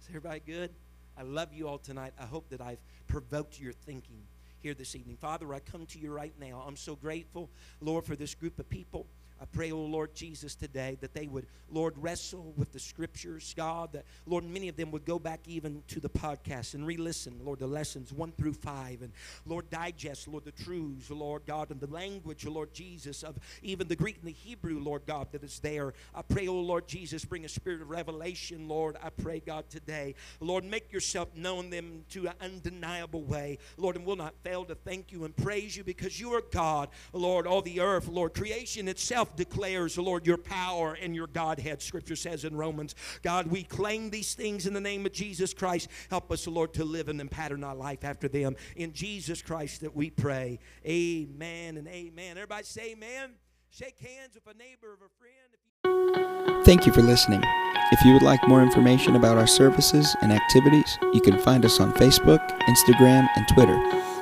Is 0.00 0.08
everybody 0.08 0.40
good? 0.46 0.70
I 1.16 1.22
love 1.22 1.52
you 1.52 1.68
all 1.68 1.78
tonight. 1.78 2.12
I 2.20 2.24
hope 2.24 2.48
that 2.50 2.60
I've 2.60 2.80
provoked 3.06 3.60
your 3.60 3.72
thinking 3.72 4.22
here 4.62 4.74
this 4.74 4.94
evening. 4.94 5.16
Father, 5.16 5.52
I 5.52 5.58
come 5.58 5.86
to 5.86 5.98
you 5.98 6.12
right 6.12 6.32
now. 6.38 6.64
I'm 6.66 6.76
so 6.76 6.94
grateful, 6.94 7.50
Lord, 7.80 8.04
for 8.04 8.14
this 8.14 8.34
group 8.34 8.58
of 8.58 8.68
people. 8.68 9.06
I 9.42 9.44
pray, 9.46 9.72
oh 9.72 9.78
Lord 9.78 10.14
Jesus, 10.14 10.54
today 10.54 10.96
that 11.00 11.14
they 11.14 11.26
would, 11.26 11.46
Lord, 11.68 11.94
wrestle 11.96 12.54
with 12.56 12.70
the 12.72 12.78
scriptures, 12.78 13.52
God, 13.56 13.92
that, 13.92 14.04
Lord, 14.24 14.44
many 14.44 14.68
of 14.68 14.76
them 14.76 14.92
would 14.92 15.04
go 15.04 15.18
back 15.18 15.40
even 15.46 15.82
to 15.88 15.98
the 15.98 16.08
podcast 16.08 16.74
and 16.74 16.86
re 16.86 16.96
listen, 16.96 17.40
Lord, 17.42 17.58
the 17.58 17.66
lessons 17.66 18.12
one 18.12 18.30
through 18.30 18.52
five, 18.52 19.02
and 19.02 19.10
Lord, 19.44 19.68
digest, 19.68 20.28
Lord, 20.28 20.44
the 20.44 20.52
truths, 20.52 21.10
Lord 21.10 21.42
God, 21.44 21.72
and 21.72 21.80
the 21.80 21.88
language, 21.88 22.46
Lord 22.46 22.72
Jesus, 22.72 23.24
of 23.24 23.36
even 23.62 23.88
the 23.88 23.96
Greek 23.96 24.18
and 24.18 24.28
the 24.28 24.32
Hebrew, 24.32 24.78
Lord 24.78 25.02
God, 25.06 25.26
that 25.32 25.42
is 25.42 25.58
there. 25.58 25.92
I 26.14 26.22
pray, 26.22 26.46
oh 26.46 26.60
Lord 26.60 26.86
Jesus, 26.86 27.24
bring 27.24 27.44
a 27.44 27.48
spirit 27.48 27.82
of 27.82 27.90
revelation, 27.90 28.68
Lord. 28.68 28.96
I 29.02 29.10
pray, 29.10 29.42
God, 29.44 29.68
today. 29.68 30.14
Lord, 30.38 30.62
make 30.62 30.92
yourself 30.92 31.34
known 31.34 31.68
them 31.68 32.04
to 32.10 32.28
an 32.28 32.34
undeniable 32.40 33.24
way, 33.24 33.58
Lord, 33.76 33.96
and 33.96 34.06
we'll 34.06 34.14
not 34.14 34.34
fail 34.44 34.64
to 34.66 34.76
thank 34.76 35.10
you 35.10 35.24
and 35.24 35.36
praise 35.36 35.76
you 35.76 35.82
because 35.82 36.20
you 36.20 36.32
are 36.32 36.44
God, 36.52 36.90
Lord, 37.12 37.48
all 37.48 37.60
the 37.60 37.80
earth, 37.80 38.06
Lord, 38.06 38.34
creation 38.34 38.86
itself 38.86 39.31
declares, 39.36 39.94
the 39.94 40.02
Lord, 40.02 40.26
your 40.26 40.38
power 40.38 40.96
and 41.00 41.14
your 41.14 41.26
Godhead. 41.26 41.82
Scripture 41.82 42.16
says 42.16 42.44
in 42.44 42.56
Romans, 42.56 42.94
God, 43.22 43.46
we 43.46 43.62
claim 43.62 44.10
these 44.10 44.34
things 44.34 44.66
in 44.66 44.74
the 44.74 44.80
name 44.80 45.06
of 45.06 45.12
Jesus 45.12 45.54
Christ. 45.54 45.88
Help 46.10 46.30
us, 46.30 46.46
Lord, 46.46 46.74
to 46.74 46.84
live 46.84 47.08
in 47.08 47.20
and 47.20 47.30
pattern 47.30 47.64
our 47.64 47.74
life 47.74 48.04
after 48.04 48.28
them. 48.28 48.56
In 48.76 48.92
Jesus 48.92 49.42
Christ 49.42 49.80
that 49.80 49.96
we 49.96 50.10
pray. 50.10 50.58
Amen 50.86 51.76
and 51.76 51.88
amen. 51.88 52.36
Everybody 52.36 52.64
say 52.64 52.92
amen. 52.92 53.32
Shake 53.70 53.98
hands 53.98 54.34
with 54.34 54.54
a 54.54 54.58
neighbor 54.58 54.98
or 55.00 55.06
a 55.06 55.10
friend. 55.18 56.64
Thank 56.64 56.86
you 56.86 56.92
for 56.92 57.02
listening. 57.02 57.42
If 57.90 58.04
you 58.04 58.12
would 58.12 58.22
like 58.22 58.46
more 58.46 58.62
information 58.62 59.16
about 59.16 59.38
our 59.38 59.46
services 59.46 60.14
and 60.22 60.32
activities, 60.32 60.98
you 61.12 61.20
can 61.20 61.38
find 61.38 61.64
us 61.64 61.80
on 61.80 61.92
Facebook, 61.94 62.40
Instagram, 62.62 63.28
and 63.34 63.48
Twitter 63.48 64.21